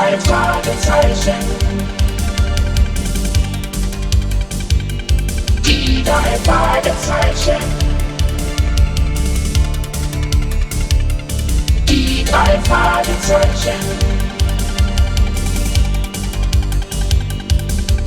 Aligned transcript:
drei 0.00 0.18
Fragezeichen. 0.20 1.34
Die 5.66 6.02
drei 6.02 6.38
Fragezeichen. 6.42 7.62
Die 11.86 12.24
drei 12.24 12.58
Fragezeichen. 12.64 13.80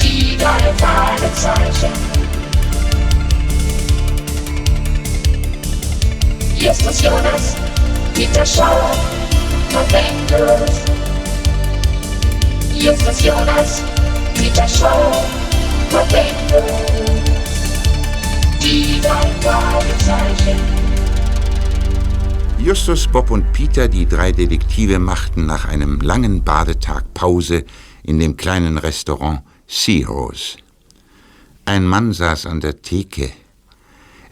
Die 0.01 0.37
drei 0.37 0.73
Fragezeichen. 0.77 1.93
Justus 6.57 7.01
Jonas, 7.01 7.55
Peter 8.15 8.45
Schauer, 8.45 8.95
November. 9.71 10.65
Justus 12.83 13.23
Jonas, 13.23 13.81
Peter 14.33 14.67
Schauer, 14.67 15.23
November. 15.89 16.67
Die 18.61 18.99
drei 18.99 19.31
Fragezeichen. 19.39 20.59
Justus, 22.59 23.07
Bob 23.07 23.31
und 23.31 23.53
Peter, 23.53 23.87
die 23.87 24.05
drei 24.05 24.33
Detektive, 24.33 24.99
machten 24.99 25.45
nach 25.45 25.63
einem 25.63 26.01
langen 26.01 26.43
Badetag 26.43 27.05
Pause 27.13 27.63
in 28.03 28.19
dem 28.19 28.35
kleinen 28.35 28.77
Restaurant 28.77 29.43
Searose. 29.65 30.57
Ein 31.63 31.85
Mann 31.85 32.11
saß 32.11 32.47
an 32.47 32.59
der 32.59 32.81
Theke. 32.81 33.31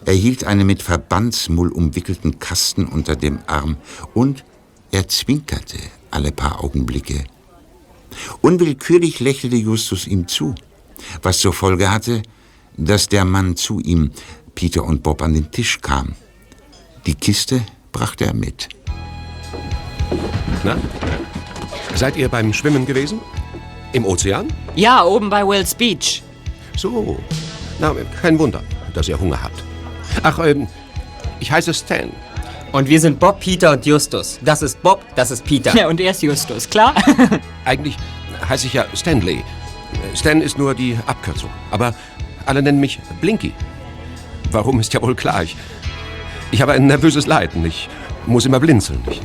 Er 0.03 0.13
hielt 0.13 0.43
einen 0.43 0.67
mit 0.67 0.83
Verbandsmull 0.83 1.71
umwickelten 1.71 2.37
Kasten 2.39 2.85
unter 2.85 3.15
dem 3.15 3.39
Arm 3.47 3.77
und 4.13 4.43
er 4.91 5.07
zwinkerte 5.07 5.77
alle 6.09 6.33
paar 6.33 6.61
Augenblicke. 6.61 7.23
Unwillkürlich 8.41 9.19
lächelte 9.19 9.55
Justus 9.55 10.07
ihm 10.07 10.27
zu, 10.27 10.55
was 11.21 11.39
zur 11.39 11.53
Folge 11.53 11.91
hatte, 11.91 12.23
dass 12.77 13.07
der 13.07 13.25
Mann 13.25 13.55
zu 13.55 13.79
ihm, 13.79 14.11
Peter 14.55 14.83
und 14.83 15.03
Bob, 15.03 15.21
an 15.21 15.33
den 15.33 15.51
Tisch 15.51 15.79
kam. 15.81 16.15
Die 17.05 17.15
Kiste 17.15 17.61
brachte 17.91 18.25
er 18.25 18.33
mit. 18.33 18.69
Na? 20.63 20.77
Seid 21.95 22.15
ihr 22.17 22.29
beim 22.29 22.53
Schwimmen 22.53 22.85
gewesen? 22.85 23.19
Im 23.93 24.05
Ozean? 24.05 24.47
Ja, 24.75 25.03
oben 25.03 25.29
bei 25.29 25.45
Will's 25.45 25.75
Beach. 25.75 26.21
So. 26.77 27.19
Na, 27.79 27.93
kein 28.21 28.37
Wunder, 28.39 28.63
dass 28.93 29.07
ihr 29.07 29.19
Hunger 29.19 29.41
habt. 29.41 29.63
Ach, 30.23 30.39
ähm, 30.39 30.67
ich 31.39 31.51
heiße 31.51 31.73
Stan. 31.73 32.11
Und 32.71 32.87
wir 32.87 32.99
sind 32.99 33.19
Bob, 33.19 33.39
Peter 33.39 33.71
und 33.71 33.85
Justus. 33.85 34.39
Das 34.41 34.61
ist 34.61 34.81
Bob, 34.81 35.03
das 35.15 35.31
ist 35.31 35.43
Peter. 35.43 35.75
Ja, 35.75 35.87
und 35.87 35.99
er 35.99 36.11
ist 36.11 36.23
Justus, 36.23 36.69
klar? 36.69 36.95
Eigentlich 37.65 37.97
heiße 38.47 38.67
ich 38.67 38.73
ja 38.73 38.85
Stanley. 38.93 39.43
Stan 40.15 40.41
ist 40.41 40.57
nur 40.57 40.73
die 40.73 40.97
Abkürzung. 41.05 41.49
Aber 41.69 41.93
alle 42.45 42.61
nennen 42.61 42.79
mich 42.79 42.99
Blinky. 43.19 43.53
Warum 44.51 44.79
ist 44.79 44.93
ja 44.93 45.01
wohl 45.01 45.15
klar. 45.15 45.43
Ich, 45.43 45.55
ich 46.51 46.61
habe 46.61 46.73
ein 46.73 46.87
nervöses 46.87 47.27
Leiden. 47.27 47.65
Ich 47.65 47.89
muss 48.25 48.45
immer 48.45 48.59
blinzeln. 48.59 49.01
Ich, 49.09 49.21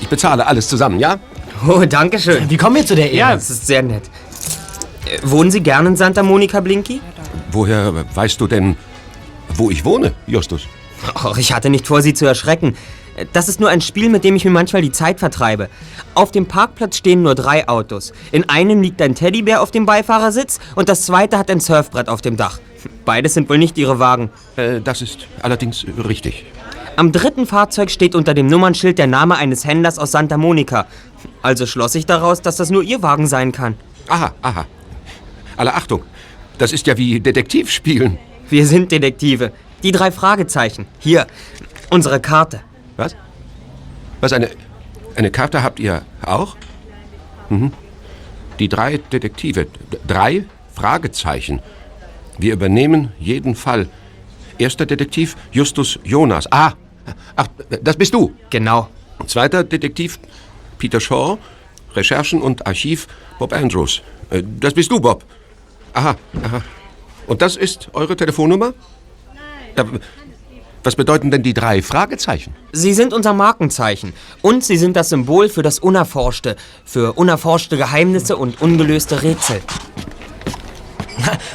ich 0.00 0.08
bezahle 0.08 0.46
alles 0.46 0.68
zusammen, 0.68 0.98
ja? 0.98 1.18
Oh, 1.66 1.84
danke 1.84 2.18
schön. 2.18 2.48
Wie 2.50 2.56
kommen 2.56 2.76
wir 2.76 2.86
zu 2.86 2.94
der 2.96 3.06
Ehre? 3.06 3.16
Ja, 3.16 3.34
das 3.34 3.50
ist 3.50 3.66
sehr 3.66 3.82
nett. 3.82 4.04
Äh, 5.06 5.18
wohnen 5.22 5.50
Sie 5.50 5.60
gern 5.60 5.86
in 5.86 5.96
Santa 5.96 6.22
Monica, 6.22 6.60
Blinky? 6.60 7.00
Woher 7.52 7.92
weißt 8.14 8.40
du 8.40 8.46
denn, 8.46 8.76
wo 9.54 9.70
ich 9.70 9.84
wohne, 9.84 10.12
Justus? 10.26 10.66
Och, 11.14 11.38
ich 11.38 11.52
hatte 11.52 11.70
nicht 11.70 11.86
vor, 11.86 12.02
Sie 12.02 12.14
zu 12.14 12.26
erschrecken. 12.26 12.76
Das 13.32 13.48
ist 13.48 13.60
nur 13.60 13.68
ein 13.68 13.80
Spiel, 13.80 14.08
mit 14.08 14.24
dem 14.24 14.36
ich 14.36 14.44
mir 14.44 14.50
manchmal 14.50 14.82
die 14.82 14.92
Zeit 14.92 15.18
vertreibe. 15.18 15.68
Auf 16.14 16.30
dem 16.30 16.46
Parkplatz 16.46 16.96
stehen 16.96 17.22
nur 17.22 17.34
drei 17.34 17.68
Autos. 17.68 18.12
In 18.32 18.48
einem 18.48 18.82
liegt 18.82 19.02
ein 19.02 19.14
Teddybär 19.14 19.62
auf 19.62 19.70
dem 19.70 19.84
Beifahrersitz 19.84 20.58
und 20.74 20.88
das 20.88 21.06
zweite 21.06 21.38
hat 21.38 21.50
ein 21.50 21.60
Surfbrett 21.60 22.08
auf 22.08 22.22
dem 22.22 22.36
Dach. 22.36 22.60
Beides 23.04 23.34
sind 23.34 23.48
wohl 23.48 23.58
nicht 23.58 23.76
Ihre 23.76 23.98
Wagen. 23.98 24.30
Äh, 24.56 24.80
das 24.80 25.02
ist 25.02 25.26
allerdings 25.42 25.84
richtig. 26.06 26.46
Am 26.96 27.12
dritten 27.12 27.46
Fahrzeug 27.46 27.90
steht 27.90 28.14
unter 28.14 28.34
dem 28.34 28.46
Nummernschild 28.46 28.98
der 28.98 29.06
Name 29.06 29.36
eines 29.36 29.64
Händlers 29.64 29.98
aus 29.98 30.12
Santa 30.12 30.36
Monica. 30.36 30.86
Also 31.42 31.66
schloss 31.66 31.94
ich 31.94 32.06
daraus, 32.06 32.42
dass 32.42 32.56
das 32.56 32.70
nur 32.70 32.82
Ihr 32.82 33.02
Wagen 33.02 33.26
sein 33.26 33.52
kann. 33.52 33.74
Aha, 34.08 34.32
aha. 34.42 34.66
Alle 35.56 35.74
Achtung, 35.74 36.02
das 36.58 36.72
ist 36.72 36.86
ja 36.86 36.96
wie 36.96 37.20
Detektivspielen. 37.20 38.18
Wir 38.48 38.66
sind 38.66 38.92
Detektive. 38.92 39.52
Die 39.82 39.92
drei 39.92 40.10
Fragezeichen. 40.10 40.86
Hier, 40.98 41.26
unsere 41.90 42.20
Karte. 42.20 42.60
Was? 42.96 43.16
Was, 44.20 44.32
eine, 44.32 44.50
eine 45.16 45.30
Karte 45.30 45.62
habt 45.62 45.80
ihr 45.80 46.02
auch? 46.24 46.56
Mhm. 47.48 47.72
Die 48.58 48.68
drei 48.68 48.98
Detektive. 48.98 49.66
Drei 50.06 50.44
Fragezeichen. 50.74 51.60
Wir 52.38 52.52
übernehmen 52.52 53.12
jeden 53.18 53.54
Fall. 53.54 53.88
Erster 54.58 54.84
Detektiv 54.84 55.36
Justus 55.52 55.98
Jonas. 56.04 56.50
Ah, 56.52 56.72
ach, 57.36 57.46
das 57.82 57.96
bist 57.96 58.12
du. 58.12 58.34
Genau. 58.50 58.88
Zweiter 59.26 59.64
Detektiv 59.64 60.18
Peter 60.78 61.00
Shaw. 61.00 61.38
Recherchen 61.96 62.40
und 62.40 62.66
Archiv 62.66 63.08
Bob 63.38 63.52
Andrews. 63.52 64.02
Äh, 64.30 64.42
Das 64.60 64.74
bist 64.74 64.90
du, 64.92 65.00
Bob. 65.00 65.24
Aha, 65.92 66.14
aha. 66.44 66.62
Und 67.26 67.42
das 67.42 67.56
ist 67.56 67.88
eure 67.94 68.14
Telefonnummer? 68.16 68.74
Nein. 69.76 70.00
Was 70.82 70.96
bedeuten 70.96 71.30
denn 71.30 71.42
die 71.42 71.52
drei 71.52 71.82
Fragezeichen? 71.82 72.54
Sie 72.72 72.94
sind 72.94 73.12
unser 73.12 73.34
Markenzeichen. 73.34 74.14
Und 74.40 74.64
Sie 74.64 74.78
sind 74.78 74.96
das 74.96 75.10
Symbol 75.10 75.50
für 75.50 75.62
das 75.62 75.78
Unerforschte. 75.78 76.56
Für 76.86 77.12
unerforschte 77.14 77.76
Geheimnisse 77.76 78.36
und 78.36 78.62
ungelöste 78.62 79.22
Rätsel. 79.22 79.60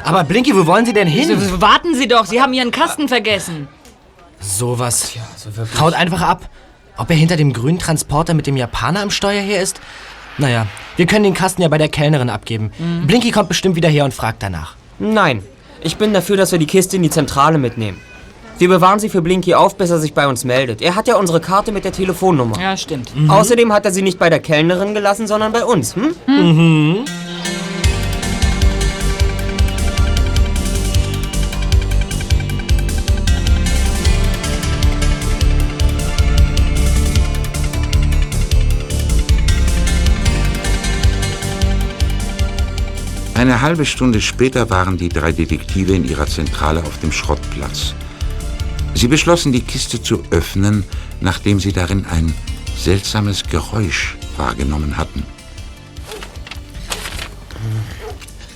Aber 0.03 0.24
Blinky, 0.24 0.56
wo 0.56 0.68
wollen 0.68 0.86
Sie 0.86 0.94
denn 0.94 1.08
hin? 1.08 1.40
So, 1.40 1.59
warten 1.59 1.96
Sie 1.96 2.08
doch, 2.08 2.26
Sie 2.26 2.40
haben 2.40 2.53
Ihren 2.53 2.70
Kasten 2.70 3.08
vergessen. 3.08 3.68
Sowas. 4.40 5.14
Haut 5.80 5.94
einfach 5.94 6.22
ab. 6.22 6.50
Ob 6.97 7.09
er 7.09 7.16
hinter 7.16 7.36
dem 7.36 7.52
grünen 7.52 7.80
Transporter 7.80 8.36
mit 8.36 8.46
dem 8.46 8.56
Japaner 8.56 9.02
am 9.02 9.09
Steuer 9.09 9.42
her 9.42 9.62
ist? 9.62 9.82
Naja, 10.38 10.68
wir 10.97 11.08
können 11.08 11.24
den 11.24 11.34
Kasten 11.34 11.62
ja 11.62 11.68
bei 11.68 11.78
der 11.78 11.90
Kellnerin 11.90 12.30
abgeben. 12.30 12.72
Blinky 13.08 13.32
kommt 13.32 13.50
bestimmt 13.50 13.76
wieder 13.76 13.90
her 13.90 14.06
und 14.06 14.14
fragt 14.14 14.44
danach. 14.44 14.76
Nein, 15.00 15.44
ich 15.85 15.97
bin 15.97 16.13
dafür, 16.13 16.35
dass 16.35 16.51
wir 16.51 16.59
die 16.59 16.66
Kiste 16.66 16.96
in 16.96 17.03
die 17.03 17.12
Zentrale 17.12 17.59
mitnehmen. 17.59 18.01
Wir 18.57 18.69
bewahren 18.69 19.00
sie 19.00 19.09
für 19.09 19.22
Blinky 19.22 19.53
auf, 19.53 19.78
bis 19.78 19.91
er 19.91 20.00
sich 20.00 20.13
bei 20.13 20.28
uns 20.28 20.46
meldet. 20.46 20.81
Er 20.81 20.96
hat 20.96 21.07
ja 21.07 21.18
unsere 21.18 21.40
Karte 21.40 21.72
mit 21.72 21.84
der 21.84 21.91
Telefonnummer. 21.91 22.59
Ja, 22.59 22.75
stimmt. 22.75 23.12
Außerdem 23.28 23.72
hat 23.72 23.85
er 23.85 23.91
sie 23.91 24.01
nicht 24.01 24.18
bei 24.18 24.29
der 24.29 24.40
Kellnerin 24.40 24.94
gelassen, 24.94 25.28
sondern 25.28 25.51
bei 25.51 25.63
uns. 25.63 25.96
Hm? 25.96 27.06
Eine 43.46 43.62
halbe 43.62 43.86
Stunde 43.86 44.22
später 44.22 44.72
waren 44.72 44.98
die 44.98 45.08
drei 45.08 45.32
Detektive 45.32 45.94
in 45.94 46.04
ihrer 46.10 46.26
Zentrale 46.26 46.82
auf 46.82 47.00
dem 47.02 47.12
Schrottplatz. 47.12 47.94
Sie 48.96 49.08
beschlossen, 49.08 49.52
die 49.52 49.62
Kiste 49.62 50.02
zu 50.02 50.24
öffnen, 50.32 50.84
nachdem 51.22 51.60
sie 51.60 51.72
darin 51.72 52.08
ein 52.10 52.34
seltsames 52.76 53.44
Geräusch 53.44 54.18
wahrgenommen 54.38 54.98
hatten. 54.98 55.22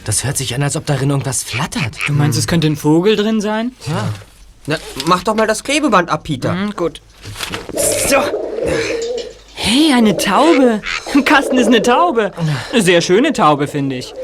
Das 0.05 0.23
hört 0.23 0.37
sich 0.37 0.55
an, 0.55 0.63
als 0.63 0.75
ob 0.75 0.87
darin 0.87 1.11
irgendwas 1.11 1.43
flattert. 1.43 1.99
Du 2.07 2.13
meinst, 2.13 2.39
es 2.39 2.47
könnte 2.47 2.65
ein 2.65 2.75
Vogel 2.75 3.15
drin 3.15 3.41
sein? 3.41 3.73
Na, 4.65 4.79
mach 5.05 5.21
doch 5.21 5.35
mal 5.35 5.45
das 5.45 5.63
Klebeband 5.63 6.09
ab, 6.09 6.23
Peter. 6.23 6.51
Hm, 6.51 6.73
gut. 6.75 6.99
So. 8.09 8.17
Hey, 9.53 9.93
eine 9.93 10.17
Taube. 10.17 10.81
Ein 11.13 11.25
Kasten 11.25 11.59
ist 11.59 11.67
eine 11.67 11.83
Taube. 11.83 12.31
Eine 12.73 12.81
sehr 12.81 13.01
schöne 13.01 13.33
Taube, 13.33 13.67
finde 13.67 13.97
ich. 13.97 14.15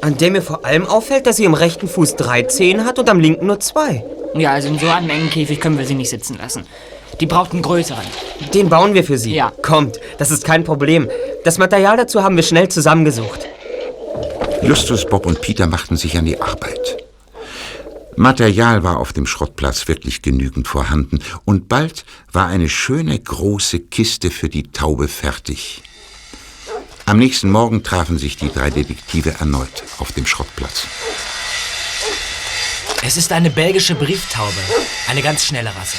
An 0.00 0.16
der 0.16 0.30
mir 0.30 0.42
vor 0.42 0.64
allem 0.64 0.86
auffällt, 0.86 1.26
dass 1.26 1.36
sie 1.36 1.44
im 1.44 1.54
rechten 1.54 1.88
Fuß 1.88 2.16
drei 2.16 2.42
Zehen 2.42 2.84
hat 2.84 2.98
und 2.98 3.08
am 3.10 3.20
linken 3.20 3.46
nur 3.46 3.60
zwei. 3.60 4.04
Ja, 4.34 4.52
also 4.52 4.68
in 4.68 4.78
so 4.78 4.88
einem 4.88 5.10
engen 5.10 5.30
Käfig 5.30 5.60
können 5.60 5.78
wir 5.78 5.86
sie 5.86 5.94
nicht 5.94 6.10
sitzen 6.10 6.38
lassen. 6.38 6.64
Die 7.20 7.26
braucht 7.26 7.52
einen 7.52 7.62
größeren. 7.62 8.04
Den 8.54 8.68
bauen 8.68 8.94
wir 8.94 9.02
für 9.02 9.18
sie. 9.18 9.34
Ja. 9.34 9.52
Kommt, 9.62 9.98
das 10.18 10.30
ist 10.30 10.44
kein 10.44 10.62
Problem. 10.62 11.08
Das 11.44 11.58
Material 11.58 11.96
dazu 11.96 12.22
haben 12.22 12.36
wir 12.36 12.42
schnell 12.44 12.68
zusammengesucht. 12.68 13.48
Justus, 14.62 15.06
Bob 15.06 15.26
und 15.26 15.40
Peter 15.40 15.66
machten 15.66 15.96
sich 15.96 16.16
an 16.16 16.26
die 16.26 16.40
Arbeit. 16.40 16.98
Material 18.16 18.82
war 18.82 18.98
auf 18.98 19.12
dem 19.12 19.26
Schrottplatz 19.26 19.86
wirklich 19.86 20.22
genügend 20.22 20.66
vorhanden 20.66 21.20
und 21.44 21.68
bald 21.68 22.04
war 22.32 22.48
eine 22.48 22.68
schöne 22.68 23.18
große 23.18 23.78
Kiste 23.78 24.30
für 24.30 24.48
die 24.48 24.64
Taube 24.64 25.06
fertig. 25.06 25.82
Am 27.08 27.16
nächsten 27.16 27.50
Morgen 27.50 27.82
trafen 27.82 28.18
sich 28.18 28.36
die 28.36 28.50
drei 28.50 28.68
Detektive 28.68 29.30
erneut 29.40 29.82
auf 29.98 30.12
dem 30.12 30.26
Schrottplatz. 30.26 30.86
Es 33.02 33.16
ist 33.16 33.32
eine 33.32 33.48
belgische 33.48 33.94
Brieftaube. 33.94 34.52
Eine 35.08 35.22
ganz 35.22 35.46
schnelle 35.46 35.70
Rasse. 35.74 35.96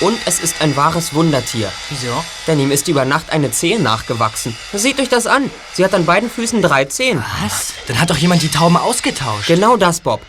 Und 0.00 0.18
es 0.26 0.38
ist 0.38 0.60
ein 0.60 0.76
wahres 0.76 1.14
Wundertier. 1.14 1.72
Wieso? 1.88 2.12
Denn 2.46 2.60
ihm 2.60 2.70
ist 2.70 2.88
über 2.88 3.06
Nacht 3.06 3.30
eine 3.30 3.50
Zehe 3.50 3.80
nachgewachsen. 3.80 4.54
Seht 4.74 5.00
euch 5.00 5.08
das 5.08 5.26
an. 5.26 5.50
Sie 5.72 5.82
hat 5.82 5.94
an 5.94 6.04
beiden 6.04 6.28
Füßen 6.28 6.60
drei 6.60 6.84
Zehen. 6.84 7.24
Was? 7.42 7.72
Dann 7.86 7.98
hat 7.98 8.10
doch 8.10 8.18
jemand 8.18 8.42
die 8.42 8.50
Tauben 8.50 8.76
ausgetauscht. 8.76 9.46
Genau 9.46 9.78
das, 9.78 10.00
Bob. 10.00 10.20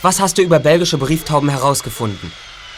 Was 0.00 0.20
hast 0.20 0.38
du 0.38 0.42
über 0.42 0.60
belgische 0.60 0.96
Brieftauben 0.96 1.48
herausgefunden? 1.48 2.30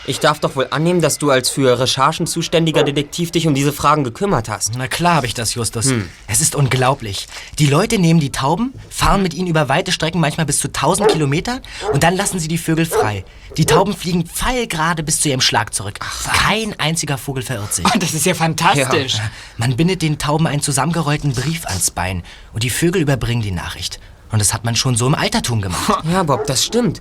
Ich 0.07 0.21
darf 0.21 0.39
doch 0.39 0.55
wohl 0.55 0.67
annehmen, 0.71 1.01
dass 1.01 1.19
du 1.19 1.31
als 1.31 1.49
für 1.49 1.79
Recherchen 1.79 2.27
zuständiger 2.27 2.83
Detektiv 2.85 3.31
dich 3.31 3.47
um 3.47 3.55
diese 3.55 3.73
Fragen 3.73 4.05
gekümmert 4.05 4.49
hast. 4.49 4.73
Na 4.77 4.87
klar 4.87 5.15
habe 5.17 5.27
ich 5.27 5.35
das, 5.35 5.55
Justus. 5.55 5.93
Es 6.27 6.41
ist 6.41 6.55
unglaublich. 6.55 7.27
Die 7.59 7.67
Leute 7.67 7.99
nehmen 7.99 8.21
die 8.21 8.31
Tauben, 8.31 8.75
fahren 8.91 9.23
mit 9.23 9.33
ihnen 9.33 9.49
über 9.49 9.69
weite 9.69 9.93
Strecken, 9.93 10.21
manchmal 10.21 10.47
bis 10.47 10.59
zu 10.59 10.69
1000 10.69 11.09
Kilometer, 11.11 11.61
und 11.93 12.03
dann 12.03 12.17
lassen 12.17 12.39
sie 12.39 12.49
die 12.49 12.59
Vögel 12.59 12.85
frei. 12.85 13.25
Die 13.57 13.65
Tauben 13.65 13.95
fliegen 13.97 14.27
pfeilgerade 14.27 15.03
bis 15.03 15.21
zu 15.21 15.29
ihrem 15.31 15.41
Schlag 15.41 15.73
zurück. 15.73 15.99
Kein 16.35 16.79
einziger 16.79 17.17
Vogel 17.19 17.43
verirrt 17.43 17.73
sich. 17.73 17.87
Das 17.99 18.13
ist 18.13 18.27
ja 18.27 18.35
fantastisch. 18.35 19.17
Man 19.57 19.77
bindet 19.77 20.03
den 20.03 20.19
Tauben 20.19 20.47
einen 20.47 20.61
zusammengerollten 20.61 21.33
Brief 21.33 21.65
ans 21.65 21.91
Bein 21.91 22.23
und 22.53 22.63
die 22.63 22.71
Vögel 22.71 23.01
überbringen 23.01 23.41
die 23.41 23.51
Nachricht. 23.51 23.99
Und 24.31 24.41
das 24.41 24.53
hat 24.53 24.65
man 24.65 24.77
schon 24.77 24.97
so 24.97 25.07
im 25.07 25.15
Altertum 25.15 25.63
gemacht. 25.63 26.05
Ja, 26.11 26.23
Bob, 26.25 26.47
das 26.47 26.65
stimmt. 26.65 27.01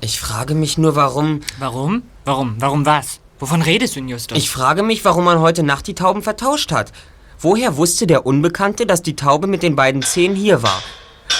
Ich 0.00 0.18
frage 0.18 0.54
mich 0.54 0.78
nur, 0.78 0.96
warum. 0.96 1.40
Warum? 1.58 2.02
Warum? 2.24 2.56
Warum 2.58 2.86
was? 2.86 3.20
Wovon 3.38 3.62
redest 3.62 3.96
du, 3.96 4.00
Justus? 4.00 4.38
Ich 4.38 4.50
frage 4.50 4.82
mich, 4.82 5.04
warum 5.04 5.24
man 5.24 5.40
heute 5.40 5.62
Nacht 5.62 5.86
die 5.86 5.94
Tauben 5.94 6.22
vertauscht 6.22 6.72
hat. 6.72 6.92
Woher 7.38 7.76
wusste 7.76 8.06
der 8.06 8.26
Unbekannte, 8.26 8.86
dass 8.86 9.02
die 9.02 9.16
Taube 9.16 9.46
mit 9.46 9.62
den 9.62 9.76
beiden 9.76 10.02
Zehen 10.02 10.34
hier 10.34 10.62
war? 10.62 10.82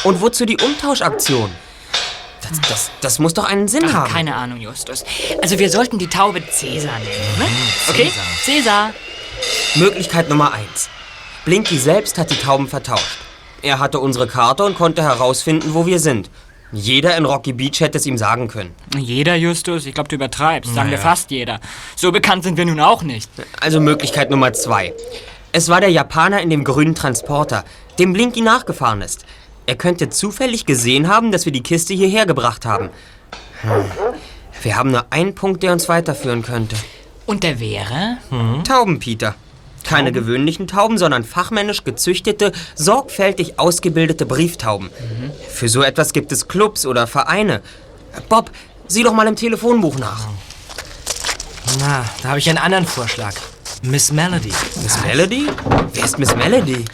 Und 0.04 0.20
wozu 0.20 0.46
die 0.46 0.56
Umtauschaktion? 0.56 1.50
Das, 2.42 2.60
das, 2.68 2.90
das 3.00 3.18
muss 3.18 3.34
doch 3.34 3.44
einen 3.44 3.68
Sinn 3.68 3.84
Ach, 3.86 3.92
haben. 3.92 4.12
keine 4.12 4.34
Ahnung, 4.34 4.60
Justus. 4.60 5.04
Also 5.42 5.58
wir 5.58 5.70
sollten 5.70 5.98
die 5.98 6.06
Taube 6.06 6.42
Cäsar 6.50 6.98
nennen, 6.98 7.38
ne? 7.38 7.46
Okay? 7.88 8.10
Cäsar. 8.42 8.92
Möglichkeit 9.74 10.28
Nummer 10.28 10.52
eins. 10.52 10.88
Blinky 11.44 11.78
selbst 11.78 12.18
hat 12.18 12.30
die 12.30 12.36
Tauben 12.36 12.68
vertauscht. 12.68 13.18
Er 13.62 13.78
hatte 13.78 14.00
unsere 14.00 14.26
Karte 14.26 14.64
und 14.64 14.74
konnte 14.74 15.02
herausfinden, 15.02 15.74
wo 15.74 15.84
wir 15.86 15.98
sind. 15.98 16.30
Jeder 16.72 17.16
in 17.16 17.24
Rocky 17.24 17.52
Beach 17.52 17.80
hätte 17.80 17.98
es 17.98 18.06
ihm 18.06 18.16
sagen 18.16 18.48
können. 18.48 18.74
Jeder, 18.96 19.34
Justus? 19.34 19.86
Ich 19.86 19.94
glaube, 19.94 20.08
du 20.08 20.16
übertreibst. 20.16 20.74
Sagen 20.74 20.90
wir 20.90 20.98
fast 20.98 21.30
jeder. 21.30 21.60
So 21.96 22.12
bekannt 22.12 22.44
sind 22.44 22.56
wir 22.56 22.64
nun 22.64 22.80
auch 22.80 23.02
nicht. 23.02 23.30
Also 23.60 23.80
Möglichkeit 23.80 24.30
Nummer 24.30 24.52
zwei. 24.52 24.94
Es 25.52 25.68
war 25.68 25.80
der 25.80 25.90
Japaner 25.90 26.40
in 26.40 26.50
dem 26.50 26.62
grünen 26.62 26.94
Transporter, 26.94 27.64
dem 27.98 28.12
Blinky 28.12 28.40
nachgefahren 28.40 29.02
ist. 29.02 29.24
Er 29.66 29.74
könnte 29.76 30.10
zufällig 30.10 30.64
gesehen 30.64 31.08
haben, 31.08 31.32
dass 31.32 31.44
wir 31.44 31.52
die 31.52 31.62
Kiste 31.62 31.92
hierher 31.92 32.26
gebracht 32.26 32.64
haben. 32.64 32.90
Hm. 33.62 33.84
Wir 34.62 34.76
haben 34.76 34.90
nur 34.90 35.06
einen 35.10 35.34
Punkt, 35.34 35.62
der 35.62 35.72
uns 35.72 35.88
weiterführen 35.88 36.42
könnte. 36.42 36.76
Und 37.26 37.42
der 37.42 37.60
wäre? 37.60 38.18
Tauben, 38.64 38.98
Peter. 38.98 39.34
Keine 39.84 40.12
gewöhnlichen 40.12 40.66
Tauben, 40.66 40.98
sondern 40.98 41.24
fachmännisch 41.24 41.84
gezüchtete, 41.84 42.52
sorgfältig 42.74 43.58
ausgebildete 43.58 44.26
Brieftauben. 44.26 44.90
Für 45.48 45.68
so 45.68 45.82
etwas 45.82 46.12
gibt 46.12 46.32
es 46.32 46.48
Clubs 46.48 46.86
oder 46.86 47.06
Vereine. 47.06 47.60
Bob, 48.28 48.50
sieh 48.86 49.02
doch 49.02 49.12
mal 49.12 49.26
im 49.26 49.36
Telefonbuch 49.36 49.98
nach. 49.98 50.28
Na, 51.78 52.04
da 52.22 52.30
habe 52.30 52.38
ich 52.38 52.48
einen 52.48 52.58
anderen 52.58 52.86
Vorschlag. 52.86 53.34
Miss 53.82 54.12
Melody. 54.12 54.52
Miss 54.82 55.00
Melody? 55.02 55.46
Wer 55.92 56.04
ist 56.04 56.18
Miss 56.18 56.34
Melody? 56.34 56.84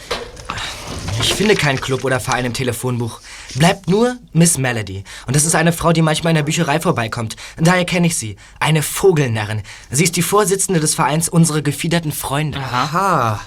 Ich 1.21 1.33
finde 1.33 1.55
keinen 1.55 1.81
Club 1.81 2.03
oder 2.03 2.19
Verein 2.19 2.45
im 2.45 2.53
Telefonbuch. 2.53 3.19
Bleibt 3.57 3.89
nur 3.89 4.17
Miss 4.33 4.57
Melody. 4.57 5.03
Und 5.25 5.35
das 5.35 5.43
ist 5.43 5.55
eine 5.55 5.73
Frau, 5.73 5.91
die 5.91 6.03
manchmal 6.03 6.31
in 6.31 6.35
der 6.35 6.43
Bücherei 6.43 6.79
vorbeikommt. 6.79 7.35
Daher 7.57 7.85
kenne 7.85 8.07
ich 8.07 8.15
sie. 8.15 8.35
Eine 8.59 8.83
Vogelnarrin. 8.83 9.63
Sie 9.89 10.03
ist 10.03 10.15
die 10.15 10.21
Vorsitzende 10.21 10.79
des 10.79 10.93
Vereins 10.93 11.27
Unsere 11.27 11.63
gefiederten 11.63 12.11
Freunde. 12.11 12.59
Aha. 12.59 13.41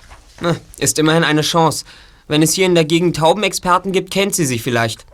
Ist 0.79 0.99
immerhin 0.99 1.23
eine 1.23 1.43
Chance. 1.43 1.85
Wenn 2.27 2.43
es 2.43 2.55
hier 2.55 2.67
in 2.67 2.75
der 2.75 2.85
Gegend 2.85 3.17
Taubenexperten 3.17 3.93
gibt, 3.93 4.11
kennt 4.11 4.35
sie 4.35 4.47
sie 4.47 4.59
vielleicht. 4.59 5.07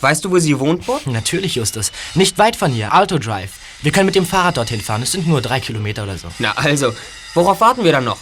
Weißt 0.00 0.24
du, 0.24 0.30
wo 0.30 0.38
sie 0.38 0.58
wohnt, 0.60 0.86
Bob? 0.86 1.06
Natürlich, 1.06 1.56
Justus. 1.56 1.90
Nicht 2.14 2.38
weit 2.38 2.56
von 2.56 2.70
hier. 2.70 2.92
Alto 2.92 3.18
Drive. 3.18 3.52
Wir 3.82 3.90
können 3.90 4.06
mit 4.06 4.14
dem 4.14 4.26
Fahrrad 4.26 4.56
dorthin 4.56 4.80
fahren. 4.80 5.02
Es 5.02 5.12
sind 5.12 5.26
nur 5.26 5.40
drei 5.40 5.60
Kilometer 5.60 6.04
oder 6.04 6.16
so. 6.16 6.28
Na 6.38 6.52
also, 6.52 6.94
worauf 7.34 7.60
warten 7.60 7.84
wir 7.84 7.92
dann 7.92 8.04
noch? 8.04 8.18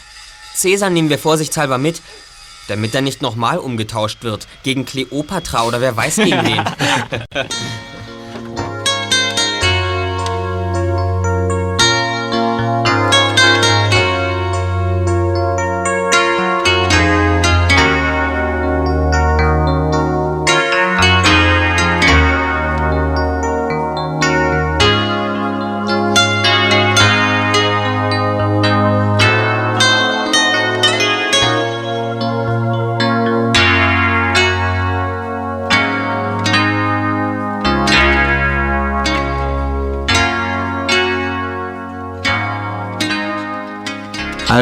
Cäsar 0.54 0.90
nehmen 0.90 1.08
wir 1.08 1.18
vorsichtshalber 1.18 1.78
mit, 1.78 2.02
damit 2.68 2.94
er 2.94 3.02
nicht 3.02 3.22
nochmal 3.22 3.58
umgetauscht 3.58 4.22
wird. 4.22 4.46
Gegen 4.62 4.84
Kleopatra 4.84 5.64
oder 5.64 5.80
wer 5.80 5.96
weiß 5.96 6.16
gegen 6.16 6.44
wen. 6.46 6.64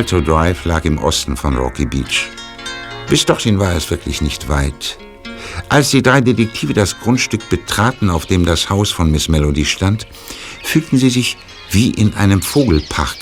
Alto 0.00 0.23
Drive 0.23 0.64
lag 0.64 0.87
im 0.87 0.97
Osten 0.97 1.37
von 1.37 1.58
Rocky 1.58 1.85
Beach. 1.85 2.26
Bis 3.11 3.26
dorthin 3.26 3.58
war 3.58 3.76
es 3.76 3.91
wirklich 3.91 4.23
nicht 4.23 4.49
weit. 4.49 4.97
Als 5.69 5.91
die 5.91 6.00
drei 6.00 6.23
Detektive 6.23 6.73
das 6.73 6.99
Grundstück 6.99 7.50
betraten, 7.50 8.08
auf 8.08 8.25
dem 8.25 8.47
das 8.47 8.70
Haus 8.70 8.91
von 8.91 9.11
Miss 9.11 9.29
Melody 9.29 9.67
stand, 9.67 10.06
fühlten 10.62 10.97
sie 10.97 11.11
sich 11.11 11.37
wie 11.70 11.91
in 11.91 12.14
einem 12.14 12.41
Vogelpark. 12.41 13.19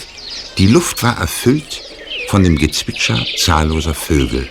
Die 0.56 0.68
Luft 0.68 1.02
war 1.02 1.18
erfüllt 1.18 1.82
von 2.28 2.44
dem 2.44 2.56
Gezwitscher 2.56 3.26
zahlloser 3.38 3.94
Vögel. 3.94 4.48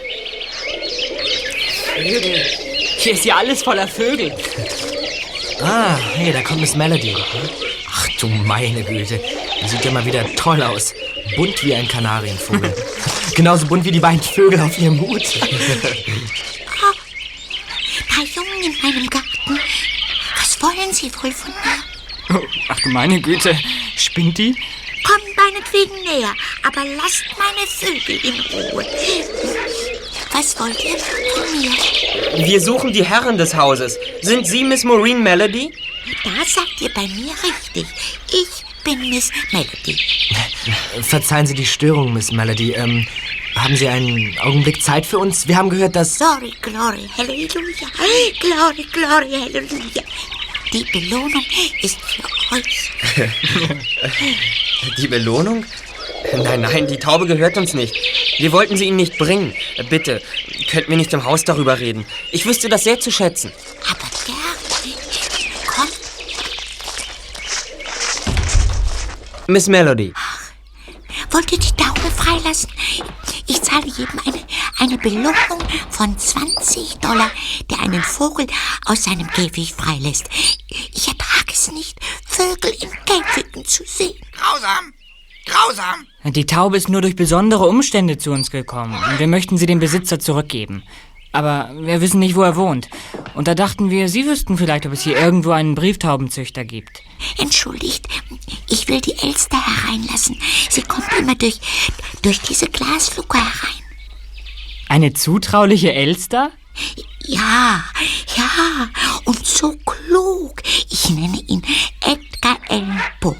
Vögel. 1.96 2.42
Hier 2.98 3.14
ist 3.14 3.24
ja 3.24 3.38
alles 3.38 3.64
voller 3.64 3.88
Vögel. 3.88 4.34
Ah, 5.62 5.96
hey, 5.96 6.34
da 6.34 6.42
kommt 6.42 6.60
Miss 6.60 6.76
Melody. 6.76 7.16
Ach 7.90 8.08
du 8.20 8.28
meine 8.28 8.84
Güte. 8.84 9.18
Die 9.64 9.70
sieht 9.70 9.86
ja 9.86 9.92
mal 9.92 10.06
wieder 10.06 10.26
toll 10.36 10.62
aus. 10.62 10.94
Bunt 11.38 11.64
wie 11.64 11.74
ein 11.76 11.88
Kanarienvogel. 11.88 12.74
Genauso 13.36 13.68
bunt 13.68 13.86
wie 13.86 13.92
die 13.92 14.00
beiden 14.00 14.22
Vögel 14.22 14.60
auf 14.60 14.78
ihrem 14.80 15.00
Hut. 15.00 15.22
paar 18.10 18.26
Jungen 18.26 18.64
in 18.64 18.76
meinem 18.82 19.08
Garten. 19.08 19.60
Was 20.36 20.62
wollen 20.62 20.92
Sie 20.92 21.12
wohl 21.22 21.32
von 21.32 21.52
mir? 21.52 22.36
Oh, 22.40 22.46
ach 22.70 22.80
du 22.80 22.90
meine 22.90 23.22
Güte. 23.22 23.56
Spinnt 23.96 24.38
die? 24.38 24.56
Kommt 25.04 25.38
meinetwegen 25.38 26.02
näher, 26.02 26.34
aber 26.64 26.84
lasst 26.96 27.26
meine 27.38 27.68
Vögel 27.68 28.20
in 28.24 28.72
Ruhe. 28.72 28.86
Was 30.32 30.60
wollt 30.60 30.84
ihr 30.84 30.98
von 30.98 31.60
mir? 31.60 32.48
Wir 32.48 32.60
suchen 32.60 32.92
die 32.92 33.06
Herren 33.06 33.38
des 33.38 33.56
Hauses. 33.56 33.98
Sind 34.22 34.48
Sie 34.48 34.64
Miss 34.64 34.84
Maureen 34.84 35.22
Melody? 35.22 35.72
Da 36.24 36.44
seid 36.46 36.82
ihr 36.82 36.94
bei 36.94 37.08
mir 37.08 37.34
richtig. 37.44 37.86
Ich 38.30 38.67
bin 38.88 39.10
Miss 39.10 39.32
Melody. 39.52 39.98
Verzeihen 41.02 41.46
Sie 41.46 41.54
die 41.54 41.66
Störung, 41.66 42.14
Miss 42.14 42.32
Melody. 42.32 42.72
Ähm, 42.72 43.06
haben 43.56 43.76
Sie 43.76 43.88
einen 43.88 44.38
Augenblick 44.40 44.82
Zeit 44.82 45.06
für 45.06 45.20
uns? 45.20 45.48
Wir 45.48 45.58
haben 45.58 45.70
gehört, 45.70 45.96
dass... 45.96 46.18
Glory, 46.18 46.54
glory, 46.62 47.10
Halleluja. 47.18 47.88
Glory, 48.40 48.86
glory, 48.92 49.42
Halleluja. 49.42 50.04
Die 50.72 50.86
Belohnung 50.86 51.46
ist 51.82 51.98
für 52.02 52.24
euch. 52.56 52.92
Die 54.98 55.08
Belohnung? 55.08 55.66
Nein, 56.34 56.62
nein, 56.62 56.88
die 56.88 56.98
Taube 56.98 57.26
gehört 57.26 57.58
uns 57.58 57.74
nicht. 57.74 57.94
Wir 58.38 58.52
wollten 58.54 58.78
sie 58.78 58.86
Ihnen 58.86 58.98
nicht 58.98 59.18
bringen. 59.18 59.54
Bitte, 59.90 60.22
könnten 60.70 60.92
wir 60.92 60.98
nicht 60.98 61.14
im 61.14 61.26
Haus 61.26 61.44
darüber 61.44 61.80
reden. 61.80 62.06
Ich 62.32 62.46
wüsste 62.46 62.70
das 62.70 62.86
sehr 62.86 63.00
zu 63.00 63.12
schätzen. 63.12 63.52
Aber 63.90 64.10
gerne. 64.26 64.38
Kommt, 65.66 65.94
Miss 69.50 69.70
Melody, 69.70 70.14
wollt 71.32 71.52
ihr 71.54 71.60
die 71.60 71.72
Taube 71.72 72.12
freilassen? 72.12 72.70
Ich 73.48 73.62
zahle 73.62 73.86
jedem 73.86 74.20
eine, 74.26 74.44
eine 74.80 74.98
Belohnung 74.98 75.64
von 75.90 76.18
20 76.18 76.98
Dollar, 76.98 77.32
der 77.70 77.80
einen 77.80 78.04
Vogel 78.04 78.46
aus 78.86 79.06
seinem 79.06 79.28
Käfig 79.28 79.74
freilässt. 79.74 80.30
Ich 80.68 81.08
ertrage 81.08 81.54
es 81.54 81.72
nicht, 81.72 81.98
Vögel 82.26 82.72
in 82.82 82.90
Käfigen 83.06 83.64
zu 83.64 83.84
sehen. 83.86 84.20
Grausam! 84.34 84.94
Grausam! 85.46 86.06
Die 86.26 86.46
Taube 86.46 86.76
ist 86.76 86.90
nur 86.90 87.02
durch 87.02 87.16
besondere 87.16 87.70
Umstände 87.70 88.18
zu 88.18 88.32
uns 88.32 88.52
gekommen 88.52 89.02
und 89.10 89.18
wir 89.18 89.28
möchten 89.28 89.58
sie 89.58 89.66
dem 89.66 89.80
Besitzer 89.80 90.20
zurückgeben. 90.20 90.84
Aber 91.32 91.72
wir 91.80 92.02
wissen 92.02 92.20
nicht, 92.20 92.36
wo 92.36 92.42
er 92.42 92.58
wohnt. 92.58 92.90
Und 93.34 93.48
da 93.48 93.56
dachten 93.56 93.90
wir, 93.90 94.10
Sie 94.10 94.26
wüssten 94.26 94.58
vielleicht, 94.58 94.86
ob 94.86 94.94
es 94.94 95.04
hier 95.04 95.18
irgendwo 95.18 95.52
einen 95.52 95.76
Brieftaubenzüchter 95.76 96.66
gibt. 96.66 97.02
Entschuldigt, 97.38 98.08
ich 98.70 98.88
will 98.88 99.02
die 99.02 99.18
Elster 99.18 99.58
hereinlassen. 99.66 100.40
Sie 100.70 100.82
kommt 100.82 101.12
immer 101.18 101.36
durch, 101.36 101.60
durch 102.22 102.40
diese 102.42 102.68
Glasluke 102.68 103.38
herein. 103.38 103.84
Eine 104.90 105.14
zutrauliche 105.14 105.94
Elster? 105.94 106.52
Ja, 107.26 107.84
ja, 108.38 108.90
und 109.26 109.46
so 109.46 109.76
klug. 109.86 110.62
Ich 110.90 111.10
nenne 111.10 111.42
ihn 111.48 111.62
Edgar 112.02 112.58
Allan 112.70 113.02
Poe. 113.20 113.36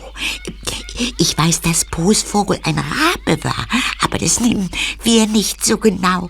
Ich 1.18 1.38
weiß, 1.38 1.62
dass 1.62 1.86
Poes 1.86 2.24
Vogel 2.24 2.60
ein 2.64 2.78
Rabe 2.78 3.44
war, 3.44 3.68
aber 4.02 4.18
das 4.18 4.40
nehmen 4.40 4.70
wir 5.04 5.28
nicht 5.28 5.64
so 5.64 5.78
genau. 5.78 6.30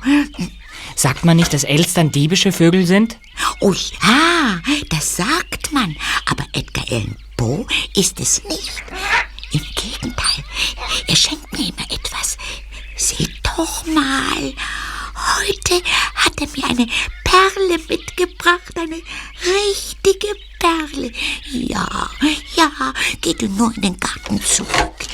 Sagt 0.96 1.26
man 1.26 1.38
nicht, 1.38 1.54
dass 1.54 1.64
Elstern 1.64 2.12
diebische 2.12 2.52
Vögel 2.52 2.86
sind? 2.86 3.18
Oh 3.62 3.74
ja, 3.74 4.60
das 4.90 5.16
sagt 5.16 5.72
man, 5.72 5.96
aber 6.26 6.46
Edgar 6.54 6.86
Allan 6.90 7.16
Poe 7.38 7.66
ist 7.96 8.20
es 8.20 8.44
nicht. 8.44 8.84
Im 9.52 9.66
Gegenteil, 9.76 10.44
er 11.08 11.16
schenkt 11.16 11.54
mir 11.54 11.70
immer 11.70 11.90
etwas. 11.90 12.38
Seht 12.96 13.40
doch 13.44 13.86
mal. 13.86 14.54
Heute 15.40 15.82
hat 16.16 16.34
er 16.42 16.48
mir 16.48 16.66
eine 16.66 16.88
Perle 17.24 17.78
mitgebracht, 17.88 18.74
eine 18.76 18.98
richtige 18.98 20.28
Perle. 20.60 21.12
Ja, 21.52 22.10
ja, 22.56 22.94
geh 23.22 23.34
du 23.34 23.48
nur 23.48 23.74
in 23.76 23.82
den 23.84 24.00
Garten 24.00 24.42
zurück. 24.42 25.06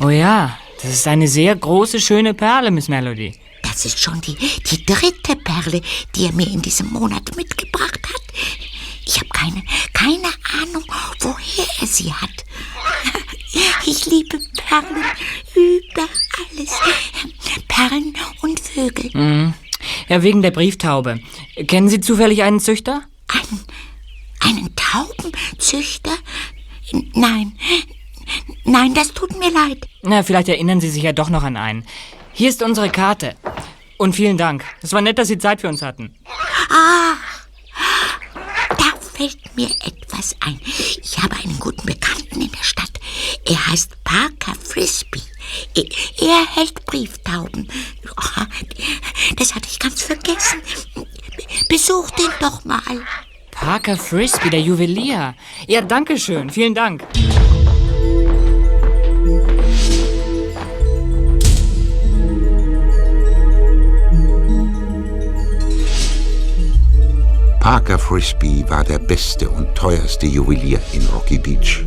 Oh 0.00 0.08
ja, 0.08 0.58
das 0.82 0.92
ist 0.92 1.06
eine 1.06 1.28
sehr 1.28 1.54
große, 1.56 2.00
schöne 2.00 2.34
Perle, 2.34 2.70
Miss 2.70 2.88
Melody. 2.88 3.38
Das 3.62 3.84
ist 3.84 4.00
schon 4.00 4.20
die, 4.20 4.34
die 4.34 4.84
dritte 4.84 5.36
Perle, 5.36 5.82
die 6.16 6.24
er 6.24 6.32
mir 6.32 6.48
in 6.48 6.62
diesem 6.62 6.90
Monat 6.90 7.36
mitgebracht 7.36 8.00
hat. 8.02 8.69
Ich 9.10 9.18
habe 9.18 9.28
keine, 9.30 9.60
keine 9.92 10.28
Ahnung, 10.62 10.84
woher 11.18 11.66
er 11.80 11.86
sie 11.86 12.12
hat. 12.12 12.30
Ich 13.84 14.06
liebe 14.06 14.38
Perlen 14.56 15.02
über 15.56 16.06
alles. 16.38 16.70
Perlen 17.66 18.14
und 18.42 18.60
Vögel. 18.60 19.10
Mhm. 19.12 19.54
Ja, 20.08 20.22
wegen 20.22 20.42
der 20.42 20.52
Brieftaube. 20.52 21.18
Kennen 21.66 21.88
Sie 21.88 21.98
zufällig 21.98 22.44
einen 22.44 22.60
Züchter? 22.60 23.02
Einen, 23.26 23.64
einen 24.38 24.76
Taubenzüchter? 24.76 26.12
Nein, 27.14 27.58
nein, 28.64 28.94
das 28.94 29.12
tut 29.12 29.36
mir 29.36 29.50
leid. 29.50 29.88
Na, 30.02 30.22
vielleicht 30.22 30.48
erinnern 30.48 30.80
Sie 30.80 30.90
sich 30.90 31.02
ja 31.02 31.12
doch 31.12 31.30
noch 31.30 31.42
an 31.42 31.56
einen. 31.56 31.84
Hier 32.32 32.50
ist 32.50 32.62
unsere 32.62 32.90
Karte. 32.90 33.34
Und 33.96 34.14
vielen 34.14 34.38
Dank. 34.38 34.64
Es 34.82 34.92
war 34.92 35.00
nett, 35.00 35.18
dass 35.18 35.26
Sie 35.26 35.38
Zeit 35.38 35.60
für 35.60 35.68
uns 35.68 35.82
hatten. 35.82 36.14
Ah, 36.70 37.16
fällt 39.20 39.54
mir 39.54 39.68
etwas 39.84 40.34
ein. 40.40 40.58
Ich 40.64 41.18
habe 41.18 41.36
einen 41.36 41.58
guten 41.60 41.84
Bekannten 41.84 42.40
in 42.40 42.50
der 42.50 42.62
Stadt. 42.62 42.98
Er 43.44 43.66
heißt 43.66 44.02
Parker 44.02 44.54
Frisbee. 44.58 45.20
Er, 45.74 46.46
hält 46.54 46.86
Brieftauben. 46.86 47.68
Das 49.36 49.54
hatte 49.54 49.68
ich 49.70 49.78
ganz 49.78 50.02
vergessen. 50.02 50.62
Besucht 51.68 52.18
ihn 52.18 52.30
doch 52.40 52.64
mal. 52.64 52.80
Parker 53.50 53.98
Frisbee, 53.98 54.48
der 54.48 54.62
Juwelier. 54.62 55.34
Ja, 55.66 55.82
danke 55.82 56.18
schön. 56.18 56.48
Vielen 56.48 56.74
Dank. 56.74 57.04
Parker 67.60 67.98
Frisbee 67.98 68.64
war 68.68 68.84
der 68.84 68.98
beste 68.98 69.50
und 69.50 69.74
teuerste 69.74 70.26
Juwelier 70.26 70.80
in 70.94 71.06
Rocky 71.14 71.38
Beach. 71.38 71.84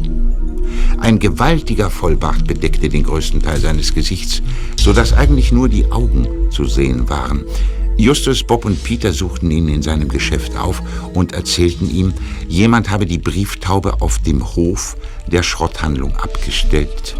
Ein 1.00 1.18
gewaltiger 1.18 1.89
Vollbart 1.89 2.46
bedeckte 2.48 2.89
den 2.89 3.03
größten 3.03 3.42
Teil 3.42 3.60
seines 3.60 3.94
Gesichts, 3.94 4.44
so 4.80 4.94
dass 4.94 5.13
eigentlich 5.13 5.51
nur 5.51 5.68
die 5.68 5.92
Augen 5.92 6.51
zu 6.51 6.65
sehen 6.65 7.10
waren. 7.10 7.44
Justus, 7.98 8.44
Bob 8.44 8.65
und 8.65 8.84
Peter 8.84 9.13
suchten 9.13 9.50
ihn 9.50 9.68
in 9.68 9.82
seinem 9.82 10.10
Geschäft 10.10 10.56
auf 10.56 10.82
und 11.15 11.34
erzählten 11.34 11.89
ihm, 11.89 12.13
jemand 12.48 12.92
habe 12.92 13.08
die 13.08 13.18
Brieftaube 13.18 14.00
auf 14.00 14.20
dem 14.20 14.56
Hof 14.56 14.96
der 15.27 15.42
Schrotthandlung 15.42 16.15
abgestellt. 16.18 17.15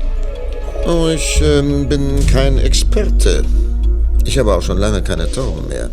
Oh, 0.88 1.08
ich 1.08 1.42
ähm, 1.44 1.90
bin 1.90 2.26
kein 2.28 2.60
Experte. 2.60 3.44
Ich 4.26 4.38
habe 4.38 4.54
auch 4.54 4.62
schon 4.62 4.78
lange 4.78 5.02
keine 5.02 5.32
Tauben 5.32 5.68
mehr. 5.70 5.90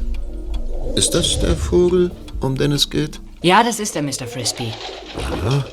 Ist 0.95 1.15
das 1.15 1.41
der 1.41 1.57
Vogel, 1.57 2.11
um 2.41 2.57
den 2.57 2.73
es 2.73 2.91
geht? 2.91 3.21
Ja, 3.43 3.63
das 3.63 3.81
ist 3.81 3.97
er, 3.97 4.03
Mr. 4.03 4.27
Frisbee. 4.27 4.73
Aha. 5.17 5.65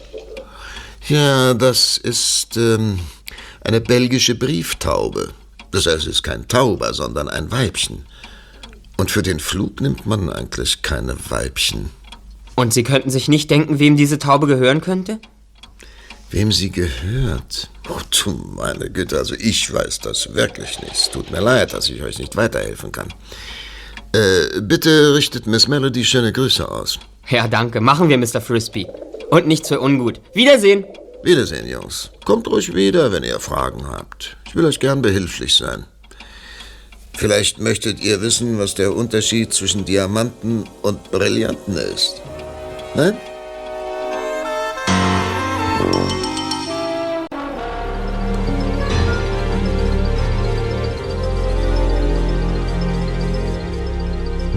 Ja, 1.07 1.53
das 1.53 1.97
ist 1.97 2.57
ähm, 2.57 2.99
eine 3.61 3.81
belgische 3.81 4.35
Brieftaube. 4.35 5.33
Das 5.71 5.85
heißt, 5.85 5.99
es 5.99 6.07
ist 6.07 6.23
kein 6.23 6.47
Tauber, 6.47 6.93
sondern 6.93 7.29
ein 7.29 7.51
Weibchen. 7.51 8.05
Und 8.97 9.11
für 9.11 9.21
den 9.21 9.39
Flug 9.39 9.79
nimmt 9.81 10.05
man 10.05 10.29
eigentlich 10.29 10.81
keine 10.81 11.15
Weibchen. 11.29 11.89
Und 12.55 12.73
Sie 12.73 12.83
könnten 12.83 13.09
sich 13.09 13.27
nicht 13.27 13.51
denken, 13.51 13.79
wem 13.79 13.95
diese 13.95 14.17
Taube 14.17 14.47
gehören 14.47 14.81
könnte? 14.81 15.19
Wem 16.29 16.51
sie 16.51 16.71
gehört? 16.71 17.69
Oh, 17.89 18.01
du 18.23 18.31
meine 18.31 18.89
Güte, 18.89 19.17
also 19.17 19.33
ich 19.35 19.71
weiß 19.71 19.99
das 19.99 20.33
wirklich 20.33 20.81
nicht. 20.81 20.93
Es 20.93 21.09
tut 21.09 21.31
mir 21.31 21.39
leid, 21.39 21.73
dass 21.73 21.89
ich 21.89 22.01
euch 22.01 22.19
nicht 22.19 22.35
weiterhelfen 22.35 22.91
kann. 22.91 23.07
Äh, 24.13 24.61
bitte 24.61 25.13
richtet 25.15 25.47
Miss 25.47 25.67
Melody 25.67 26.03
schöne 26.05 26.31
Grüße 26.31 26.69
aus. 26.69 26.99
Ja, 27.29 27.47
danke. 27.47 27.81
Machen 27.81 28.09
wir, 28.09 28.17
Mr. 28.17 28.41
Frisbee. 28.41 28.87
Und 29.29 29.47
nichts 29.47 29.67
für 29.67 29.81
ungut. 29.81 30.21
Wiedersehen. 30.33 30.85
Wiedersehen, 31.23 31.67
Jungs. 31.67 32.11
Kommt 32.25 32.47
ruhig 32.47 32.73
wieder, 32.73 33.11
wenn 33.11 33.23
ihr 33.23 33.39
Fragen 33.39 33.87
habt. 33.89 34.37
Ich 34.47 34.55
will 34.55 34.65
euch 34.65 34.79
gern 34.79 35.01
behilflich 35.01 35.55
sein. 35.55 35.85
Vielleicht 37.13 37.59
möchtet 37.59 37.99
ihr 37.99 38.21
wissen, 38.21 38.59
was 38.59 38.75
der 38.75 38.95
Unterschied 38.95 39.53
zwischen 39.53 39.85
Diamanten 39.85 40.65
und 40.83 41.11
Brillanten 41.11 41.75
ist. 41.75 42.21
Nein? 42.95 43.17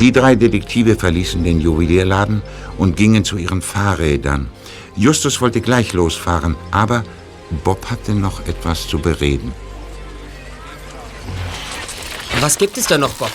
Die 0.01 0.13
drei 0.13 0.35
Detektive 0.35 0.97
verließen 0.97 1.45
den 1.45 1.61
Juwelierladen 1.61 2.41
und 2.79 2.97
gingen 2.97 3.23
zu 3.23 3.37
ihren 3.37 3.61
Fahrrädern. 3.61 4.49
Justus 4.97 5.41
wollte 5.43 5.61
gleich 5.61 5.93
losfahren, 5.93 6.57
aber 6.71 7.05
Bob 7.65 7.91
hatte 7.91 8.15
noch 8.15 8.47
etwas 8.47 8.89
zu 8.89 8.99
bereden. 8.99 9.53
Was 12.41 12.57
gibt 12.57 12.79
es 12.79 12.87
da 12.87 12.97
noch, 12.97 13.13
Bob? 13.15 13.31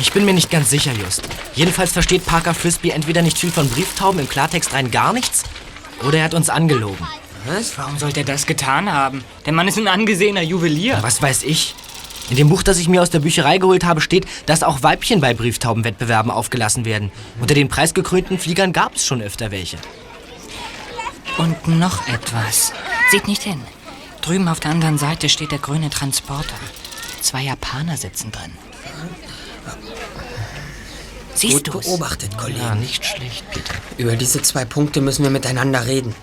Ich 0.00 0.12
bin 0.12 0.24
mir 0.24 0.34
nicht 0.34 0.50
ganz 0.50 0.70
sicher, 0.70 0.92
Just. 0.92 1.22
Jedenfalls 1.54 1.92
versteht 1.92 2.26
Parker 2.26 2.54
Frisbee 2.54 2.90
entweder 2.90 3.22
nicht 3.22 3.38
viel 3.38 3.52
von 3.52 3.68
Brieftauben, 3.68 4.20
im 4.20 4.28
Klartext 4.28 4.72
rein 4.72 4.90
gar 4.90 5.12
nichts, 5.12 5.44
oder 6.06 6.18
er 6.18 6.24
hat 6.24 6.34
uns 6.34 6.50
angelogen. 6.50 7.06
Was? 7.46 7.78
Warum 7.78 7.96
sollte 7.96 8.20
er 8.20 8.26
das 8.26 8.46
getan 8.46 8.92
haben? 8.92 9.22
Der 9.46 9.52
Mann 9.52 9.68
ist 9.68 9.78
ein 9.78 9.86
angesehener 9.86 10.42
Juwelier. 10.42 10.98
Was 11.00 11.22
weiß 11.22 11.44
ich? 11.44 11.76
In 12.28 12.36
dem 12.36 12.48
Buch, 12.48 12.62
das 12.62 12.78
ich 12.78 12.88
mir 12.88 13.02
aus 13.02 13.10
der 13.10 13.20
Bücherei 13.20 13.58
geholt 13.58 13.84
habe, 13.84 14.00
steht, 14.00 14.26
dass 14.46 14.62
auch 14.62 14.82
Weibchen 14.82 15.20
bei 15.20 15.32
Brieftaubenwettbewerben 15.32 16.30
aufgelassen 16.30 16.84
werden. 16.84 17.12
Unter 17.40 17.54
den 17.54 17.68
preisgekrönten 17.68 18.38
Fliegern 18.38 18.72
gab 18.72 18.96
es 18.96 19.06
schon 19.06 19.22
öfter 19.22 19.50
welche. 19.50 19.78
Und 21.38 21.68
noch 21.68 22.08
etwas. 22.08 22.72
Seht 23.10 23.28
nicht 23.28 23.42
hin. 23.42 23.60
Drüben 24.22 24.48
auf 24.48 24.58
der 24.58 24.72
anderen 24.72 24.98
Seite 24.98 25.28
steht 25.28 25.52
der 25.52 25.58
grüne 25.58 25.90
Transporter. 25.90 26.56
Zwei 27.20 27.42
Japaner 27.42 27.96
sitzen 27.96 28.32
drin. 28.32 28.52
Siehst 31.34 31.64
Gut 31.64 31.74
du's? 31.74 31.86
beobachtet, 31.86 32.36
Kollege. 32.38 32.60
Ja, 32.60 32.74
nicht 32.74 33.04
schlecht, 33.04 33.48
Peter. 33.50 33.74
Über 33.98 34.16
diese 34.16 34.42
zwei 34.42 34.64
Punkte 34.64 35.00
müssen 35.00 35.22
wir 35.22 35.30
miteinander 35.30 35.86
reden. 35.86 36.14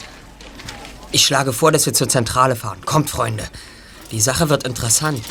Ich 1.11 1.23
schlage 1.25 1.53
vor, 1.53 1.71
dass 1.71 1.85
wir 1.85 1.93
zur 1.93 2.09
Zentrale 2.09 2.55
fahren. 2.55 2.79
Kommt, 2.83 3.09
Freunde. 3.09 3.47
Die 4.11 4.19
Sache 4.19 4.49
wird 4.49 4.63
interessant. 4.63 5.23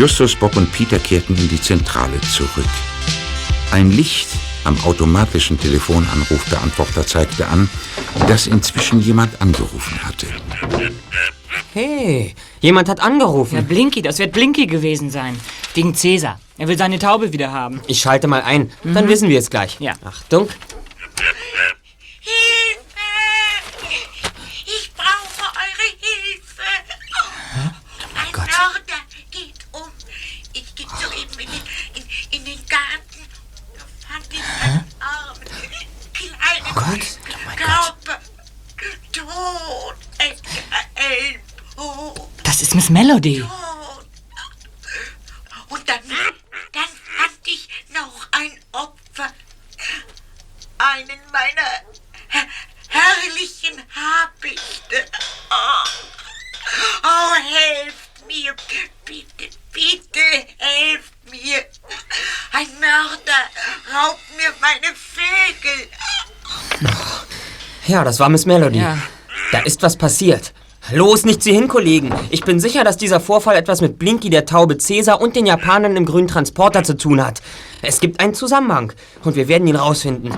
Justus, 0.00 0.34
Bob 0.34 0.56
und 0.56 0.72
Peter 0.72 0.98
kehrten 0.98 1.36
in 1.36 1.46
die 1.46 1.60
Zentrale 1.60 2.18
zurück. 2.22 2.64
Ein 3.70 3.90
Licht 3.90 4.28
am 4.64 4.82
automatischen 4.84 5.60
Telefonanrufbeantworter 5.60 7.06
zeigte 7.06 7.46
an, 7.46 7.68
dass 8.26 8.46
inzwischen 8.46 9.02
jemand 9.02 9.42
angerufen 9.42 10.02
hatte. 10.02 10.26
Hey, 11.74 12.34
jemand 12.62 12.88
hat 12.88 13.00
angerufen. 13.00 13.56
Ja, 13.56 13.60
Blinky, 13.60 14.00
das 14.00 14.18
wird 14.18 14.32
Blinky 14.32 14.66
gewesen 14.66 15.10
sein. 15.10 15.38
Wegen 15.74 15.94
Cäsar. 15.94 16.40
Er 16.56 16.66
will 16.68 16.78
seine 16.78 16.98
Taube 16.98 17.34
wieder 17.34 17.52
haben. 17.52 17.82
Ich 17.86 18.00
schalte 18.00 18.26
mal 18.26 18.40
ein, 18.40 18.72
dann 18.82 19.06
wissen 19.06 19.28
wir 19.28 19.38
es 19.38 19.50
gleich. 19.50 19.76
Ja. 19.80 19.92
Achtung. 20.02 20.48
Hilfe! 22.22 22.96
Ich 24.64 24.90
brauche 24.96 25.44
eure 25.44 25.88
Hilfe! 26.00 26.62
Ein 28.14 28.32
Mörder 28.32 29.02
geht 29.30 29.66
um. 29.72 29.90
Ich 30.52 30.74
ging 30.74 30.88
soeben 30.88 31.38
in 31.38 31.46
den, 31.46 31.62
in, 31.94 32.02
in 32.38 32.44
den 32.44 32.58
Garten. 32.68 33.22
Da 33.76 33.84
fand 34.08 34.26
ich 34.32 34.40
einen 34.62 34.84
armen, 34.98 35.46
kleinen 36.12 36.74
Körper. 37.56 38.20
Tot. 39.12 39.96
Ein 40.18 40.34
Ellbogen. 40.94 42.22
Das 42.44 42.60
ist 42.90 42.92
Melody. 42.92 43.42
Und 45.68 45.88
dann, 45.88 46.00
dann 46.72 46.84
fand 46.84 47.38
ich 47.44 47.68
noch 47.94 48.28
ein 48.32 48.52
Opfer. 48.72 49.32
Einen 50.78 51.20
meiner 51.32 51.68
her 52.28 52.46
herrlichen 52.88 53.82
Habichte. 53.94 55.04
Oh. 55.50 55.88
oh, 57.04 57.34
helft 57.34 58.26
mir. 58.26 58.54
Bitte, 59.04 59.56
bitte, 59.72 60.20
helft 60.58 61.30
mir. 61.30 61.66
Ein 62.52 62.68
Mörder 62.80 63.42
raubt 63.94 64.36
mir 64.36 64.52
meine 64.60 64.94
Vögel. 64.96 65.88
Ja, 67.86 68.04
das 68.04 68.18
war 68.18 68.28
Miss 68.28 68.46
Melody. 68.46 68.80
Ja. 68.80 68.98
Da 69.52 69.60
ist 69.60 69.82
was 69.82 69.96
passiert. 69.96 70.52
Los, 70.92 71.24
nicht 71.24 71.42
Sie 71.42 71.52
hin, 71.52 71.68
Kollegen. 71.68 72.12
Ich 72.30 72.42
bin 72.42 72.58
sicher, 72.58 72.82
dass 72.82 72.96
dieser 72.96 73.20
Vorfall 73.20 73.54
etwas 73.54 73.80
mit 73.80 73.96
Blinky, 73.96 74.28
der 74.28 74.44
Taube 74.44 74.76
Cäsar 74.76 75.20
und 75.20 75.36
den 75.36 75.46
Japanern 75.46 75.96
im 75.96 76.04
grünen 76.04 76.26
Transporter 76.26 76.82
zu 76.82 76.96
tun 76.96 77.24
hat. 77.24 77.40
Es 77.80 78.00
gibt 78.00 78.18
einen 78.18 78.34
Zusammenhang 78.34 78.92
und 79.22 79.36
wir 79.36 79.46
werden 79.46 79.68
ihn 79.68 79.76
rausfinden. 79.76 80.34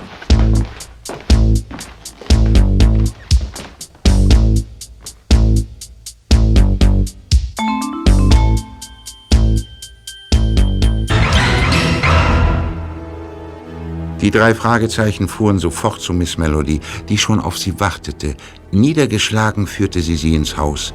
Die 14.23 14.31
drei 14.31 14.55
Fragezeichen 14.55 15.27
fuhren 15.27 15.59
sofort 15.59 15.99
zu 15.99 16.13
Miss 16.13 16.37
Melody, 16.37 16.79
die 17.09 17.17
schon 17.17 17.41
auf 17.41 17.57
sie 17.57 17.77
wartete. 17.81 18.37
Niedergeschlagen 18.71 19.67
führte 19.67 19.99
sie 19.99 20.15
sie 20.15 20.33
ins 20.33 20.55
Haus. 20.55 20.93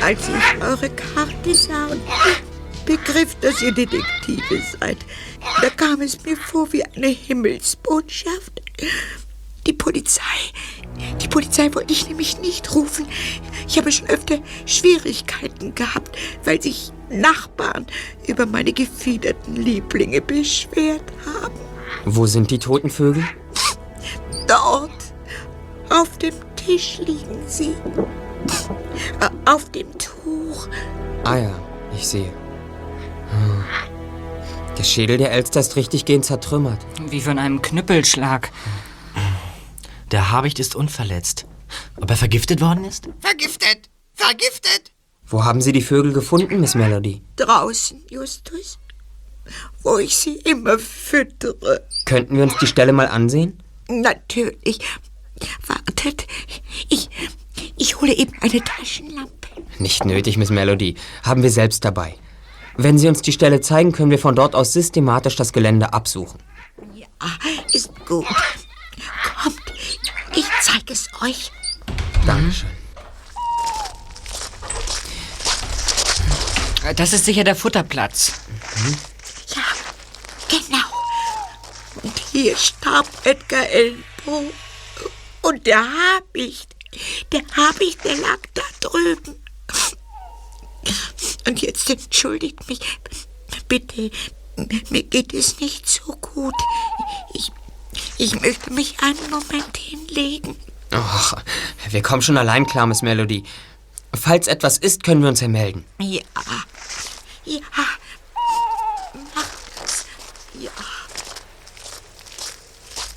Als 0.00 0.28
ich 0.28 0.62
eure 0.62 0.88
Karte 0.90 1.54
sah 1.56 1.86
und 1.86 2.00
begriff, 2.86 3.34
dass 3.40 3.60
ihr 3.62 3.72
Detektive 3.72 4.62
seid, 4.78 4.98
da 5.60 5.70
kam 5.70 6.02
es 6.02 6.24
mir 6.24 6.36
vor 6.36 6.72
wie 6.72 6.84
eine 6.84 7.08
Himmelsbotschaft. 7.08 8.62
Die 9.66 9.72
Polizei. 9.72 10.22
Die 11.20 11.26
Polizei 11.26 11.68
wollte 11.74 11.92
ich 11.92 12.06
nämlich 12.06 12.38
nicht 12.38 12.72
rufen. 12.76 13.06
Ich 13.66 13.76
habe 13.76 13.90
schon 13.90 14.08
öfter 14.08 14.38
Schwierigkeiten 14.66 15.74
gehabt, 15.74 16.16
weil 16.44 16.62
sich 16.62 16.92
Nachbarn 17.10 17.86
über 18.28 18.46
meine 18.46 18.72
gefiederten 18.72 19.56
Lieblinge 19.56 20.20
beschwert 20.20 21.12
haben. 21.26 21.71
Wo 22.04 22.26
sind 22.26 22.50
die 22.50 22.58
toten 22.58 22.90
Vögel? 22.90 23.24
Dort. 24.46 24.90
Auf 25.90 26.18
dem 26.18 26.34
Tisch 26.56 26.98
liegen 26.98 27.42
sie. 27.46 27.74
Äh, 29.20 29.30
Auf 29.44 29.70
dem 29.70 29.86
Tuch. 29.98 30.68
Ah 31.24 31.36
ja, 31.36 31.54
ich 31.94 32.06
sehe. 32.06 32.32
Hm. 33.30 33.64
Der 34.76 34.84
Schädel 34.84 35.18
der 35.18 35.32
Elster 35.32 35.60
ist 35.60 35.76
richtiggehend 35.76 36.24
zertrümmert. 36.24 36.84
Wie 37.08 37.20
von 37.20 37.38
einem 37.38 37.62
Knüppelschlag. 37.62 38.50
Der 40.10 40.30
Habicht 40.30 40.58
ist 40.58 40.74
unverletzt. 40.74 41.46
Ob 42.00 42.10
er 42.10 42.16
vergiftet 42.16 42.60
worden 42.60 42.84
ist? 42.84 43.08
Vergiftet! 43.20 43.88
Vergiftet! 44.14 44.92
Wo 45.26 45.44
haben 45.44 45.62
Sie 45.62 45.72
die 45.72 45.80
Vögel 45.82 46.12
gefunden, 46.12 46.60
Miss 46.60 46.74
Melody? 46.74 47.22
Draußen, 47.36 48.02
Justus. 48.10 48.78
Wo 49.82 49.98
ich 49.98 50.16
sie 50.16 50.36
immer 50.36 50.78
füttere. 50.78 51.86
Könnten 52.04 52.36
wir 52.36 52.44
uns 52.44 52.56
die 52.58 52.66
Stelle 52.66 52.92
mal 52.92 53.08
ansehen? 53.08 53.58
Natürlich. 53.88 54.78
Wartet. 55.66 56.26
Ich, 56.88 57.10
ich 57.76 58.00
hole 58.00 58.14
eben 58.14 58.32
eine 58.40 58.62
Taschenlampe. 58.62 59.48
Nicht 59.78 60.04
nötig, 60.04 60.36
Miss 60.36 60.50
Melody. 60.50 60.96
Haben 61.24 61.42
wir 61.42 61.50
selbst 61.50 61.84
dabei. 61.84 62.14
Wenn 62.76 62.98
Sie 62.98 63.08
uns 63.08 63.20
die 63.22 63.32
Stelle 63.32 63.60
zeigen, 63.60 63.92
können 63.92 64.10
wir 64.10 64.18
von 64.18 64.34
dort 64.34 64.54
aus 64.54 64.72
systematisch 64.72 65.36
das 65.36 65.52
Gelände 65.52 65.92
absuchen. 65.92 66.38
Ja, 66.94 67.06
ist 67.72 67.90
gut. 68.06 68.26
Kommt, 69.42 69.72
ich 70.34 70.46
zeige 70.62 70.92
es 70.92 71.08
euch. 71.20 71.52
Dankeschön. 72.24 72.70
Das 76.96 77.12
ist 77.12 77.24
sicher 77.24 77.44
der 77.44 77.54
Futterplatz. 77.54 78.32
Ja, 79.54 79.62
genau. 80.48 80.86
Und 82.02 82.18
hier 82.32 82.56
starb 82.56 83.06
Edgar 83.24 83.68
Elbow. 83.68 84.52
Und 85.42 85.66
der 85.66 85.84
Habicht, 85.84 86.74
der 87.32 87.42
Habicht, 87.56 88.04
der 88.04 88.16
lag 88.16 88.38
da 88.54 88.62
drüben. 88.80 89.42
Und 91.46 91.60
jetzt 91.62 91.90
entschuldigt 91.90 92.68
mich. 92.68 92.80
Bitte, 93.68 94.10
mir 94.90 95.02
geht 95.02 95.34
es 95.34 95.60
nicht 95.60 95.88
so 95.88 96.12
gut. 96.16 96.54
Ich, 97.34 97.50
ich 98.18 98.40
möchte 98.40 98.72
mich 98.72 98.96
einen 99.02 99.30
Moment 99.30 99.76
hinlegen. 99.76 100.56
Ach, 100.90 101.34
wir 101.90 102.02
kommen 102.02 102.22
schon 102.22 102.36
allein 102.36 102.66
klar, 102.66 102.86
Miss 102.86 103.02
Melody. 103.02 103.44
Falls 104.14 104.46
etwas 104.46 104.78
ist, 104.78 105.04
können 105.04 105.22
wir 105.22 105.28
uns 105.30 105.40
ja 105.40 105.48
melden. 105.48 105.84
Ja, 105.98 106.20
ja, 107.44 107.60
macht's. 109.34 110.04
Ja. 110.58 110.70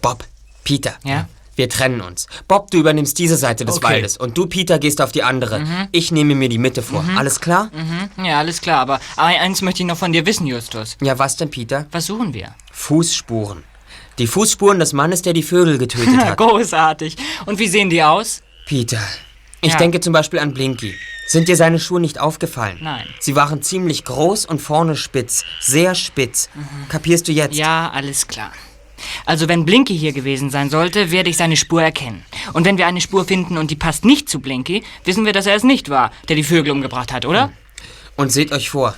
Bob, 0.05 0.23
Peter. 0.63 0.93
Ja? 1.03 1.27
Wir 1.55 1.69
trennen 1.69 2.01
uns. 2.01 2.27
Bob, 2.49 2.69
du 2.71 2.77
übernimmst 2.79 3.17
diese 3.17 3.37
Seite 3.37 3.63
des 3.63 3.77
Okay. 3.77 3.85
Waldes 3.93 4.17
und 4.17 4.37
du, 4.37 4.45
Peter, 4.45 4.77
gehst 4.77 4.99
auf 5.01 5.13
die 5.13 5.23
andere. 5.23 5.87
Ich 5.93 6.11
nehme 6.11 6.35
mir 6.35 6.49
die 6.49 6.57
Mitte 6.57 6.81
vor. 6.81 7.03
Alles 7.15 7.39
klar? 7.39 7.69
Mhm. 7.73 8.25
Ja, 8.25 8.39
alles 8.39 8.59
klar, 8.59 8.79
aber 8.81 8.99
eins 9.15 9.61
möchte 9.61 9.81
ich 9.83 9.87
noch 9.87 9.97
von 9.97 10.11
dir 10.11 10.25
wissen, 10.25 10.47
Justus. 10.47 10.97
Ja, 11.01 11.17
was 11.17 11.37
denn, 11.37 11.49
Peter? 11.49 11.85
Was 11.91 12.07
suchen 12.07 12.33
wir? 12.33 12.53
Fußspuren. 12.73 13.63
Die 14.17 14.27
Fußspuren 14.27 14.79
des 14.79 14.91
Mannes, 14.93 15.21
der 15.21 15.31
die 15.33 15.43
Vögel 15.43 15.77
getötet 15.77 16.17
hat. 16.25 16.37
Großartig. 16.37 17.15
Und 17.45 17.57
wie 17.59 17.67
sehen 17.67 17.89
die 17.89 18.03
aus? 18.03 18.41
Peter, 18.65 18.99
ich 19.61 19.71
Ja. 19.73 19.77
denke 19.77 20.01
zum 20.01 20.11
Beispiel 20.13 20.39
an 20.39 20.53
Blinky. 20.53 20.93
Sind 21.27 21.47
dir 21.47 21.55
seine 21.55 21.79
Schuhe 21.79 21.99
nicht 22.01 22.19
aufgefallen? 22.19 22.77
Nein. 22.81 23.05
Sie 23.19 23.35
waren 23.35 23.61
ziemlich 23.61 24.03
groß 24.03 24.45
und 24.45 24.61
vorne 24.61 24.95
spitz. 24.95 25.43
Sehr 25.61 25.95
spitz. 25.95 26.49
Kapierst 26.89 27.27
du 27.27 27.31
jetzt? 27.31 27.55
Ja, 27.55 27.89
alles 27.93 28.27
klar. 28.27 28.51
Also 29.25 29.47
wenn 29.47 29.65
Blinky 29.65 29.97
hier 29.97 30.13
gewesen 30.13 30.49
sein 30.49 30.69
sollte, 30.69 31.11
werde 31.11 31.29
ich 31.29 31.37
seine 31.37 31.57
Spur 31.57 31.81
erkennen. 31.81 32.23
Und 32.53 32.65
wenn 32.65 32.77
wir 32.77 32.87
eine 32.87 33.01
Spur 33.01 33.25
finden 33.25 33.57
und 33.57 33.71
die 33.71 33.75
passt 33.75 34.05
nicht 34.05 34.29
zu 34.29 34.39
Blinky, 34.39 34.83
wissen 35.03 35.25
wir, 35.25 35.33
dass 35.33 35.45
er 35.45 35.55
es 35.55 35.63
nicht 35.63 35.89
war, 35.89 36.11
der 36.29 36.35
die 36.35 36.43
Vögel 36.43 36.71
umgebracht 36.71 37.11
hat, 37.13 37.25
oder? 37.25 37.51
Und 38.15 38.31
seht 38.31 38.51
euch 38.51 38.69
vor. 38.69 38.95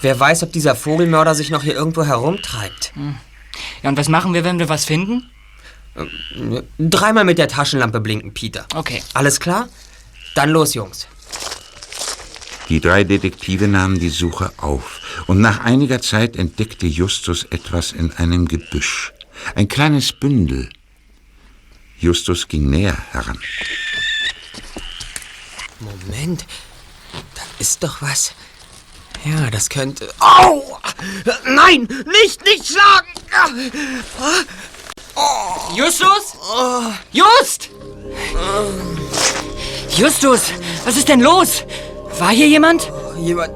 Wer 0.00 0.18
weiß, 0.18 0.42
ob 0.42 0.52
dieser 0.52 0.76
Vogelmörder 0.76 1.34
sich 1.34 1.50
noch 1.50 1.62
hier 1.62 1.74
irgendwo 1.74 2.04
herumtreibt. 2.04 2.92
Ja, 3.82 3.88
und 3.88 3.98
was 3.98 4.08
machen 4.08 4.34
wir, 4.34 4.44
wenn 4.44 4.58
wir 4.58 4.68
was 4.68 4.84
finden? 4.84 5.28
Dreimal 6.78 7.24
mit 7.24 7.38
der 7.38 7.48
Taschenlampe 7.48 8.00
blinken, 8.00 8.32
Peter. 8.32 8.66
Okay. 8.74 9.02
Alles 9.14 9.40
klar? 9.40 9.68
Dann 10.34 10.50
los, 10.50 10.74
Jungs. 10.74 11.08
Die 12.68 12.80
drei 12.80 13.02
Detektive 13.02 13.66
nahmen 13.66 13.98
die 13.98 14.10
Suche 14.10 14.52
auf, 14.58 15.00
und 15.26 15.40
nach 15.40 15.60
einiger 15.60 16.02
Zeit 16.02 16.36
entdeckte 16.36 16.86
Justus 16.86 17.44
etwas 17.44 17.92
in 17.92 18.12
einem 18.12 18.46
Gebüsch. 18.46 19.14
Ein 19.54 19.68
kleines 19.68 20.12
Bündel. 20.12 20.68
Justus 21.98 22.46
ging 22.48 22.70
näher 22.70 22.96
heran. 23.12 23.38
Moment. 25.80 26.44
Da 27.34 27.42
ist 27.58 27.82
doch 27.82 28.00
was. 28.02 28.32
Ja, 29.24 29.50
das 29.50 29.68
könnte. 29.68 30.12
Au! 30.20 30.78
Nein! 31.44 31.88
Nicht, 32.22 32.44
nicht 32.44 32.66
schlagen! 32.66 33.08
Justus? 35.74 36.36
Just! 37.12 37.70
Justus, 39.96 40.52
was 40.84 40.96
ist 40.96 41.08
denn 41.08 41.20
los? 41.20 41.64
War 42.18 42.30
hier 42.30 42.48
jemand? 42.48 42.90
Jemand. 43.18 43.52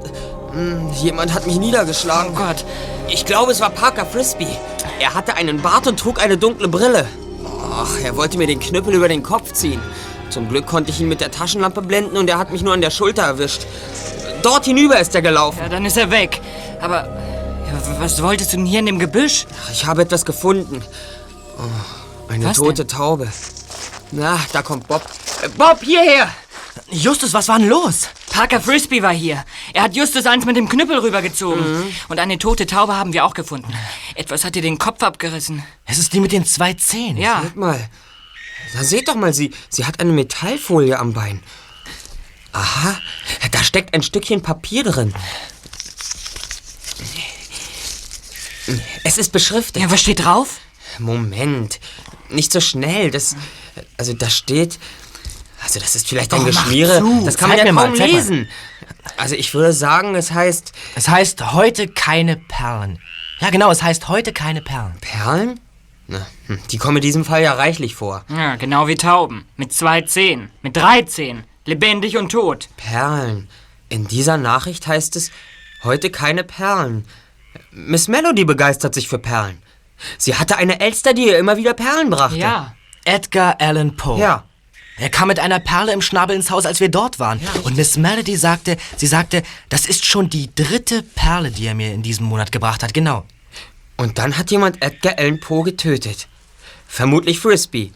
hm, 0.53 0.93
Jemand 0.95 1.33
hat 1.33 1.47
mich 1.47 1.57
niedergeschlagen. 1.59 2.33
Oh 2.35 2.37
Gott. 2.39 2.65
Ich 3.09 3.25
glaube, 3.25 3.53
es 3.53 3.61
war 3.61 3.71
Parker 3.71 4.05
Frisbee. 4.07 4.57
Er 5.03 5.15
hatte 5.15 5.35
einen 5.35 5.61
Bart 5.61 5.89
und 5.89 5.99
trug 5.99 6.23
eine 6.23 6.39
dunkle 6.39 6.69
Brille. 6.69 7.09
Ach, 7.73 7.99
er 8.05 8.17
wollte 8.17 8.39
mir 8.39 8.47
den 8.47 8.61
Knüppel 8.61 8.95
über 8.95 9.09
den 9.09 9.25
Kopf 9.25 9.53
ziehen. 9.53 9.83
Zum 10.31 10.49
Glück 10.49 10.67
konnte 10.67 10.93
ich 10.93 11.01
ihn 11.01 11.09
mit 11.09 11.21
der 11.21 11.33
Taschenlampe 11.33 11.83
blenden 11.83 12.17
und 12.17 12.31
er 12.31 12.39
hat 12.39 12.53
mich 12.53 12.63
nur 12.63 12.73
an 12.73 12.81
der 12.81 12.91
Schulter 12.91 13.23
erwischt. 13.23 13.67
Dort 14.43 14.65
hinüber 14.65 15.01
ist 15.01 15.13
er 15.17 15.23
gelaufen. 15.23 15.59
Ja, 15.59 15.69
dann 15.69 15.85
ist 15.85 15.97
er 15.97 16.13
weg. 16.13 16.41
Aber 16.81 17.09
was 17.99 18.23
wolltest 18.23 18.53
du 18.53 18.59
denn 18.59 18.67
hier 18.67 18.79
in 18.79 18.87
dem 18.87 19.01
Gebüsch? 19.01 19.47
Ich 19.73 19.87
habe 19.87 20.03
etwas 20.03 20.25
gefunden. 20.25 20.85
Oh, 21.59 22.33
eine 22.33 22.45
Was 22.45 22.59
tote 22.59 22.87
Taube. 22.87 23.27
Na, 24.13 24.39
da 24.53 24.63
kommt 24.63 24.87
Bob. 24.87 25.03
Äh, 25.43 25.49
Bob, 25.49 25.81
hierher! 25.83 26.29
Justus, 26.93 27.33
was 27.33 27.49
war 27.49 27.59
denn 27.59 27.69
los? 27.69 28.09
Parker 28.29 28.61
Frisbee 28.61 29.03
war 29.03 29.15
hier. 29.15 29.45
Er 29.73 29.85
hat 29.85 29.97
Justus 29.97 30.27
eins 30.27 30.45
mit 30.45 30.57
dem 30.57 30.69
Knüppel 30.69 30.99
rübergezogen. 30.99 31.85
Und 32.09 32.19
eine 32.19 32.39
tote 32.39 32.67
Taube 32.67 32.95
haben 32.95 33.15
wir 33.15 33.25
auch 33.25 33.33
gefunden. 33.33 33.73
Etwas 34.15 34.45
hat 34.45 34.57
ihr 34.57 34.63
den 34.63 34.77
Kopf 34.77 35.03
abgerissen. 35.03 35.63
Es 35.87 35.99
ist 35.99 36.13
die 36.13 36.21
mit 36.21 36.33
den 36.33 36.45
zwei 36.45 36.75
Zähnen. 36.75 37.17
Ja. 37.17 37.43
Seht 37.43 37.57
mal. 37.57 37.89
Da 38.75 38.85
seht 38.85 39.09
doch 39.09 39.15
mal, 39.15 39.33
sie, 39.33 39.53
sie 39.71 39.87
hat 39.87 40.01
eine 40.01 40.13
Metallfolie 40.13 40.99
am 40.99 41.15
Bein. 41.15 41.43
Aha, 42.53 42.99
da 43.51 43.65
steckt 43.65 43.95
ein 43.95 44.03
Stückchen 44.03 44.43
Papier 44.43 44.85
drin. 44.85 45.15
Es 49.03 49.17
ist 49.17 49.33
beschriftet. 49.33 49.83
Ja, 49.83 49.91
was 49.91 50.01
steht 50.01 50.25
drauf? 50.25 50.59
Moment, 50.99 51.81
nicht 52.29 52.53
so 52.53 52.61
schnell. 52.61 53.11
Das, 53.11 53.35
also 53.97 54.13
da 54.13 54.29
steht, 54.29 54.79
also 55.63 55.81
das 55.81 55.95
ist 55.97 56.09
vielleicht 56.09 56.33
ein 56.35 56.41
Oh, 56.43 56.45
Geschmiere. 56.45 56.99
zu. 56.99 57.23
Das 57.25 57.37
kann 57.37 57.51
Zeig 57.51 57.59
man 57.59 57.67
ja 57.67 57.73
mir 57.73 57.73
mal, 57.73 57.89
kaum 57.89 57.99
mal. 57.99 58.07
lesen. 58.09 58.49
Also 59.17 59.35
ich 59.35 59.53
würde 59.55 59.73
sagen, 59.73 60.15
es 60.15 60.33
heißt 60.33 60.73
Es 60.95 61.09
heißt 61.09 61.53
heute 61.53 61.89
keine 61.89 62.37
Perlen. 62.37 62.99
Ja, 63.41 63.51
genau, 63.51 63.71
es 63.71 63.83
heißt 63.83 64.09
heute 64.09 64.33
keine 64.33 64.63
Perlen. 64.63 64.95
Perlen. 65.01 65.61
Na, 66.09 66.27
hm, 66.47 66.59
die 66.71 66.79
kommen 66.79 66.97
in 66.99 67.03
diesem 67.03 67.25
Fall 67.25 67.43
ja 67.43 67.53
reichlich 67.55 67.95
vor. 67.95 68.25
Ja, 68.29 68.57
genau 68.57 68.87
wie 68.89 68.97
Tauben. 68.97 69.47
Mit 69.57 69.73
zwei 69.73 70.03
Zehen. 70.03 70.51
Mit 70.63 70.77
drei 70.77 71.03
Zehen. 71.03 71.45
Lebendig 71.65 72.17
und 72.17 72.31
tot. 72.31 72.69
Perlen. 72.77 73.49
In 73.89 74.07
dieser 74.09 74.37
Nachricht 74.37 74.87
heißt 74.87 75.17
es, 75.17 75.31
heute 75.85 76.11
keine 76.11 76.45
Perlen. 76.45 77.07
Miss 77.71 78.09
Melody 78.09 78.45
begeistert 78.45 78.95
sich 78.95 79.09
für 79.09 79.19
Perlen. 79.19 79.63
Sie 80.19 80.35
hatte 80.35 80.57
eine 80.57 80.81
Elster, 80.81 81.15
die 81.15 81.27
ihr 81.29 81.39
immer 81.39 81.57
wieder 81.57 81.75
Perlen 81.75 82.11
brachte. 82.11 82.37
Ja. 82.39 82.75
Edgar 83.05 83.57
Allan 83.61 83.97
Poe. 83.97 84.19
Ja. 84.19 84.45
Er 85.03 85.11
kam 85.11 85.27
mit 85.27 85.41
einer 85.41 85.59
Perle 85.59 85.93
im 85.93 86.01
Schnabel 86.01 86.37
ins 86.37 86.53
Haus, 86.53 86.65
als 86.65 86.79
wir 86.79 86.89
dort 86.89 87.19
waren. 87.19 87.41
Und 87.65 87.77
Miss 87.77 87.97
Melody 87.97 88.37
sagte, 88.37 88.77
sie 88.97 89.09
sagte, 89.09 89.43
das 89.69 89.87
ist 89.87 90.07
schon 90.07 90.31
die 90.31 90.55
dritte 90.55 91.03
Perle, 91.03 91.51
die 91.51 91.67
er 91.67 91.75
mir 91.75 91.93
in 91.93 92.05
diesem 92.05 92.27
Monat 92.27 92.53
gebracht 92.53 92.85
hat. 92.85 92.95
Genau. 92.95 93.25
Und 93.97 94.19
dann 94.19 94.39
hat 94.39 94.53
jemand 94.53 94.81
Edgar 94.81 95.19
Allan 95.19 95.41
Poe 95.41 95.65
getötet. 95.65 96.29
Vermutlich 96.87 97.41
Frisbee. 97.41 97.91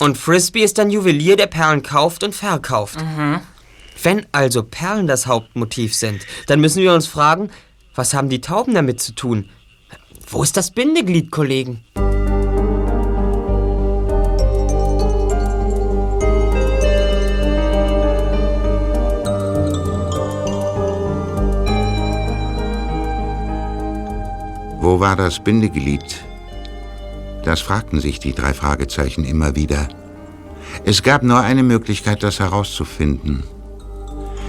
Und 0.00 0.18
Frisbee 0.18 0.64
ist 0.64 0.80
ein 0.80 0.90
Juwelier, 0.90 1.36
der 1.36 1.46
Perlen 1.46 1.84
kauft 1.84 2.24
und 2.24 2.34
verkauft. 2.34 2.98
Wenn 4.02 4.26
also 4.32 4.64
Perlen 4.64 5.06
das 5.06 5.28
Hauptmotiv 5.28 5.94
sind, 5.94 6.26
dann 6.48 6.60
müssen 6.60 6.82
wir 6.82 6.92
uns 6.92 7.06
fragen, 7.06 7.50
was 7.94 8.14
haben 8.14 8.28
die 8.28 8.40
Tauben 8.40 8.74
damit 8.74 9.00
zu 9.00 9.14
tun? 9.14 9.48
Wo 10.26 10.42
ist 10.42 10.56
das 10.56 10.72
Bindeglied, 10.72 11.30
Kollegen? 11.30 11.84
Wo 24.82 24.98
war 24.98 25.14
das 25.14 25.38
Bindeglied? 25.38 26.24
Das 27.44 27.60
fragten 27.60 28.00
sich 28.00 28.18
die 28.18 28.32
drei 28.32 28.52
Fragezeichen 28.52 29.22
immer 29.22 29.54
wieder. 29.54 29.86
Es 30.84 31.04
gab 31.04 31.22
nur 31.22 31.38
eine 31.38 31.62
Möglichkeit, 31.62 32.24
das 32.24 32.40
herauszufinden. 32.40 33.44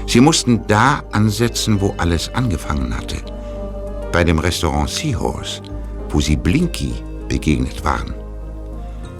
Sie 0.08 0.22
mussten 0.22 0.66
da 0.66 1.04
ansetzen, 1.12 1.82
wo 1.82 1.94
alles 2.00 2.34
angefangen 2.34 2.98
hatte. 2.98 3.18
Bei 4.12 4.24
dem 4.24 4.40
Restaurant 4.40 4.90
Seahorse, 4.90 5.62
wo 6.10 6.20
sie 6.20 6.36
Blinky 6.36 6.96
begegnet 7.30 7.86
waren. 7.86 8.16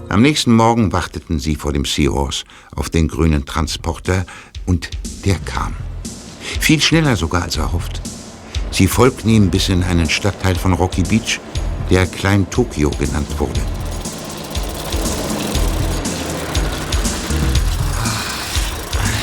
Am 0.08 0.20
nächsten 0.20 0.56
Morgen 0.56 0.92
warteten 0.92 1.38
sie 1.38 1.54
vor 1.54 1.72
dem 1.72 1.84
Seahorse 1.84 2.44
auf 2.74 2.90
den 2.90 3.06
grünen 3.06 3.46
Transporter 3.46 4.26
und 4.66 4.90
der 5.24 5.36
kam. 5.36 5.74
Viel 6.58 6.80
schneller 6.80 7.14
sogar 7.14 7.44
als 7.44 7.56
erhofft. 7.56 8.02
Sie 8.74 8.88
folgten 8.88 9.28
ihm 9.28 9.50
bis 9.50 9.68
in 9.68 9.84
einen 9.84 10.10
Stadtteil 10.10 10.56
von 10.56 10.72
Rocky 10.72 11.04
Beach, 11.04 11.38
der 11.90 12.08
Klein 12.08 12.50
Tokio 12.50 12.90
genannt 12.90 13.28
wurde. 13.38 13.60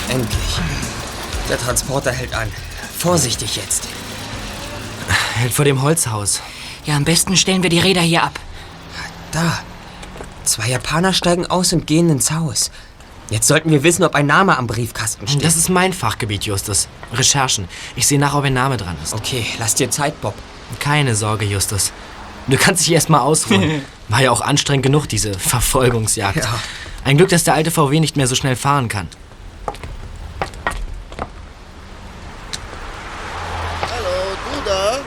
Endlich. 0.07 0.59
Der 1.49 1.57
Transporter 1.57 2.13
hält 2.13 2.33
an. 2.33 2.47
Vorsichtig 2.97 3.57
jetzt. 3.57 3.89
Hält 5.33 5.51
vor 5.51 5.65
dem 5.65 5.81
Holzhaus. 5.81 6.39
Ja, 6.85 6.95
am 6.95 7.03
besten 7.03 7.35
stellen 7.35 7.61
wir 7.61 7.69
die 7.69 7.79
Räder 7.79 8.01
hier 8.01 8.23
ab. 8.23 8.39
Da. 9.33 9.59
Zwei 10.45 10.69
Japaner 10.69 11.11
steigen 11.11 11.45
aus 11.45 11.73
und 11.73 11.87
gehen 11.87 12.09
ins 12.09 12.31
Haus. 12.31 12.71
Jetzt 13.31 13.47
sollten 13.47 13.71
wir 13.71 13.81
wissen, 13.81 14.03
ob 14.03 14.13
ein 14.13 14.25
Name 14.25 14.57
am 14.57 14.67
Briefkasten 14.67 15.25
steht. 15.25 15.45
Das 15.45 15.55
ist 15.55 15.69
mein 15.69 15.93
Fachgebiet, 15.93 16.43
Justus. 16.43 16.89
Recherchen. 17.13 17.69
Ich 17.95 18.05
sehe 18.05 18.19
nach, 18.19 18.35
ob 18.35 18.43
ein 18.43 18.53
Name 18.53 18.75
dran 18.75 18.97
ist. 19.01 19.13
Okay, 19.13 19.45
lass 19.57 19.73
dir 19.73 19.89
Zeit, 19.89 20.19
Bob. 20.19 20.33
Keine 20.79 21.15
Sorge, 21.15 21.45
Justus. 21.45 21.93
Du 22.47 22.57
kannst 22.57 22.85
dich 22.85 22.91
erst 22.91 23.09
mal 23.09 23.21
ausruhen. 23.21 23.83
War 24.09 24.21
ja 24.21 24.31
auch 24.31 24.41
anstrengend 24.41 24.83
genug, 24.83 25.07
diese 25.07 25.33
Verfolgungsjagd. 25.33 26.43
Ja. 26.43 26.59
Ein 27.05 27.15
Glück, 27.15 27.29
dass 27.29 27.45
der 27.45 27.53
alte 27.53 27.71
VW 27.71 28.01
nicht 28.01 28.17
mehr 28.17 28.27
so 28.27 28.35
schnell 28.35 28.57
fahren 28.57 28.89
kann. 28.89 29.07
Hallo, 33.81 34.35
du 34.43 34.69
da? 34.69 34.99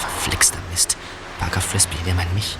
Verflixter 0.00 0.58
Mist. 0.70 0.96
Parker 1.38 1.60
Frisbee, 1.60 1.96
der 2.06 2.14
meint 2.14 2.32
mich. 2.34 2.56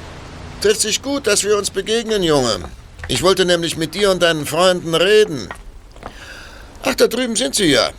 Trifft 0.61 0.83
sich 0.83 1.01
gut, 1.01 1.27
dass 1.27 1.43
wir 1.43 1.57
uns 1.57 1.71
begegnen, 1.71 2.23
Junge. 2.23 2.69
Ich 3.13 3.23
wollte 3.23 3.45
nämlich 3.45 3.77
mit 3.77 3.95
dir 3.95 4.11
und 4.11 4.23
deinen 4.23 4.47
Freunden 4.47 4.95
reden. 4.95 5.47
Ach, 6.83 6.95
da 6.95 7.09
drüben 7.09 7.37
sind 7.37 7.55
sie 7.55 7.67
ja. 7.67 7.91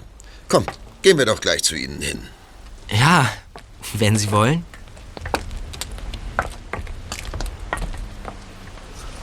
Komm, 0.49 0.65
gehen 1.03 1.19
wir 1.19 1.27
doch 1.27 1.39
gleich 1.39 1.61
zu 1.61 1.75
ihnen 1.75 2.01
hin. 2.01 2.23
Ja, 2.89 3.31
wenn 3.93 4.17
Sie 4.17 4.31
wollen. 4.31 4.65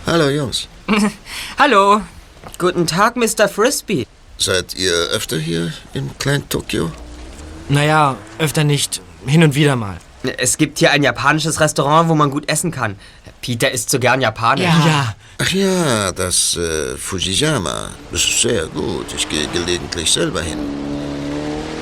Hallo, 0.06 0.28
Jungs. 0.28 0.68
Hallo. 1.58 2.02
Guten 2.58 2.86
Tag, 2.86 3.16
Mr. 3.16 3.48
Frisbee. 3.48 4.06
Seid 4.38 4.76
ihr 4.76 4.92
öfter 4.92 5.38
hier 5.38 5.72
in 5.92 6.16
Klein-Tokio? 6.18 6.92
Naja, 7.68 8.16
öfter 8.38 8.62
nicht. 8.62 9.02
Hin 9.26 9.42
und 9.42 9.56
wieder 9.56 9.74
mal. 9.74 9.98
Es 10.22 10.56
gibt 10.56 10.78
hier 10.78 10.92
ein 10.92 11.02
japanisches 11.02 11.60
Restaurant, 11.60 12.08
wo 12.08 12.14
man 12.14 12.30
gut 12.30 12.48
essen 12.48 12.70
kann. 12.70 12.96
Peter 13.40 13.70
isst 13.70 13.90
so 13.90 13.98
gern 13.98 14.20
Japanisch. 14.20 14.64
Ja. 14.64 15.14
Ach 15.38 15.50
ja, 15.50 16.12
das 16.12 16.56
äh, 16.56 16.96
Fujiyama. 16.96 17.90
Das 18.12 18.22
ist 18.22 18.42
sehr 18.42 18.66
gut. 18.66 19.06
Ich 19.16 19.28
gehe 19.28 19.46
gelegentlich 19.48 20.10
selber 20.10 20.42
hin. 20.42 20.58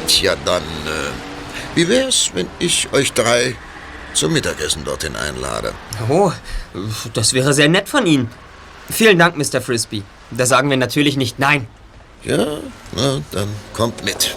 Tja, 0.07 0.37
dann, 0.44 0.62
äh, 0.62 1.75
wie 1.75 1.88
wär's, 1.88 2.31
wenn 2.35 2.47
ich 2.59 2.88
euch 2.92 3.12
drei 3.12 3.57
zum 4.14 4.33
Mittagessen 4.33 4.85
dorthin 4.85 5.16
einlade? 5.16 5.73
Oh, 6.09 6.33
das 7.14 7.33
wäre 7.33 7.53
sehr 7.53 7.68
nett 7.68 7.88
von 7.88 8.07
Ihnen. 8.07 8.31
Vielen 8.90 9.18
Dank, 9.18 9.37
Mr. 9.37 9.61
Frisbee. 9.61 10.03
Da 10.31 10.47
sagen 10.47 10.71
wir 10.71 10.77
natürlich 10.77 11.16
nicht 11.16 11.38
nein. 11.38 11.66
Ja, 12.25 12.59
na, 12.92 13.21
dann 13.33 13.49
kommt 13.75 14.05
mit. 14.05 14.37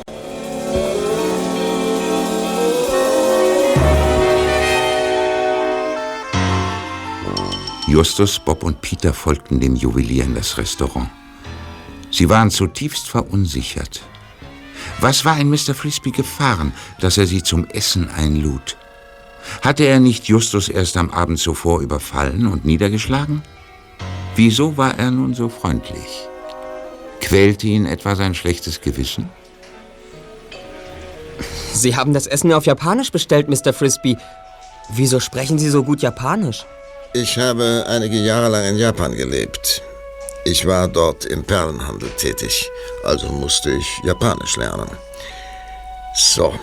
Justus, 7.88 8.40
Bob 8.40 8.64
und 8.64 8.82
Peter 8.82 9.14
folgten 9.14 9.60
dem 9.60 9.76
Juwelier 9.76 10.24
in 10.24 10.36
das 10.36 10.58
Restaurant. 10.58 11.10
Sie 12.12 12.30
waren 12.30 12.52
zutiefst 12.52 13.08
verunsichert. 13.08 14.02
Was 15.00 15.26
war 15.26 15.40
in 15.40 15.50
Mr. 15.50 15.74
Frisbee 15.74 16.12
gefahren, 16.12 16.74
dass 17.00 17.18
er 17.18 17.26
sie 17.26 17.42
zum 17.42 17.66
Essen 17.68 18.10
einlud? 18.10 18.78
Hatte 19.62 19.84
er 19.86 20.00
nicht 20.00 20.26
Justus 20.26 20.70
erst 20.70 20.98
am 20.98 21.10
Abend 21.10 21.40
zuvor 21.40 21.82
überfallen 21.82 22.46
und 22.46 22.66
niedergeschlagen? 22.66 23.42
Wieso 24.36 24.78
war 24.78 25.00
er 25.00 25.10
nun 25.12 25.34
so 25.34 25.50
freundlich? 25.50 26.28
Quälte 27.20 27.68
ihn 27.68 27.86
etwa 27.86 28.16
sein 28.16 28.36
schlechtes 28.36 28.82
Gewissen? 28.82 29.30
Sie 31.74 31.96
haben 31.96 32.14
das 32.14 32.28
Essen 32.28 32.54
auf 32.54 32.66
Japanisch 32.66 33.12
bestellt, 33.12 33.50
Mr. 33.50 33.74
Frisbee. 33.74 34.18
Wieso 34.90 35.20
sprechen 35.20 35.58
Sie 35.58 35.70
so 35.70 35.84
gut 35.84 36.02
Japanisch? 36.02 36.66
Ich 37.14 37.38
habe 37.38 37.84
einige 37.90 38.16
Jahre 38.16 38.48
lang 38.48 38.64
in 38.64 38.78
Japan 38.78 39.12
gelebt. 39.12 39.82
Ich 40.46 40.66
war 40.66 40.88
dort 40.88 41.26
im 41.26 41.44
Perlenhandel 41.44 42.10
tätig, 42.12 42.70
also 43.04 43.28
musste 43.28 43.70
ich 43.72 43.86
Japanisch 44.06 44.56
lernen. 44.56 44.90
So. 46.16 46.58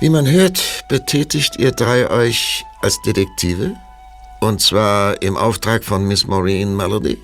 Wie 0.00 0.10
man 0.10 0.30
hört, 0.30 0.84
betätigt 0.88 1.56
ihr 1.56 1.72
drei 1.72 2.08
euch 2.08 2.64
als 2.82 3.02
Detektive? 3.02 3.74
Und 4.40 4.60
zwar 4.60 5.20
im 5.22 5.36
Auftrag 5.36 5.82
von 5.82 6.06
Miss 6.06 6.26
Maureen 6.26 6.76
Melody? 6.76 7.18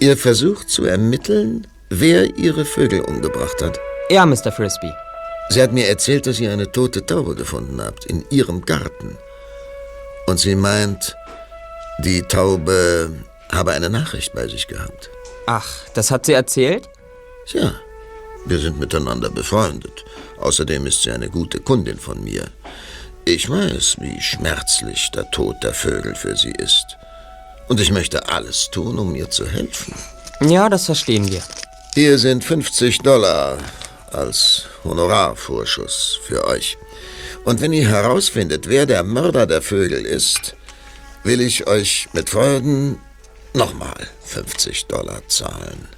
Ihr 0.00 0.16
versucht 0.16 0.68
zu 0.68 0.84
ermitteln, 0.84 1.66
wer 1.90 2.36
Ihre 2.36 2.64
Vögel 2.64 3.02
umgebracht 3.02 3.62
hat. 3.62 3.78
Ja, 4.10 4.26
Mr. 4.26 4.50
Frisbee. 4.50 4.92
Sie 5.50 5.62
hat 5.62 5.72
mir 5.72 5.86
erzählt, 5.86 6.26
dass 6.26 6.40
ihr 6.40 6.50
eine 6.50 6.72
tote 6.72 7.06
Taube 7.06 7.36
gefunden 7.36 7.80
habt 7.80 8.04
in 8.06 8.24
ihrem 8.30 8.64
Garten. 8.64 9.16
Und 10.28 10.38
sie 10.38 10.56
meint, 10.56 11.16
die 12.00 12.20
Taube 12.20 13.10
habe 13.50 13.72
eine 13.72 13.88
Nachricht 13.88 14.34
bei 14.34 14.46
sich 14.46 14.66
gehabt. 14.66 15.08
Ach, 15.46 15.66
das 15.94 16.10
hat 16.10 16.26
sie 16.26 16.34
erzählt? 16.34 16.86
Tja, 17.46 17.72
wir 18.44 18.58
sind 18.58 18.78
miteinander 18.78 19.30
befreundet. 19.30 20.04
Außerdem 20.38 20.84
ist 20.84 21.02
sie 21.02 21.12
eine 21.12 21.30
gute 21.30 21.60
Kundin 21.60 21.98
von 21.98 22.22
mir. 22.22 22.44
Ich 23.24 23.48
weiß, 23.48 23.96
wie 24.00 24.20
schmerzlich 24.20 25.10
der 25.12 25.30
Tod 25.30 25.56
der 25.62 25.72
Vögel 25.72 26.14
für 26.14 26.36
sie 26.36 26.52
ist. 26.52 26.98
Und 27.68 27.80
ich 27.80 27.90
möchte 27.90 28.28
alles 28.28 28.68
tun, 28.70 28.98
um 28.98 29.14
ihr 29.14 29.30
zu 29.30 29.46
helfen. 29.46 29.94
Ja, 30.42 30.68
das 30.68 30.84
verstehen 30.84 31.32
wir. 31.32 31.42
Hier 31.94 32.18
sind 32.18 32.44
50 32.44 32.98
Dollar 32.98 33.56
als 34.12 34.64
Honorarvorschuss 34.84 36.20
für 36.26 36.44
euch. 36.44 36.76
Und 37.48 37.62
wenn 37.62 37.72
ihr 37.72 37.88
herausfindet, 37.88 38.68
wer 38.68 38.84
der 38.84 39.02
Mörder 39.02 39.46
der 39.46 39.62
Vögel 39.62 40.04
ist, 40.04 40.54
will 41.24 41.40
ich 41.40 41.66
euch 41.66 42.06
mit 42.12 42.28
Freuden 42.28 42.98
nochmal 43.54 44.06
50 44.26 44.84
Dollar 44.84 45.22
zahlen. 45.28 45.88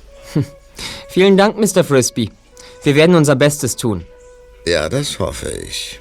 Vielen 1.09 1.37
Dank, 1.37 1.59
Mr. 1.59 1.83
Frisbee. 1.83 2.31
Wir 2.85 2.95
werden 2.95 3.17
unser 3.17 3.35
Bestes 3.35 3.75
tun. 3.75 4.07
Ja, 4.65 4.89
das 4.89 5.19
hoffe 5.19 5.51
ich. 5.51 5.99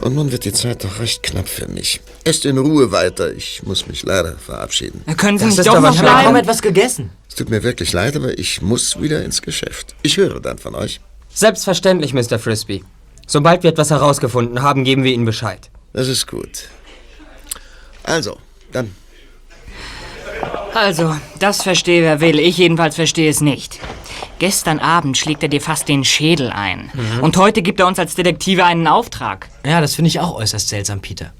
Und 0.00 0.16
nun 0.16 0.32
wird 0.32 0.44
die 0.44 0.52
Zeit 0.52 0.82
doch 0.82 0.98
recht 0.98 1.22
knapp 1.22 1.48
für 1.48 1.68
mich. 1.68 2.00
Esst 2.24 2.44
in 2.44 2.58
Ruhe 2.58 2.90
weiter. 2.90 3.32
Ich 3.32 3.62
muss 3.62 3.86
mich 3.86 4.02
leider 4.02 4.36
verabschieden. 4.36 5.04
Können 5.16 5.38
Sie 5.38 5.44
Das 5.46 5.58
nicht 5.58 5.68
doch 5.68 5.74
doch 5.74 5.80
noch 5.80 5.90
was, 5.90 6.02
wir 6.02 6.10
haben 6.10 6.24
kaum 6.24 6.32
bleiben? 6.32 6.44
etwas 6.48 6.60
gegessen. 6.60 7.10
Es 7.28 7.36
tut 7.36 7.50
mir 7.50 7.62
wirklich 7.62 7.92
leid, 7.92 8.16
aber 8.16 8.36
ich 8.36 8.60
muss 8.60 9.00
wieder 9.00 9.24
ins 9.24 9.42
Geschäft. 9.42 9.94
Ich 10.02 10.16
höre 10.16 10.40
dann 10.40 10.58
von 10.58 10.74
euch. 10.74 11.00
Selbstverständlich, 11.32 12.12
Mr. 12.14 12.40
Frisbee. 12.40 12.82
Sobald 13.26 13.62
wir 13.62 13.70
etwas 13.70 13.90
herausgefunden 13.90 14.62
haben, 14.62 14.84
geben 14.84 15.04
wir 15.04 15.12
Ihnen 15.12 15.24
Bescheid. 15.24 15.70
Das 15.92 16.08
ist 16.08 16.26
gut. 16.26 16.68
Also, 18.02 18.36
dann. 18.72 18.94
Also, 20.74 21.14
das 21.38 21.62
verstehe 21.62 22.02
wer 22.02 22.20
will. 22.20 22.38
Ich 22.38 22.58
jedenfalls 22.58 22.96
verstehe 22.96 23.30
es 23.30 23.40
nicht. 23.40 23.78
Gestern 24.38 24.78
Abend 24.80 25.16
schlägt 25.16 25.42
er 25.42 25.48
dir 25.48 25.60
fast 25.60 25.88
den 25.88 26.04
Schädel 26.04 26.50
ein. 26.50 26.90
Und 27.20 27.36
heute 27.36 27.62
gibt 27.62 27.80
er 27.80 27.86
uns 27.86 27.98
als 27.98 28.14
Detektive 28.14 28.64
einen 28.64 28.86
Auftrag. 28.86 29.48
Ja, 29.64 29.80
das 29.80 29.94
finde 29.94 30.08
ich 30.08 30.20
auch 30.20 30.34
äußerst 30.34 30.68
seltsam, 30.68 31.00
Peter. 31.00 31.32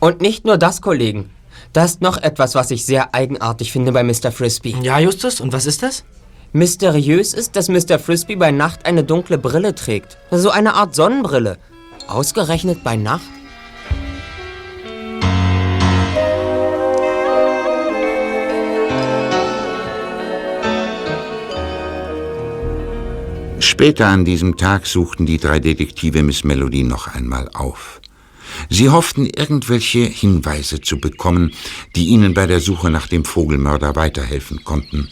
Und 0.00 0.20
nicht 0.20 0.44
nur 0.44 0.56
das, 0.56 0.80
Kollegen. 0.80 1.30
Da 1.72 1.84
ist 1.84 2.00
noch 2.00 2.16
etwas, 2.16 2.54
was 2.54 2.70
ich 2.70 2.84
sehr 2.84 3.14
eigenartig 3.14 3.72
finde 3.72 3.92
bei 3.92 4.02
Mr. 4.02 4.32
Frisbee. 4.32 4.74
Ja, 4.82 4.98
Justus, 4.98 5.40
und 5.40 5.52
was 5.52 5.66
ist 5.66 5.82
das? 5.82 6.04
Mysteriös 6.54 7.32
ist, 7.32 7.56
dass 7.56 7.70
Mr. 7.70 7.98
Frisbee 7.98 8.36
bei 8.36 8.50
Nacht 8.50 8.84
eine 8.84 9.04
dunkle 9.04 9.38
Brille 9.38 9.74
trägt. 9.74 10.18
So 10.30 10.50
eine 10.50 10.74
Art 10.74 10.94
Sonnenbrille. 10.94 11.56
Ausgerechnet 12.08 12.84
bei 12.84 12.96
Nacht? 12.96 13.22
Später 23.60 24.08
an 24.08 24.26
diesem 24.26 24.58
Tag 24.58 24.86
suchten 24.86 25.24
die 25.24 25.38
drei 25.38 25.58
Detektive 25.58 26.22
Miss 26.22 26.44
Melody 26.44 26.82
noch 26.82 27.08
einmal 27.08 27.48
auf. 27.54 28.02
Sie 28.68 28.90
hofften, 28.90 29.24
irgendwelche 29.24 30.00
Hinweise 30.00 30.82
zu 30.82 30.98
bekommen, 30.98 31.52
die 31.96 32.08
ihnen 32.08 32.34
bei 32.34 32.46
der 32.46 32.60
Suche 32.60 32.90
nach 32.90 33.06
dem 33.06 33.24
Vogelmörder 33.24 33.96
weiterhelfen 33.96 34.64
konnten. 34.64 35.08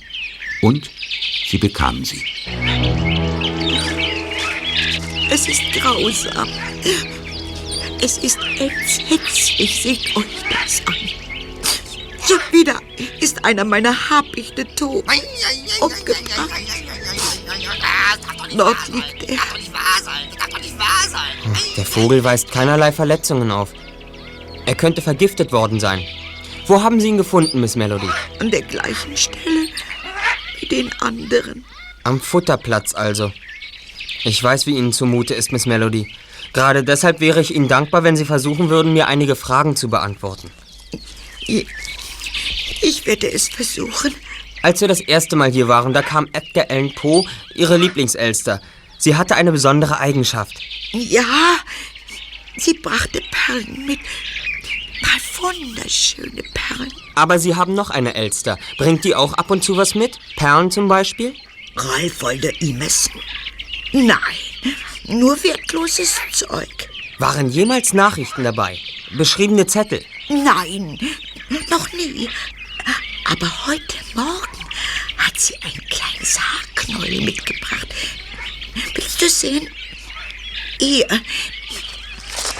Und 0.63 0.91
sie 1.49 1.59
bekamen 1.59 2.05
sie. 2.05 2.23
Es 5.31 5.49
ist 5.49 5.63
grausam. 5.73 6.49
Es 8.03 8.19
ist 8.19 8.39
entsetzlich. 8.59 9.83
Seht 9.83 10.17
euch 10.17 10.25
das 10.51 10.83
an. 10.87 10.95
Schon 12.27 12.39
wieder 12.53 12.81
ist 13.21 13.45
einer 13.45 13.65
meiner 13.65 14.11
Habichte 14.11 14.67
tot. 14.75 15.05
Umgebracht. 15.81 16.51
Dort 18.57 18.89
liegt 18.89 19.31
er. 19.31 19.39
Der 21.77 21.85
Vogel 21.85 22.23
weist 22.23 22.51
keinerlei 22.51 22.93
Verletzungen 22.93 23.51
auf. 23.51 23.73
Er 24.67 24.75
könnte 24.75 25.01
vergiftet 25.01 25.53
worden 25.53 25.81
sein. 25.81 26.05
Wo 26.67 26.83
haben 26.83 27.01
Sie 27.01 27.09
ihn 27.09 27.17
gefunden, 27.17 27.61
Miss 27.61 27.75
Melody? 27.75 28.09
An 28.39 28.51
der 28.51 28.63
gleichen 28.63 29.17
Stelle 29.17 29.60
wie 30.61 30.67
den 30.67 30.93
anderen. 31.01 31.65
Am 32.05 32.21
Futterplatz 32.21 32.95
also. 32.95 33.33
Ich 34.25 34.43
weiß, 34.43 34.67
wie 34.67 34.77
Ihnen 34.77 34.93
zumute 34.93 35.35
ist, 35.35 35.53
Miss 35.53 35.67
Melody. 35.67 36.15
Gerade 36.53 36.85
deshalb 36.85 37.21
wäre 37.21 37.41
ich 37.41 37.55
Ihnen 37.55 37.69
dankbar, 37.69 38.03
wenn 38.03 38.17
Sie 38.17 38.25
versuchen 38.25 38.71
würden, 38.71 38.93
mir 38.93 39.09
einige 39.09 39.37
Fragen 39.37 39.77
zu 39.77 39.89
beantworten. 39.89 40.51
Ich, 41.47 41.67
ich 42.83 43.07
werde 43.07 43.31
es 43.31 43.49
versuchen. 43.49 44.15
Als 44.63 44.81
wir 44.81 44.89
das 44.89 45.01
erste 45.01 45.37
Mal 45.37 45.51
hier 45.51 45.69
waren, 45.69 45.93
da 45.93 46.03
kam 46.03 46.29
Edgar 46.33 46.67
Allan 46.69 46.93
Poe, 46.95 47.25
Ihre 47.55 47.77
Lieblingselster. 47.77 48.61
Sie 48.99 49.17
hatte 49.17 49.37
eine 49.37 49.53
besondere 49.53 49.99
Eigenschaft. 49.99 50.61
Ja, 50.93 51.57
sie 52.57 52.75
brachte 52.75 53.23
Perlen 53.31 53.87
mit. 53.87 54.01
Drei 55.03 55.19
wunderschöne 55.41 56.43
Perlen. 56.55 56.93
Aber 57.15 57.39
Sie 57.39 57.55
haben 57.55 57.75
noch 57.75 57.91
eine 57.91 58.15
Elster. 58.15 58.59
Bringt 58.79 59.05
die 59.05 59.15
auch 59.15 59.35
ab 59.35 59.51
und 59.51 59.65
zu 59.65 59.77
was 59.77 59.95
mit? 59.95 60.19
Perlen 60.37 60.71
zum 60.71 60.89
Beispiel? 60.89 61.35
Ralph 61.77 62.23
Walder 62.23 62.51
Emerson. 62.61 63.21
Nein, 63.93 64.19
nur 65.07 65.43
wertloses 65.43 66.17
Zeug. 66.33 66.89
Waren 67.19 67.51
jemals 67.51 67.93
Nachrichten 67.93 68.45
dabei? 68.45 68.79
Beschriebene 69.17 69.67
Zettel? 69.67 70.05
Nein, 70.29 70.99
noch 71.69 71.93
nie. 71.93 72.29
Aber 73.25 73.67
heute 73.67 73.97
Morgen 74.15 74.67
hat 75.17 75.39
sie 75.39 75.55
ein 75.63 75.81
kleines 75.89 76.39
Haarknäuel 76.41 77.21
mitgebracht. 77.23 77.89
Willst 78.95 79.21
du 79.21 79.29
sehen? 79.29 79.69
Hier. 80.81 81.07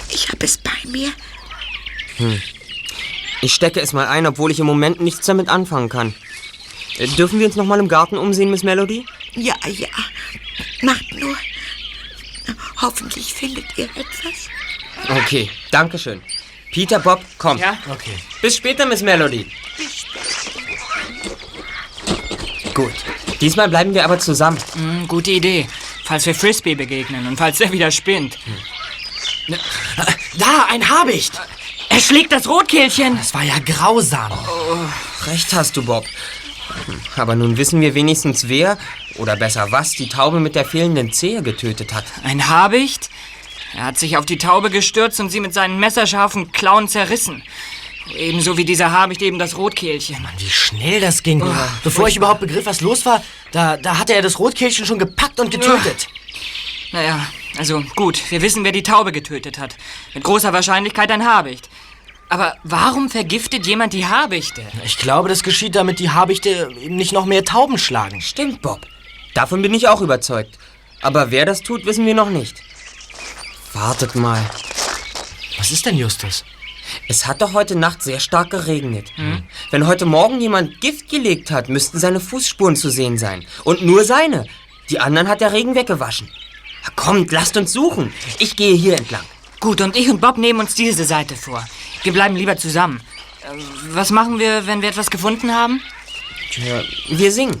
Ich 0.09 0.29
habe 0.29 0.45
es 0.45 0.57
bei 0.57 0.71
mir. 0.87 1.11
Ich 3.41 3.53
stecke 3.53 3.79
es 3.81 3.93
mal 3.93 4.07
ein, 4.07 4.27
obwohl 4.27 4.51
ich 4.51 4.59
im 4.59 4.65
Moment 4.65 5.01
nichts 5.01 5.25
damit 5.25 5.49
anfangen 5.49 5.89
kann. 5.89 6.13
Äh, 6.97 7.07
Dürfen 7.07 7.39
wir 7.39 7.47
uns 7.47 7.55
noch 7.55 7.65
mal 7.65 7.79
im 7.79 7.87
Garten 7.87 8.17
umsehen, 8.17 8.51
Miss 8.51 8.63
Melody? 8.63 9.05
Ja, 9.35 9.55
ja. 9.65 9.87
Macht 10.81 11.13
nur. 11.13 11.35
Hoffentlich 12.81 13.33
findet 13.33 13.65
ihr 13.77 13.85
etwas. 13.85 14.49
Okay, 15.09 15.49
danke 15.71 15.97
schön. 15.97 16.21
Peter, 16.71 16.99
Bob, 16.99 17.21
komm. 17.37 17.57
Ja? 17.57 17.77
Okay. 17.89 18.15
Bis 18.41 18.57
später, 18.57 18.85
Miss 18.85 19.01
Melody. 19.01 19.45
Gut. 22.73 22.93
Diesmal 23.41 23.69
bleiben 23.69 23.93
wir 23.93 24.05
aber 24.05 24.19
zusammen. 24.19 24.57
Hm, 24.73 25.07
gute 25.07 25.31
Idee. 25.31 25.67
Falls 26.05 26.25
wir 26.25 26.35
Frisbee 26.35 26.75
begegnen 26.75 27.27
und 27.27 27.37
falls 27.37 27.59
er 27.59 27.71
wieder 27.71 27.91
spinnt. 27.91 28.37
Da, 30.37 30.65
ein 30.69 30.87
Habicht! 30.87 31.33
Er 31.91 31.99
schlägt 31.99 32.31
das 32.31 32.47
Rotkehlchen. 32.47 33.17
Das 33.17 33.33
war 33.33 33.43
ja 33.43 33.59
grausam. 33.59 34.31
Recht 35.25 35.51
hast 35.53 35.75
du, 35.75 35.83
Bob. 35.83 36.05
Aber 37.17 37.35
nun 37.35 37.57
wissen 37.57 37.81
wir 37.81 37.93
wenigstens, 37.95 38.47
wer, 38.47 38.77
oder 39.15 39.35
besser 39.35 39.73
was, 39.73 39.91
die 39.91 40.07
Taube 40.07 40.39
mit 40.39 40.55
der 40.55 40.63
fehlenden 40.63 41.11
Zehe 41.11 41.43
getötet 41.43 41.93
hat. 41.93 42.05
Ein 42.23 42.47
Habicht? 42.47 43.09
Er 43.75 43.83
hat 43.83 43.99
sich 43.99 44.15
auf 44.15 44.25
die 44.25 44.37
Taube 44.37 44.69
gestürzt 44.69 45.19
und 45.19 45.29
sie 45.29 45.41
mit 45.41 45.53
seinen 45.53 45.81
messerscharfen 45.81 46.53
Klauen 46.53 46.87
zerrissen. 46.87 47.43
Ebenso 48.15 48.55
wie 48.55 48.63
dieser 48.65 48.91
Habicht 48.91 49.21
eben 49.21 49.37
das 49.37 49.57
Rotkehlchen. 49.57 50.25
Wie 50.37 50.49
schnell 50.49 51.01
das 51.01 51.23
ging. 51.23 51.43
Bevor 51.83 52.07
ich 52.07 52.15
überhaupt 52.15 52.39
begriff, 52.39 52.65
was 52.65 52.79
los 52.79 53.05
war, 53.05 53.21
da, 53.51 53.75
da 53.75 53.97
hatte 53.97 54.13
er 54.13 54.21
das 54.21 54.39
Rotkehlchen 54.39 54.85
schon 54.85 54.97
gepackt 54.97 55.41
und 55.41 55.51
getötet. 55.51 56.07
Naja, 56.93 57.19
also 57.57 57.83
gut, 57.95 58.21
wir 58.31 58.41
wissen, 58.41 58.63
wer 58.63 58.71
die 58.71 58.83
Taube 58.83 59.11
getötet 59.11 59.57
hat. 59.59 59.75
Mit 60.13 60.23
großer 60.23 60.53
Wahrscheinlichkeit 60.53 61.11
ein 61.11 61.25
Habicht. 61.25 61.69
Aber 62.29 62.55
warum 62.63 63.09
vergiftet 63.09 63.67
jemand 63.67 63.91
die 63.91 64.05
Habichte? 64.05 64.63
Ich 64.85 64.97
glaube, 64.97 65.27
das 65.27 65.43
geschieht, 65.43 65.75
damit 65.75 65.99
die 65.99 66.11
Habichte 66.11 66.73
eben 66.81 66.95
nicht 66.95 67.11
noch 67.11 67.25
mehr 67.25 67.43
Tauben 67.43 67.77
schlagen. 67.77 68.21
Stimmt, 68.21 68.61
Bob. 68.61 68.87
Davon 69.33 69.61
bin 69.61 69.73
ich 69.73 69.89
auch 69.89 70.01
überzeugt. 70.01 70.57
Aber 71.01 71.31
wer 71.31 71.45
das 71.45 71.61
tut, 71.61 71.85
wissen 71.85 72.05
wir 72.05 72.15
noch 72.15 72.29
nicht. 72.29 72.61
Wartet 73.73 74.15
mal. 74.15 74.49
Was 75.57 75.71
ist 75.71 75.85
denn, 75.85 75.97
Justus? 75.97 76.45
Es 77.07 77.27
hat 77.27 77.41
doch 77.41 77.53
heute 77.53 77.75
Nacht 77.75 78.01
sehr 78.01 78.19
stark 78.19 78.49
geregnet. 78.49 79.11
Wenn 79.69 79.87
heute 79.87 80.05
Morgen 80.05 80.39
jemand 80.41 80.79
Gift 80.81 81.09
gelegt 81.09 81.51
hat, 81.51 81.69
müssten 81.69 81.99
seine 81.99 82.19
Fußspuren 82.19 82.75
zu 82.75 82.89
sehen 82.89 83.17
sein. 83.17 83.45
Und 83.63 83.81
nur 83.81 84.03
seine. 84.03 84.45
Die 84.89 84.99
anderen 84.99 85.27
hat 85.27 85.41
der 85.41 85.53
Regen 85.53 85.75
weggewaschen. 85.75 86.29
Kommt, 86.95 87.31
lasst 87.31 87.57
uns 87.57 87.73
suchen. 87.73 88.13
Ich 88.39 88.55
gehe 88.55 88.75
hier 88.75 88.97
entlang. 88.97 89.23
Gut, 89.59 89.81
und 89.81 89.95
ich 89.95 90.09
und 90.09 90.19
Bob 90.21 90.37
nehmen 90.37 90.59
uns 90.59 90.73
diese 90.75 91.05
Seite 91.05 91.35
vor. 91.35 91.63
Wir 92.03 92.13
bleiben 92.13 92.35
lieber 92.35 92.57
zusammen. 92.57 93.01
Äh, 93.43 93.57
Was 93.91 94.09
machen 94.09 94.39
wir, 94.39 94.65
wenn 94.65 94.81
wir 94.81 94.89
etwas 94.89 95.09
gefunden 95.11 95.53
haben? 95.53 95.81
Tja, 96.51 96.81
wir 97.09 97.31
singen. 97.31 97.57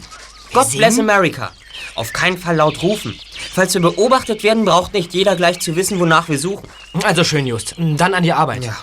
God 0.53 0.69
bless 0.71 0.99
America. 0.99 1.51
Auf 1.95 2.11
keinen 2.13 2.37
Fall 2.37 2.55
laut 2.55 2.81
rufen. 2.81 3.19
Falls 3.53 3.73
wir 3.73 3.81
beobachtet 3.81 4.43
werden, 4.43 4.65
braucht 4.65 4.93
nicht 4.93 5.13
jeder 5.13 5.35
gleich 5.35 5.59
zu 5.59 5.75
wissen, 5.75 5.99
wonach 5.99 6.29
wir 6.29 6.39
suchen. 6.39 6.67
Also 7.03 7.23
schön, 7.23 7.45
Just. 7.45 7.75
Dann 7.77 8.13
an 8.13 8.23
die 8.23 8.33
Arbeit. 8.33 8.63
Ja, 8.63 8.77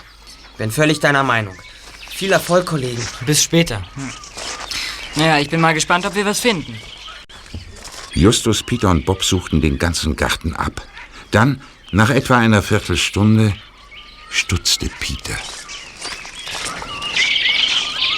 bin 0.57 0.71
völlig 0.71 0.99
deiner 0.99 1.23
Meinung. 1.23 1.55
Viel 2.09 2.31
Erfolg, 2.31 2.65
Kollegen. 2.65 3.01
Bis 3.25 3.41
später. 3.43 3.81
Naja, 5.15 5.39
ich 5.39 5.49
bin 5.49 5.61
mal 5.61 5.73
gespannt, 5.73 6.05
ob 6.05 6.15
wir 6.15 6.25
was 6.25 6.39
finden. 6.39 6.79
Justus, 8.13 8.63
Peter 8.63 8.89
und 8.89 9.05
Bob 9.05 9.23
suchten 9.23 9.61
den 9.61 9.77
ganzen 9.77 10.15
Garten 10.15 10.55
ab. 10.55 10.81
Dann, 11.31 11.61
nach 11.91 12.09
etwa 12.09 12.37
einer 12.37 12.61
Viertelstunde, 12.61 13.53
stutzte 14.29 14.89
Peter. 14.99 15.37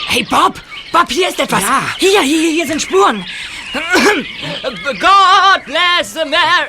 Hey, 0.07 0.25
Bob! 0.29 0.61
Bob, 0.91 1.09
hier 1.09 1.29
ist 1.29 1.39
etwas! 1.39 1.63
Hier, 1.99 2.21
hier, 2.21 2.51
hier 2.51 2.67
sind 2.67 2.81
Spuren! 2.81 3.23
God 4.99 5.65
bless 5.65 6.17
America! 6.17 6.67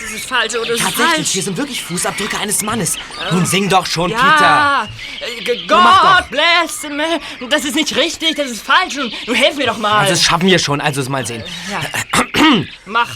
Das 0.00 0.10
ist 0.12 0.28
falsch, 0.28 0.54
oder? 0.54 0.68
Das 0.70 0.78
ist 0.78 0.84
Tatsächlich, 0.84 1.14
falsch. 1.16 1.28
hier 1.30 1.42
sind 1.42 1.56
wirklich 1.56 1.82
Fußabdrücke 1.82 2.38
eines 2.38 2.62
Mannes. 2.62 2.96
Nun 3.30 3.44
sing 3.44 3.68
doch 3.68 3.84
schon, 3.84 4.10
Peter. 4.10 4.22
Ja, 4.40 4.88
äh, 5.20 5.42
G- 5.44 5.66
mach 5.68 6.20
God 6.22 6.30
bless 6.30 6.84
America! 6.84 7.20
Das 7.50 7.64
ist 7.64 7.74
nicht 7.74 7.94
richtig, 7.96 8.36
das 8.36 8.50
ist 8.50 8.62
falsch. 8.62 8.94
Nun, 8.96 9.12
nun 9.26 9.36
helf 9.36 9.56
mir 9.56 9.66
doch 9.66 9.78
mal. 9.78 9.98
Also, 10.00 10.12
das 10.14 10.22
schaffen 10.22 10.46
wir 10.46 10.58
schon, 10.58 10.80
also 10.80 11.02
mal 11.10 11.26
sehen. 11.26 11.42
ja. 11.70 11.80
Mach. 12.86 13.10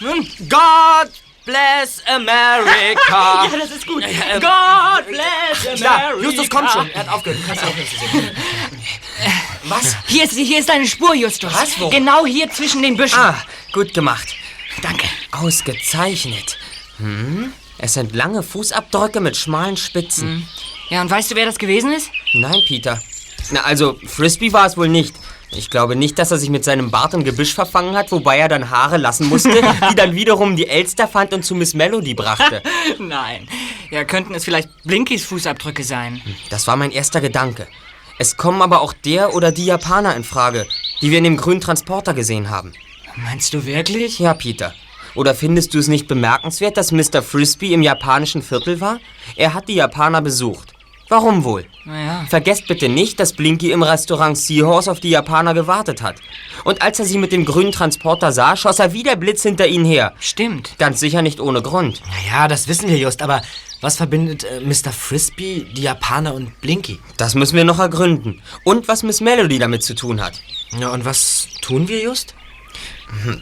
Nun. 0.00 0.28
God 0.48 1.10
bless 1.44 2.02
America. 2.06 3.46
Ja, 3.50 3.58
das 3.58 3.70
ist 3.70 3.86
gut. 3.86 4.02
God 4.04 5.06
bless 5.08 5.80
Ja, 5.80 5.96
America! 5.96 6.22
Justus 6.22 6.50
kommt 6.50 6.70
schon. 6.70 6.88
Er 6.90 7.00
hat 7.00 7.08
aufgehört. 7.08 7.40
Kannst 7.46 7.62
du 7.62 7.66
aufhören 7.68 7.86
zu 7.88 7.96
singen. 8.18 8.30
Was? 9.64 9.96
Hier 10.06 10.24
ist, 10.24 10.34
hier 10.34 10.60
ist 10.60 10.70
eine 10.70 10.86
Spur, 10.86 11.14
Justus. 11.14 11.52
Was? 11.52 11.80
Wo? 11.80 11.88
Genau 11.90 12.24
hier 12.26 12.50
zwischen 12.50 12.82
den 12.82 12.96
Büschen. 12.96 13.18
Ah, 13.18 13.36
gut 13.72 13.92
gemacht. 13.94 14.34
Danke. 14.82 15.06
Ausgezeichnet. 15.32 16.58
Hm? 16.98 17.52
Es 17.78 17.94
sind 17.94 18.14
lange 18.14 18.42
Fußabdrücke 18.42 19.20
mit 19.20 19.36
schmalen 19.36 19.76
Spitzen. 19.76 20.48
Ja, 20.88 21.02
und 21.02 21.10
weißt 21.10 21.30
du, 21.30 21.34
wer 21.34 21.46
das 21.46 21.58
gewesen 21.58 21.92
ist? 21.92 22.10
Nein, 22.34 22.62
Peter. 22.66 23.02
Na, 23.50 23.62
also, 23.62 23.98
Frisbee 24.06 24.52
war 24.52 24.66
es 24.66 24.76
wohl 24.76 24.88
nicht. 24.88 25.14
Ich 25.52 25.70
glaube 25.70 25.94
nicht, 25.94 26.18
dass 26.18 26.30
er 26.30 26.38
sich 26.38 26.50
mit 26.50 26.64
seinem 26.64 26.90
Bart 26.90 27.14
im 27.14 27.22
Gebüsch 27.22 27.54
verfangen 27.54 27.96
hat, 27.96 28.10
wobei 28.10 28.38
er 28.38 28.48
dann 28.48 28.70
Haare 28.70 28.96
lassen 28.96 29.28
musste, 29.28 29.62
die 29.90 29.94
dann 29.94 30.14
wiederum 30.14 30.56
die 30.56 30.66
Elster 30.66 31.06
fand 31.06 31.32
und 31.32 31.44
zu 31.44 31.54
Miss 31.54 31.74
Melody 31.74 32.14
brachte. 32.14 32.62
Nein. 32.98 33.48
Ja, 33.90 34.04
könnten 34.04 34.34
es 34.34 34.44
vielleicht 34.44 34.68
Blinkys 34.84 35.24
Fußabdrücke 35.24 35.84
sein. 35.84 36.20
Das 36.50 36.66
war 36.66 36.76
mein 36.76 36.90
erster 36.90 37.20
Gedanke. 37.20 37.68
Es 38.18 38.36
kommen 38.36 38.62
aber 38.62 38.80
auch 38.80 38.92
der 38.92 39.34
oder 39.34 39.52
die 39.52 39.66
Japaner 39.66 40.16
in 40.16 40.24
Frage, 40.24 40.66
die 41.02 41.10
wir 41.10 41.18
in 41.18 41.24
dem 41.24 41.36
grünen 41.36 41.60
Transporter 41.60 42.14
gesehen 42.14 42.50
haben. 42.50 42.72
Meinst 43.16 43.52
du 43.52 43.66
wirklich? 43.66 44.18
Ja, 44.18 44.34
Peter. 44.34 44.72
Oder 45.14 45.34
findest 45.34 45.74
du 45.74 45.78
es 45.78 45.88
nicht 45.88 46.08
bemerkenswert, 46.08 46.76
dass 46.76 46.92
Mr. 46.92 47.22
Frisbee 47.22 47.72
im 47.72 47.82
japanischen 47.82 48.42
Viertel 48.42 48.80
war? 48.80 49.00
Er 49.34 49.54
hat 49.54 49.68
die 49.68 49.74
Japaner 49.74 50.20
besucht. 50.20 50.74
Warum 51.08 51.44
wohl? 51.44 51.64
Naja. 51.84 52.26
Vergesst 52.28 52.66
bitte 52.66 52.88
nicht, 52.88 53.20
dass 53.20 53.32
Blinky 53.32 53.70
im 53.70 53.84
Restaurant 53.84 54.36
Seahorse 54.36 54.90
auf 54.90 54.98
die 54.98 55.10
Japaner 55.10 55.54
gewartet 55.54 56.02
hat. 56.02 56.16
Und 56.64 56.82
als 56.82 56.98
er 56.98 57.04
sie 57.04 57.18
mit 57.18 57.30
dem 57.30 57.44
grünen 57.44 57.70
Transporter 57.70 58.32
sah, 58.32 58.56
schoss 58.56 58.80
er 58.80 58.92
wie 58.92 59.04
der 59.04 59.14
Blitz 59.14 59.42
hinter 59.42 59.68
ihnen 59.68 59.84
her. 59.84 60.14
Stimmt. 60.18 60.74
Ganz 60.78 60.98
sicher 60.98 61.22
nicht 61.22 61.38
ohne 61.38 61.62
Grund. 61.62 62.02
Naja, 62.08 62.48
das 62.48 62.66
wissen 62.66 62.88
wir 62.88 62.98
just, 62.98 63.22
aber 63.22 63.40
was 63.80 63.96
verbindet 63.96 64.44
äh, 64.44 64.60
Mr. 64.60 64.92
Frisbee, 64.92 65.66
die 65.72 65.82
Japaner 65.82 66.34
und 66.34 66.60
Blinky? 66.60 66.98
Das 67.16 67.34
müssen 67.34 67.56
wir 67.56 67.64
noch 67.64 67.78
ergründen. 67.78 68.42
Und 68.64 68.88
was 68.88 69.02
Miss 69.02 69.20
Melody 69.20 69.58
damit 69.58 69.82
zu 69.82 69.94
tun 69.94 70.20
hat. 70.22 70.40
Ja, 70.78 70.90
und 70.90 71.04
was 71.04 71.48
tun 71.60 71.88
wir 71.88 72.02
just? 72.02 72.34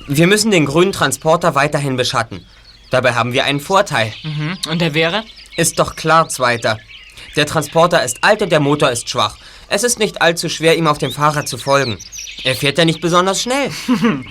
Wir 0.08 0.26
müssen 0.26 0.50
den 0.50 0.66
grünen 0.66 0.92
Transporter 0.92 1.54
weiterhin 1.54 1.96
beschatten. 1.96 2.44
Dabei 2.90 3.14
haben 3.14 3.32
wir 3.32 3.44
einen 3.44 3.60
Vorteil. 3.60 4.12
Mhm. 4.22 4.58
Und 4.68 4.80
der 4.80 4.94
wäre? 4.94 5.24
Ist 5.56 5.78
doch 5.78 5.96
klar, 5.96 6.28
Zweiter. 6.28 6.78
Der 7.36 7.46
Transporter 7.46 8.04
ist 8.04 8.22
alt 8.22 8.42
und 8.42 8.52
der 8.52 8.60
Motor 8.60 8.90
ist 8.90 9.08
schwach. 9.08 9.36
Es 9.68 9.82
ist 9.82 9.98
nicht 9.98 10.20
allzu 10.22 10.48
schwer, 10.48 10.76
ihm 10.76 10.86
auf 10.86 10.98
dem 10.98 11.10
Fahrrad 11.10 11.48
zu 11.48 11.58
folgen. 11.58 11.98
Er 12.44 12.54
fährt 12.54 12.78
ja 12.78 12.84
nicht 12.84 13.00
besonders 13.00 13.40
schnell. 13.42 13.70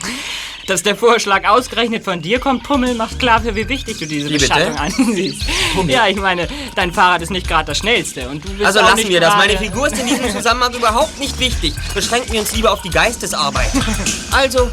Dass 0.68 0.82
der 0.82 0.96
Vorschlag 0.96 1.46
ausgerechnet 1.48 2.04
von 2.06 2.22
dir 2.22 2.40
kommt, 2.40 2.64
Pummel, 2.64 2.96
macht 2.96 3.20
klar, 3.20 3.42
für 3.42 3.54
wie 3.56 3.68
wichtig 3.68 3.98
du 4.00 4.06
diese 4.08 4.30
Wie 4.30 4.38
bitte? 4.38 4.54
Ansiehst. 4.80 5.42
Ja, 5.88 6.08
ich 6.08 6.16
meine, 6.16 6.48
dein 6.76 6.94
Fahrrad 6.94 7.22
ist 7.22 7.32
nicht 7.32 7.48
gerade 7.48 7.66
das 7.66 7.80
schnellste 7.80 8.30
und 8.30 8.44
du 8.46 8.50
bist 8.54 8.66
Also 8.66 8.80
auch 8.80 8.84
lassen 8.84 8.96
nicht 8.98 9.10
wir 9.10 9.20
das. 9.20 9.34
gerade- 9.34 9.48
Meine 9.48 9.60
Figur 9.60 9.88
ist 9.88 10.00
in 10.00 10.08
diesem 10.08 10.30
Zusammenhang 10.30 10.74
überhaupt 10.74 11.20
nicht 11.20 11.38
wichtig. 11.40 11.74
Beschränken 11.94 12.32
wir 12.32 12.40
uns 12.40 12.54
lieber 12.56 12.72
auf 12.72 12.82
die 12.82 12.90
Geistesarbeit. 12.90 13.72
Also, 14.32 14.70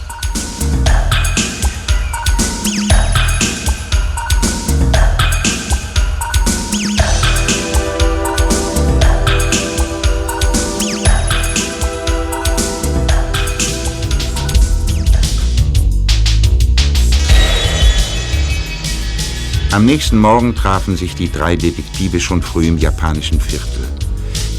Am 19.73 19.85
nächsten 19.85 20.19
Morgen 20.19 20.57
trafen 20.57 20.97
sich 20.97 21.15
die 21.15 21.31
drei 21.31 21.55
Detektive 21.55 22.19
schon 22.19 22.43
früh 22.43 22.67
im 22.67 22.79
japanischen 22.79 23.41
Viertel. 23.41 23.87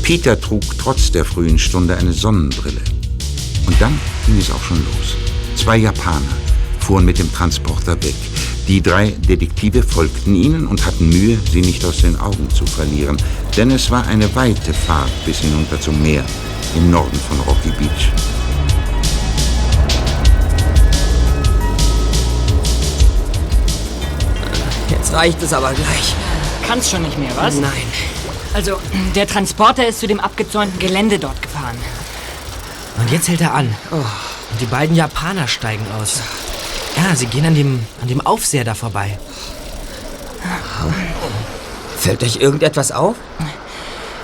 Peter 0.04 0.40
trug 0.40 0.64
trotz 0.78 1.12
der 1.12 1.26
frühen 1.26 1.60
Stunde 1.60 1.98
eine 1.98 2.14
Sonnenbrille. 2.14 2.80
Und 3.68 3.82
dann 3.82 4.00
ging 4.26 4.38
es 4.38 4.50
auch 4.50 4.64
schon 4.64 4.78
los. 4.78 5.18
Zwei 5.58 5.78
Japaner 5.78 6.22
fuhren 6.80 7.04
mit 7.04 7.20
dem 7.20 7.32
Transporter 7.34 8.02
weg. 8.02 8.16
Die 8.70 8.82
drei 8.82 9.12
Detektive 9.12 9.84
folgten 9.84 10.34
ihnen 10.34 10.66
und 10.66 10.86
hatten 10.86 11.10
Mühe, 11.10 11.38
sie 11.52 11.62
nicht 11.62 11.84
aus 11.84 11.98
den 11.98 12.18
Augen 12.18 12.50
zu 12.50 12.66
verlieren, 12.66 13.18
denn 13.58 13.70
es 13.72 13.92
war 13.92 14.08
eine 14.08 14.34
weite 14.34 14.74
Fahrt 14.74 15.12
bis 15.26 15.40
hinunter 15.40 15.82
zum 15.82 16.02
Meer 16.02 16.24
im 16.78 16.90
Norden 16.90 17.20
von 17.28 17.38
Rocky 17.42 17.72
Beach. 17.78 18.12
Jetzt 25.12 25.20
reicht 25.20 25.44
es 25.44 25.54
aber 25.54 25.74
gleich. 25.74 26.16
Kannst 26.68 26.90
schon 26.90 27.02
nicht 27.02 27.18
mehr, 27.18 27.32
was? 27.36 27.56
Nein. 27.56 27.72
Also, 28.54 28.80
der 29.16 29.28
Transporter 29.28 29.86
ist 29.88 30.00
zu 30.00 30.08
dem 30.08 30.20
abgezäunten 30.20 30.80
Gelände 30.80 31.20
dort 31.20 31.42
gefahren. 31.42 31.78
Und 32.98 33.12
jetzt 33.12 33.28
hält 33.28 33.42
er 33.42 33.54
an. 33.54 33.76
Und 33.92 34.62
die 34.62 34.66
beiden 34.66 34.96
Japaner 34.96 35.48
steigen 35.48 35.86
aus. 36.00 36.22
Ja, 36.98 37.16
sie 37.16 37.26
gehen 37.26 37.46
an 37.46 37.56
dem, 37.56 37.86
an 38.02 38.08
dem 38.08 38.22
Aufseher 38.22 38.64
da 38.64 38.74
vorbei. 38.74 39.18
Fällt 41.98 42.24
euch 42.24 42.38
irgendetwas 42.38 42.92
auf? 42.92 43.16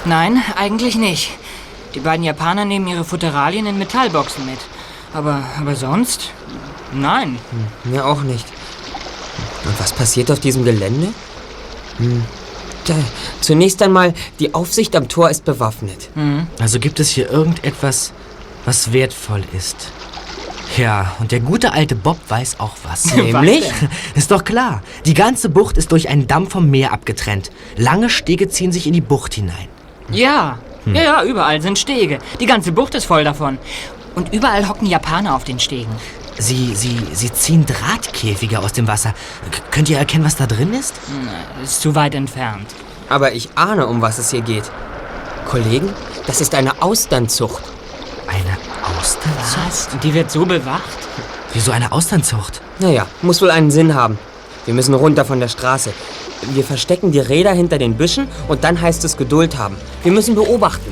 Nein, 0.05 0.41
eigentlich 0.57 0.95
nicht. 0.95 1.31
Die 1.95 1.99
beiden 1.99 2.23
Japaner 2.23 2.65
nehmen 2.65 2.87
ihre 2.87 3.03
Futteralien 3.03 3.65
in 3.65 3.77
Metallboxen 3.77 4.45
mit. 4.45 4.59
Aber, 5.13 5.43
aber 5.59 5.75
sonst? 5.75 6.31
Nein. 6.93 7.39
Mir 7.83 8.05
auch 8.05 8.21
nicht. 8.21 8.45
Und 9.67 9.79
was 9.79 9.93
passiert 9.93 10.31
auf 10.31 10.39
diesem 10.39 10.63
Gelände? 10.63 11.09
Hm. 11.97 12.23
Da, 12.85 12.95
zunächst 13.41 13.81
einmal, 13.81 14.13
die 14.39 14.53
Aufsicht 14.53 14.95
am 14.95 15.09
Tor 15.09 15.29
ist 15.29 15.43
bewaffnet. 15.43 16.09
Also 16.59 16.79
gibt 16.79 16.99
es 17.01 17.09
hier 17.09 17.29
irgendetwas, 17.29 18.13
was 18.65 18.93
wertvoll 18.93 19.43
ist. 19.55 19.91
Ja, 20.77 21.15
und 21.19 21.31
der 21.31 21.39
gute 21.39 21.71
alte 21.73 21.95
Bob 21.95 22.17
weiß 22.27 22.59
auch 22.59 22.75
was. 22.83 23.05
Nämlich? 23.15 23.65
ist 24.15 24.31
doch 24.31 24.43
klar. 24.43 24.81
Die 25.05 25.13
ganze 25.13 25.49
Bucht 25.49 25.77
ist 25.77 25.91
durch 25.91 26.09
einen 26.09 26.27
Damm 26.27 26.47
vom 26.47 26.69
Meer 26.69 26.93
abgetrennt. 26.93 27.51
Lange 27.75 28.09
Stege 28.09 28.49
ziehen 28.49 28.71
sich 28.71 28.87
in 28.87 28.93
die 28.93 29.01
Bucht 29.01 29.33
hinein. 29.33 29.67
Ja. 30.11 30.59
Ja, 30.85 31.01
ja, 31.01 31.23
überall 31.23 31.61
sind 31.61 31.77
Stege. 31.77 32.19
Die 32.39 32.45
ganze 32.45 32.71
Bucht 32.71 32.95
ist 32.95 33.05
voll 33.05 33.25
davon. 33.25 33.57
Und 34.15 34.33
überall 34.33 34.67
hocken 34.67 34.87
Japaner 34.87 35.35
auf 35.35 35.43
den 35.43 35.59
Stegen. 35.59 35.91
Sie, 36.39 36.75
sie, 36.75 36.99
sie 37.13 37.31
ziehen 37.33 37.65
Drahtkäfige 37.65 38.59
aus 38.59 38.73
dem 38.73 38.87
Wasser. 38.87 39.13
K 39.51 39.61
könnt 39.71 39.89
ihr 39.89 39.97
erkennen, 39.97 40.23
was 40.23 40.35
da 40.35 40.45
drin 40.45 40.73
ist? 40.73 40.93
Ist 41.63 41.81
zu 41.81 41.95
weit 41.95 42.13
entfernt. 42.13 42.67
Aber 43.09 43.33
ich 43.33 43.49
ahne, 43.55 43.87
um 43.87 44.01
was 44.01 44.19
es 44.19 44.31
hier 44.31 44.41
geht. 44.41 44.63
Kollegen, 45.47 45.89
das 46.27 46.41
ist 46.41 46.53
eine 46.53 46.81
Austernzucht. 46.81 47.63
Eine 48.27 48.57
Austernzucht? 48.97 49.67
Was? 49.67 49.89
Und 49.93 50.03
die 50.03 50.13
wird 50.13 50.29
so 50.29 50.45
bewacht? 50.45 50.83
Wieso 51.53 51.71
eine 51.71 51.91
Austernzucht? 51.91 52.61
Naja, 52.79 53.07
muss 53.21 53.41
wohl 53.41 53.51
einen 53.51 53.71
Sinn 53.71 53.95
haben. 53.95 54.19
Wir 54.65 54.73
müssen 54.73 54.93
runter 54.93 55.25
von 55.25 55.39
der 55.39 55.47
Straße. 55.47 55.93
Wir 56.53 56.63
verstecken 56.63 57.11
die 57.11 57.19
Räder 57.19 57.53
hinter 57.53 57.77
den 57.77 57.95
Büschen 57.95 58.27
und 58.47 58.63
dann 58.63 58.79
heißt 58.79 59.03
es 59.05 59.17
Geduld 59.17 59.57
haben. 59.57 59.75
Wir 60.03 60.11
müssen 60.11 60.35
beobachten. 60.35 60.91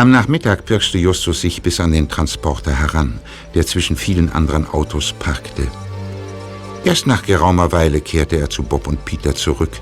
Am 0.00 0.10
Nachmittag 0.10 0.64
pirschte 0.64 0.96
Justus 0.96 1.42
sich 1.42 1.60
bis 1.60 1.78
an 1.78 1.92
den 1.92 2.08
Transporter 2.08 2.72
heran, 2.72 3.20
der 3.54 3.66
zwischen 3.66 3.96
vielen 3.96 4.32
anderen 4.32 4.66
Autos 4.66 5.12
parkte. 5.12 5.68
Erst 6.86 7.06
nach 7.06 7.22
geraumer 7.22 7.70
Weile 7.70 8.00
kehrte 8.00 8.38
er 8.38 8.48
zu 8.48 8.62
Bob 8.62 8.86
und 8.86 9.04
Peter 9.04 9.34
zurück, 9.34 9.72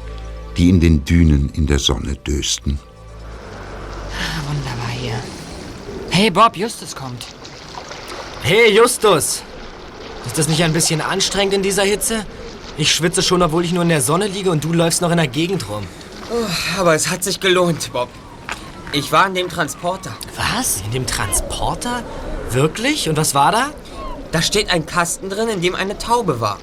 die 0.56 0.70
in 0.70 0.80
den 0.80 1.04
Dünen 1.04 1.50
in 1.50 1.68
der 1.68 1.78
Sonne 1.78 2.16
dösten. 2.16 2.80
Ah, 4.10 4.42
wunderbar 4.48 4.90
hier. 4.90 5.22
Hey 6.10 6.30
Bob, 6.30 6.56
Justus 6.56 6.96
kommt. 6.96 7.24
Hey, 8.42 8.76
Justus! 8.76 9.44
Ist 10.26 10.36
das 10.36 10.48
nicht 10.48 10.64
ein 10.64 10.72
bisschen 10.72 11.00
anstrengend 11.00 11.54
in 11.54 11.62
dieser 11.62 11.84
Hitze? 11.84 12.26
Ich 12.76 12.92
schwitze 12.92 13.22
schon, 13.22 13.40
obwohl 13.40 13.64
ich 13.64 13.72
nur 13.72 13.84
in 13.84 13.88
der 13.88 14.02
Sonne 14.02 14.26
liege 14.26 14.50
und 14.50 14.64
du 14.64 14.72
läufst 14.72 15.00
noch 15.00 15.12
in 15.12 15.18
der 15.18 15.28
Gegend 15.28 15.68
rum. 15.68 15.86
Oh, 16.32 16.80
aber 16.80 16.96
es 16.96 17.08
hat 17.08 17.22
sich 17.22 17.38
gelohnt, 17.38 17.92
Bob. 17.92 18.08
Ich 18.92 19.12
war 19.12 19.26
in 19.26 19.34
dem 19.34 19.50
Transporter. 19.50 20.16
Was? 20.36 20.80
In 20.80 20.92
dem 20.92 21.06
Transporter? 21.06 22.02
Wirklich? 22.50 23.08
Und 23.10 23.18
was 23.18 23.34
war 23.34 23.52
da? 23.52 23.66
Da 24.32 24.40
steht 24.40 24.70
ein 24.70 24.86
Kasten 24.86 25.28
drin, 25.28 25.48
in 25.48 25.60
dem 25.60 25.74
eine 25.74 25.98
Taube 25.98 26.40
war. 26.40 26.58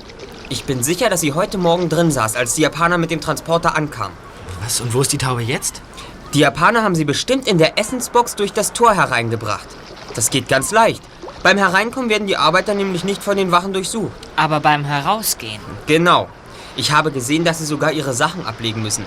Ich 0.49 0.63
bin 0.63 0.81
sicher, 0.81 1.09
dass 1.09 1.21
sie 1.21 1.33
heute 1.33 1.59
Morgen 1.59 1.87
drin 1.87 2.09
saß, 2.09 2.35
als 2.35 2.55
die 2.55 2.63
Japaner 2.63 2.97
mit 2.97 3.11
dem 3.11 3.21
Transporter 3.21 3.75
ankamen. 3.75 4.17
Was? 4.63 4.81
Und 4.81 4.95
wo 4.95 5.01
ist 5.01 5.13
die 5.13 5.19
Taube 5.19 5.43
jetzt? 5.43 5.81
Die 6.33 6.39
Japaner 6.39 6.81
haben 6.81 6.95
sie 6.95 7.05
bestimmt 7.05 7.47
in 7.47 7.59
der 7.59 7.77
Essensbox 7.77 8.35
durch 8.35 8.53
das 8.53 8.73
Tor 8.73 8.95
hereingebracht. 8.95 9.67
Das 10.15 10.31
geht 10.31 10.47
ganz 10.47 10.71
leicht. 10.71 11.03
Beim 11.43 11.59
Hereinkommen 11.59 12.09
werden 12.09 12.25
die 12.25 12.37
Arbeiter 12.37 12.73
nämlich 12.73 13.03
nicht 13.03 13.21
von 13.21 13.37
den 13.37 13.51
Wachen 13.51 13.71
durchsucht. 13.71 14.11
Aber 14.35 14.61
beim 14.61 14.83
Herausgehen. 14.83 15.61
Genau. 15.85 16.27
Ich 16.75 16.91
habe 16.91 17.11
gesehen, 17.11 17.45
dass 17.45 17.59
sie 17.59 17.65
sogar 17.65 17.91
ihre 17.91 18.13
Sachen 18.13 18.47
ablegen 18.47 18.81
müssen. 18.81 19.05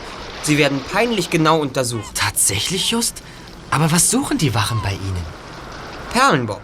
Sie 0.48 0.56
werden 0.56 0.80
peinlich 0.90 1.28
genau 1.28 1.60
untersucht. 1.60 2.14
Tatsächlich, 2.14 2.90
Just? 2.90 3.22
Aber 3.70 3.92
was 3.92 4.10
suchen 4.10 4.38
die 4.38 4.54
Wachen 4.54 4.80
bei 4.82 4.92
Ihnen? 4.92 5.26
Perlen, 6.10 6.46
Bob. 6.46 6.62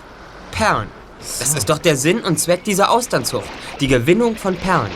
Perlen. 0.52 0.88
Das 1.18 1.54
ist 1.54 1.68
doch 1.68 1.76
der 1.76 1.94
Sinn 1.94 2.20
und 2.20 2.40
Zweck 2.40 2.64
dieser 2.64 2.90
Austernzucht. 2.90 3.44
Die 3.80 3.88
Gewinnung 3.88 4.36
von 4.36 4.56
Perlen. 4.56 4.90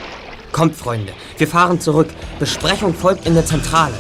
Kommt, 0.52 0.74
Freunde, 0.74 1.12
wir 1.36 1.46
fahren 1.46 1.78
zurück. 1.82 2.08
Besprechung 2.38 2.94
folgt 2.94 3.26
in 3.26 3.34
der 3.34 3.44
Zentrale. 3.44 3.92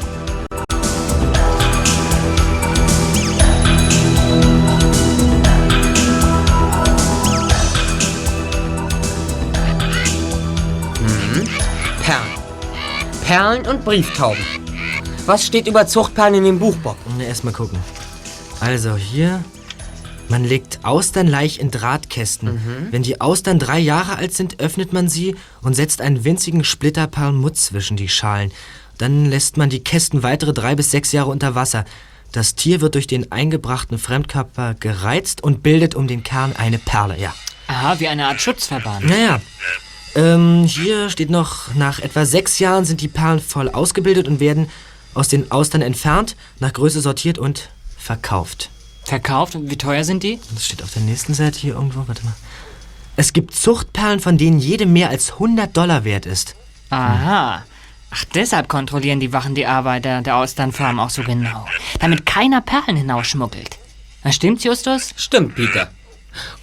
Hm, 11.34 11.46
Perlen. 12.02 12.32
Perlen 13.26 13.66
und 13.66 13.84
Brieftauben. 13.84 14.57
Was 15.28 15.44
steht 15.44 15.66
über 15.68 15.86
Zuchtperlen 15.86 16.36
in 16.36 16.44
dem 16.44 16.58
Buch, 16.58 16.74
Bob? 16.76 16.96
Na, 17.18 17.24
Erstmal 17.24 17.52
gucken. 17.52 17.78
Also 18.60 18.96
hier. 18.96 19.44
Man 20.30 20.42
legt 20.42 20.78
Austernlaich 20.84 21.60
in 21.60 21.70
Drahtkästen. 21.70 22.88
Wenn 22.90 23.02
die 23.02 23.20
Austern 23.20 23.58
drei 23.58 23.78
Jahre 23.78 24.16
alt 24.16 24.32
sind, 24.32 24.58
öffnet 24.58 24.94
man 24.94 25.10
sie 25.10 25.36
und 25.60 25.74
setzt 25.74 26.00
einen 26.00 26.24
winzigen 26.24 26.64
Splitterperl 26.64 27.32
Mutz 27.32 27.66
zwischen 27.66 27.98
die 27.98 28.08
Schalen. 28.08 28.52
Dann 28.96 29.26
lässt 29.26 29.58
man 29.58 29.68
die 29.68 29.84
Kästen 29.84 30.22
weitere 30.22 30.54
drei 30.54 30.74
bis 30.74 30.92
sechs 30.92 31.12
Jahre 31.12 31.28
unter 31.28 31.54
Wasser. 31.54 31.84
Das 32.32 32.54
Tier 32.54 32.80
wird 32.80 32.94
durch 32.94 33.06
den 33.06 33.30
eingebrachten 33.30 33.98
Fremdkörper 33.98 34.76
gereizt 34.80 35.42
und 35.44 35.62
bildet 35.62 35.94
um 35.94 36.08
den 36.08 36.22
Kern 36.22 36.56
eine 36.56 36.78
Perle, 36.78 37.20
ja. 37.20 37.34
Aha, 37.66 38.00
wie 38.00 38.08
eine 38.08 38.28
Art 38.28 38.40
Schutzverband. 38.40 39.04
Naja. 39.04 39.42
Ähm, 40.14 40.64
hier 40.66 41.10
steht 41.10 41.28
noch, 41.28 41.74
nach 41.74 41.98
etwa 42.00 42.24
sechs 42.24 42.58
Jahren 42.58 42.86
sind 42.86 43.02
die 43.02 43.08
Perlen 43.08 43.40
voll 43.40 43.68
ausgebildet 43.68 44.26
und 44.26 44.40
werden 44.40 44.70
aus 45.18 45.28
den 45.28 45.50
Austern 45.50 45.82
entfernt, 45.82 46.36
nach 46.60 46.72
Größe 46.72 47.00
sortiert 47.00 47.38
und 47.38 47.70
verkauft. 47.96 48.70
Verkauft 49.04 49.54
und 49.54 49.70
wie 49.70 49.76
teuer 49.76 50.04
sind 50.04 50.22
die? 50.22 50.38
Das 50.54 50.66
steht 50.66 50.82
auf 50.82 50.92
der 50.92 51.02
nächsten 51.02 51.34
Seite 51.34 51.58
hier 51.58 51.74
irgendwo. 51.74 52.06
Warte 52.06 52.24
mal. 52.24 52.34
Es 53.16 53.32
gibt 53.32 53.54
Zuchtperlen, 53.54 54.20
von 54.20 54.38
denen 54.38 54.60
jede 54.60 54.86
mehr 54.86 55.10
als 55.10 55.32
100 55.32 55.76
Dollar 55.76 56.04
wert 56.04 56.24
ist. 56.24 56.54
Aha. 56.90 57.64
Ach, 58.10 58.24
deshalb 58.34 58.68
kontrollieren 58.68 59.20
die 59.20 59.32
Wachen 59.32 59.54
die 59.54 59.66
Arbeiter 59.66 60.22
der 60.22 60.36
Austernfarm 60.36 61.00
auch 61.00 61.10
so 61.10 61.22
genau. 61.22 61.66
Damit 62.00 62.24
keiner 62.24 62.60
Perlen 62.60 62.96
hinausschmuggelt. 62.96 63.76
Na, 64.22 64.32
stimmt's, 64.32 64.64
Justus? 64.64 65.14
Stimmt, 65.16 65.56
Peter. 65.56 65.90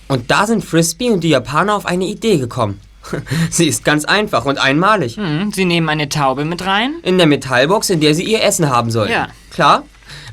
Und 0.08 0.32
da 0.32 0.48
sind 0.48 0.64
Frisbee 0.64 1.12
und 1.12 1.24
die 1.24 1.30
Japaner 1.30 1.76
auf 1.76 1.86
eine 1.86 2.06
Idee 2.06 2.38
gekommen. 2.38 2.80
Sie 3.50 3.68
ist 3.68 3.86
ganz 3.86 4.06
einfach 4.06 4.46
und 4.46 4.58
einmalig. 4.58 5.18
Hm, 5.18 5.52
sie 5.54 5.66
nehmen 5.66 5.90
eine 5.90 6.10
Taube 6.10 6.46
mit 6.46 6.66
rein. 6.66 6.96
In 7.04 7.18
der 7.18 7.28
Metallbox, 7.28 7.90
in 7.90 8.00
der 8.00 8.16
sie 8.16 8.24
ihr 8.24 8.44
Essen 8.44 8.70
haben 8.70 8.92
sollen. 8.92 9.12
Ja. 9.12 9.28
Klar? 9.52 9.84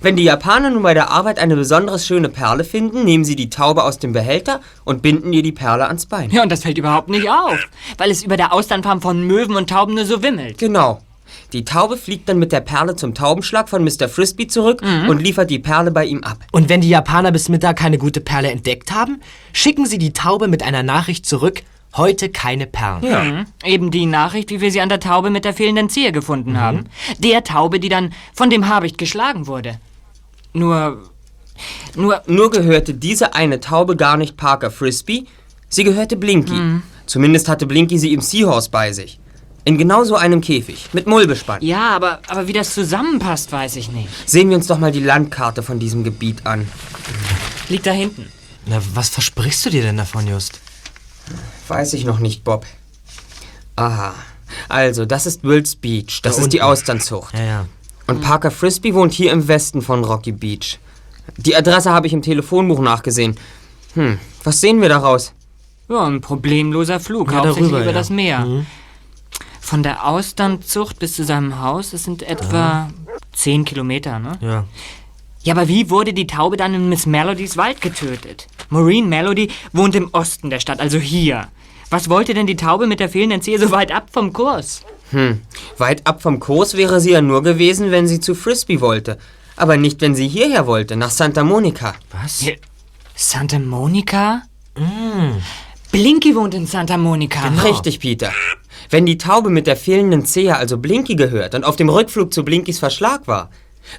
Wenn 0.00 0.16
die 0.16 0.24
Japaner 0.24 0.70
nun 0.70 0.82
bei 0.82 0.94
der 0.94 1.10
Arbeit 1.10 1.38
eine 1.38 1.54
besonders 1.54 2.06
schöne 2.06 2.28
Perle 2.28 2.64
finden, 2.64 3.04
nehmen 3.04 3.24
sie 3.24 3.36
die 3.36 3.50
Taube 3.50 3.84
aus 3.84 4.00
dem 4.00 4.12
Behälter 4.12 4.60
und 4.84 5.00
binden 5.00 5.32
ihr 5.32 5.44
die 5.44 5.52
Perle 5.52 5.86
ans 5.86 6.06
Bein. 6.06 6.30
Ja, 6.30 6.42
und 6.42 6.50
das 6.50 6.62
fällt 6.62 6.76
überhaupt 6.76 7.08
nicht 7.08 7.30
auf, 7.30 7.68
weil 7.98 8.10
es 8.10 8.24
über 8.24 8.36
der 8.36 8.52
Austernfarm 8.52 9.00
von 9.00 9.24
Möwen 9.24 9.54
und 9.54 9.70
Tauben 9.70 9.94
nur 9.94 10.04
so 10.04 10.22
wimmelt. 10.22 10.58
Genau. 10.58 11.00
Die 11.52 11.64
Taube 11.64 11.96
fliegt 11.96 12.28
dann 12.28 12.38
mit 12.38 12.50
der 12.50 12.62
Perle 12.62 12.96
zum 12.96 13.14
Taubenschlag 13.14 13.68
von 13.68 13.84
Mr. 13.84 14.08
Frisbee 14.08 14.46
zurück 14.46 14.82
und 15.08 15.22
liefert 15.22 15.50
die 15.50 15.58
Perle 15.58 15.90
bei 15.90 16.04
ihm 16.04 16.24
ab. 16.24 16.38
Und 16.50 16.68
wenn 16.68 16.80
die 16.80 16.88
Japaner 16.88 17.30
bis 17.30 17.48
Mittag 17.48 17.76
keine 17.78 17.98
gute 17.98 18.20
Perle 18.20 18.50
entdeckt 18.50 18.92
haben, 18.92 19.20
schicken 19.52 19.86
sie 19.86 19.98
die 19.98 20.12
Taube 20.12 20.48
mit 20.48 20.62
einer 20.62 20.82
Nachricht 20.82 21.26
zurück, 21.26 21.62
heute 21.96 22.28
keine 22.28 22.66
Perlen. 22.66 23.36
Mhm. 23.36 23.46
Eben 23.64 23.90
die 23.90 24.06
Nachricht, 24.06 24.50
wie 24.50 24.60
wir 24.60 24.70
sie 24.70 24.80
an 24.80 24.88
der 24.88 25.00
Taube 25.00 25.30
mit 25.30 25.44
der 25.44 25.54
fehlenden 25.54 25.88
Zehe 25.88 26.12
gefunden 26.12 26.58
haben. 26.58 26.84
Der 27.18 27.44
Taube, 27.44 27.80
die 27.80 27.88
dann 27.88 28.12
von 28.32 28.50
dem 28.50 28.68
Habicht 28.68 28.98
geschlagen 28.98 29.46
wurde. 29.46 29.78
Nur. 30.52 31.02
Nur. 31.94 32.22
Nur 32.26 32.50
gehörte 32.50 32.94
diese 32.94 33.34
eine 33.34 33.60
Taube 33.60 33.96
gar 33.96 34.16
nicht 34.16 34.36
Parker 34.36 34.70
Frisbee, 34.70 35.24
sie 35.68 35.84
gehörte 35.84 36.16
Blinky. 36.16 36.80
Zumindest 37.06 37.48
hatte 37.48 37.66
Blinky 37.66 37.98
sie 37.98 38.12
im 38.12 38.20
Seahorse 38.20 38.70
bei 38.70 38.92
sich. 38.92 39.18
In 39.64 39.78
genau 39.78 40.02
so 40.02 40.16
einem 40.16 40.40
Käfig, 40.40 40.88
mit 40.92 41.06
Mullbespann. 41.06 41.62
Ja, 41.62 41.90
aber, 41.90 42.20
aber 42.26 42.48
wie 42.48 42.52
das 42.52 42.74
zusammenpasst, 42.74 43.52
weiß 43.52 43.76
ich 43.76 43.92
nicht. 43.92 44.08
Sehen 44.28 44.48
wir 44.48 44.56
uns 44.56 44.66
doch 44.66 44.78
mal 44.78 44.90
die 44.90 45.02
Landkarte 45.02 45.62
von 45.62 45.78
diesem 45.78 46.02
Gebiet 46.02 46.46
an. 46.46 46.66
Liegt 47.68 47.86
da 47.86 47.92
hinten. 47.92 48.26
Na, 48.66 48.80
was 48.94 49.08
versprichst 49.08 49.64
du 49.64 49.70
dir 49.70 49.82
denn 49.82 49.96
davon, 49.96 50.26
Just? 50.26 50.60
Weiß 51.68 51.92
ich 51.94 52.04
noch 52.04 52.18
nicht, 52.18 52.44
Bob. 52.44 52.66
Aha. 53.76 54.14
Also, 54.68 55.06
das 55.06 55.26
ist 55.26 55.44
Wills 55.44 55.76
Beach. 55.76 56.20
Das 56.22 56.36
Da 56.36 56.42
ist 56.42 56.52
die. 56.52 56.62
Austernzucht. 56.62 57.34
Ja, 57.34 57.44
ja. 57.44 57.66
Und 58.06 58.20
Parker 58.20 58.50
Frisbee 58.50 58.94
wohnt 58.94 59.12
hier 59.12 59.32
im 59.32 59.48
Westen 59.48 59.80
von 59.80 60.04
Rocky 60.04 60.32
Beach. 60.32 60.78
Die 61.36 61.56
Adresse 61.56 61.90
habe 61.90 62.06
ich 62.06 62.12
im 62.12 62.20
Telefonbuch 62.22 62.80
nachgesehen. 62.80 63.36
Hm, 63.94 64.18
was 64.44 64.60
sehen 64.60 64.80
wir 64.82 64.88
daraus? 64.88 65.32
Ja, 65.88 66.06
ein 66.06 66.20
problemloser 66.20 67.00
Flug, 67.00 67.30
Ja, 67.30 67.38
hauptsächlich 67.38 67.64
darüber, 67.70 67.80
über 67.80 67.92
ja. 67.92 67.98
das 67.98 68.10
Meer. 68.10 68.64
Von 69.60 69.82
der 69.82 70.06
Austernzucht 70.06 70.98
bis 70.98 71.14
zu 71.14 71.24
seinem 71.24 71.60
Haus, 71.60 71.90
das 71.90 72.04
sind 72.04 72.22
etwa 72.22 72.90
10 73.32 73.64
Kilometer, 73.64 74.18
ne? 74.18 74.38
Ja. 74.40 74.64
Ja, 75.44 75.54
aber 75.54 75.66
wie 75.68 75.90
wurde 75.90 76.12
die 76.12 76.26
Taube 76.26 76.56
dann 76.56 76.74
in 76.74 76.88
Miss 76.88 77.04
Melodys 77.06 77.56
Wald 77.56 77.80
getötet? 77.80 78.46
Maureen 78.72 79.08
Melody 79.08 79.50
wohnt 79.72 79.94
im 79.94 80.08
Osten 80.12 80.48
der 80.48 80.58
Stadt, 80.58 80.80
also 80.80 80.98
hier. 80.98 81.48
Was 81.90 82.08
wollte 82.08 82.32
denn 82.32 82.46
die 82.46 82.56
Taube 82.56 82.86
mit 82.86 83.00
der 83.00 83.10
fehlenden 83.10 83.42
Zehe 83.42 83.58
so 83.58 83.70
weit 83.70 83.92
ab 83.92 84.08
vom 84.10 84.32
Kurs? 84.32 84.82
Hm, 85.10 85.42
weit 85.76 86.06
ab 86.06 86.22
vom 86.22 86.40
Kurs 86.40 86.74
wäre 86.74 86.98
sie 86.98 87.10
ja 87.10 87.20
nur 87.20 87.42
gewesen, 87.42 87.90
wenn 87.90 88.08
sie 88.08 88.18
zu 88.18 88.34
Frisbee 88.34 88.80
wollte. 88.80 89.18
Aber 89.56 89.76
nicht, 89.76 90.00
wenn 90.00 90.14
sie 90.14 90.26
hierher 90.26 90.66
wollte, 90.66 90.96
nach 90.96 91.10
Santa 91.10 91.44
Monica. 91.44 91.94
Was? 92.12 92.46
Santa 93.14 93.58
Monica? 93.58 94.42
Blinky 95.90 96.34
wohnt 96.34 96.54
in 96.54 96.66
Santa 96.66 96.96
Monica. 96.96 97.48
Richtig, 97.62 98.00
Peter. 98.00 98.32
Wenn 98.88 99.04
die 99.04 99.18
Taube 99.18 99.50
mit 99.50 99.66
der 99.66 99.76
fehlenden 99.76 100.24
Zehe 100.24 100.56
also 100.56 100.78
Blinky 100.78 101.14
gehört 101.14 101.54
und 101.54 101.64
auf 101.64 101.76
dem 101.76 101.90
Rückflug 101.90 102.32
zu 102.32 102.42
Blinkys 102.42 102.78
Verschlag 102.78 103.26
war, 103.26 103.50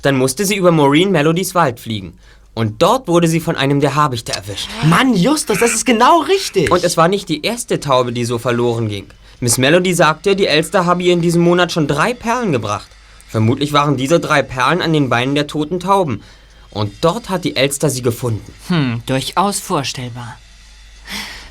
dann 0.02 0.18
musste 0.18 0.46
sie 0.46 0.56
über 0.56 0.72
Maureen 0.72 1.12
Melodys 1.12 1.54
Wald 1.54 1.80
fliegen. 1.80 2.18
Und 2.54 2.82
dort 2.82 3.08
wurde 3.08 3.28
sie 3.28 3.40
von 3.40 3.56
einem 3.56 3.80
der 3.80 3.96
Habichte 3.96 4.32
erwischt. 4.34 4.70
Mann, 4.84 5.16
Justus, 5.16 5.60
das 5.60 5.74
ist 5.74 5.86
genau 5.86 6.20
richtig. 6.22 6.70
Und 6.72 6.84
es 6.84 6.98
war 6.98 7.08
nicht 7.08 7.28
die 7.30 7.42
erste 7.44 7.80
Taube, 7.80 8.12
die 8.14 8.26
so 8.26 8.38
verloren 8.38 8.90
ging. 8.90 9.08
Miss 9.40 9.58
Melody 9.58 9.94
sagte, 9.94 10.36
die 10.36 10.46
Elster 10.46 10.86
habe 10.86 11.04
ihr 11.04 11.14
in 11.14 11.22
diesem 11.22 11.42
Monat 11.42 11.72
schon 11.72 11.88
drei 11.88 12.14
Perlen 12.14 12.52
gebracht. 12.52 12.88
Vermutlich 13.28 13.74
waren 13.74 13.98
diese 13.98 14.20
drei 14.20 14.44
Perlen 14.44 14.82
an 14.82 14.94
den 14.94 15.10
Beinen 15.10 15.34
der 15.34 15.48
toten 15.48 15.80
Tauben. 15.80 16.22
Und 16.70 16.94
dort 17.02 17.30
hat 17.30 17.44
die 17.44 17.56
Elster 17.56 17.90
sie 17.90 18.04
gefunden. 18.04 18.54
Hm, 18.68 19.02
durchaus 19.06 19.60
vorstellbar. 19.60 20.38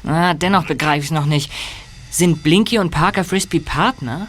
Ah, 0.05 0.35
dennoch 0.35 0.67
begreife 0.67 1.05
ich 1.05 1.11
noch 1.11 1.27
nicht. 1.27 1.51
Sind 2.11 2.43
Blinky 2.43 2.79
und 2.79 2.91
Parker 2.91 3.25
Frisbee 3.25 3.61
Partner? 3.61 4.29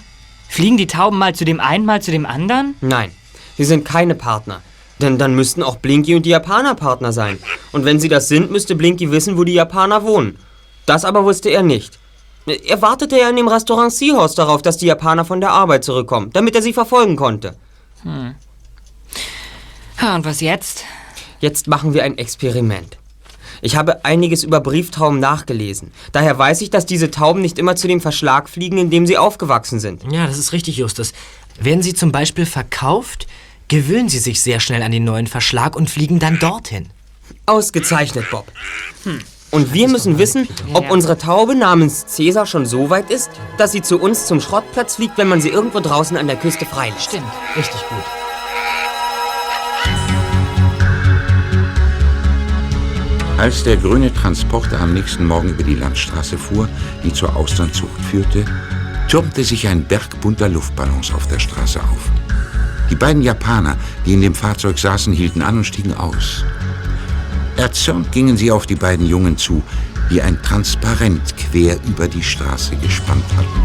Fliegen 0.50 0.78
die 0.78 0.88
Tauben 0.88 1.18
mal 1.18 1.34
zu 1.36 1.46
dem 1.46 1.60
einen, 1.60 1.86
mal 1.86 2.02
zu 2.02 2.12
dem 2.12 2.26
anderen? 2.26 2.76
Nein, 2.82 3.12
sie 3.58 3.66
sind 3.66 3.86
keine 3.86 4.16
Partner. 4.16 4.62
Denn 5.04 5.18
dann 5.18 5.36
müssten 5.36 5.64
auch 5.64 5.76
Blinky 5.76 6.16
und 6.16 6.26
die 6.26 6.30
Japaner 6.30 6.76
Partner 6.76 7.12
sein. 7.12 7.38
Und 7.74 7.84
wenn 7.84 8.00
sie 8.00 8.08
das 8.08 8.30
sind, 8.30 8.52
müsste 8.52 8.74
Blinky 8.74 9.12
wissen, 9.12 9.38
wo 9.38 9.44
die 9.44 9.54
Japaner 9.54 10.04
wohnen. 10.04 10.38
Das 10.86 11.04
aber 11.04 11.26
wusste 11.26 11.50
er 11.50 11.62
nicht. 11.62 12.00
Er 12.46 12.82
wartete 12.82 13.20
ja 13.20 13.30
in 13.30 13.36
dem 13.36 13.50
Restaurant 13.50 13.92
Seahorse 13.92 14.38
darauf, 14.38 14.62
dass 14.62 14.78
die 14.78 14.86
Japaner 14.86 15.26
von 15.26 15.42
der 15.42 15.52
Arbeit 15.52 15.84
zurückkommen, 15.84 16.30
damit 16.32 16.56
er 16.56 16.62
sie 16.62 16.72
verfolgen 16.72 17.18
konnte. 17.18 17.58
Ha, 20.02 20.16
und 20.16 20.24
was 20.24 20.40
jetzt? 20.40 20.86
Jetzt 21.42 21.68
machen 21.68 21.94
wir 21.94 22.06
ein 22.06 22.18
Experiment. 22.18 22.98
Ich 23.62 23.76
habe 23.76 24.06
einiges 24.06 24.46
über 24.46 24.62
Brieftauben 24.62 25.20
nachgelesen. 25.20 25.92
Daher 26.14 26.38
weiß 26.38 26.62
ich, 26.62 26.70
dass 26.70 26.86
diese 26.86 27.12
Tauben 27.12 27.42
nicht 27.42 27.60
immer 27.60 27.76
zu 27.76 27.90
dem 27.90 28.00
Verschlag 28.00 28.48
fliegen, 28.48 28.78
in 28.78 28.90
dem 28.90 29.06
sie 29.06 29.18
aufgewachsen 29.18 29.82
sind. 29.82 30.04
Ja, 30.10 30.28
das 30.28 30.38
ist 30.38 30.54
richtig, 30.54 30.78
Justus. 30.78 31.12
Werden 31.60 31.84
sie 31.84 31.94
zum 31.94 32.14
Beispiel 32.14 32.46
verkauft, 32.46 33.28
gewöhnen 33.74 34.08
sie 34.08 34.20
sich 34.20 34.40
sehr 34.40 34.60
schnell 34.60 34.84
an 34.84 34.92
den 34.92 35.04
neuen 35.04 35.26
Verschlag 35.26 35.76
und 35.76 35.90
fliegen 35.90 36.20
dann 36.20 36.38
dorthin. 36.38 36.90
Ausgezeichnet, 37.48 38.30
Bob. 38.30 38.46
Und 39.50 39.74
wir 39.74 39.88
müssen 39.88 40.20
wissen, 40.20 40.48
ob 40.74 40.92
unsere 40.92 41.18
Taube 41.18 41.56
namens 41.56 42.06
Cäsar 42.06 42.46
schon 42.46 42.68
so 42.68 42.92
weit 42.92 43.10
ist, 43.10 43.32
dass 43.58 43.72
sie 43.72 43.82
zu 43.82 44.00
uns 44.00 44.28
zum 44.28 44.42
Schrottplatz 44.42 44.98
fliegt, 44.98 45.18
wenn 45.18 45.28
man 45.28 45.42
sie 45.42 45.50
irgendwo 45.50 45.80
draußen 45.80 46.18
an 46.18 46.28
der 46.28 46.36
Küste 46.36 46.68
freilässt. 46.68 47.06
Stimmt, 47.06 47.26
richtig 47.58 47.82
gut. 47.90 48.04
Als 53.40 53.64
der 53.64 53.78
grüne 53.78 54.14
Transporter 54.14 54.80
am 54.80 54.94
nächsten 54.94 55.26
Morgen 55.26 55.50
über 55.50 55.64
die 55.64 55.76
Landstraße 55.76 56.38
fuhr, 56.38 56.70
die 57.04 57.12
zur 57.12 57.36
Austernzucht 57.36 58.00
führte, 58.12 58.46
türmte 59.08 59.44
sich 59.44 59.68
ein 59.68 59.84
Berg 59.84 60.22
bunter 60.22 60.48
Luftballons 60.48 61.12
auf 61.12 61.28
der 61.28 61.40
Straße 61.40 61.80
auf. 61.80 62.23
Die 62.90 62.96
beiden 62.96 63.22
Japaner, 63.22 63.78
die 64.06 64.14
in 64.14 64.22
dem 64.22 64.36
Fahrzeug 64.36 64.78
saßen, 64.78 65.14
hielten 65.14 65.42
an 65.42 65.58
und 65.58 65.64
stiegen 65.64 65.94
aus. 65.94 66.44
Erzürnt 67.56 68.12
gingen 68.12 68.38
sie 68.38 68.52
auf 68.52 68.66
die 68.66 68.76
beiden 68.76 69.06
Jungen 69.06 69.38
zu, 69.38 69.62
die 70.10 70.22
ein 70.22 70.42
Transparent 70.42 71.36
quer 71.38 71.78
über 71.88 72.08
die 72.08 72.24
Straße 72.24 72.76
gespannt 72.78 73.26
hatten. 73.38 73.62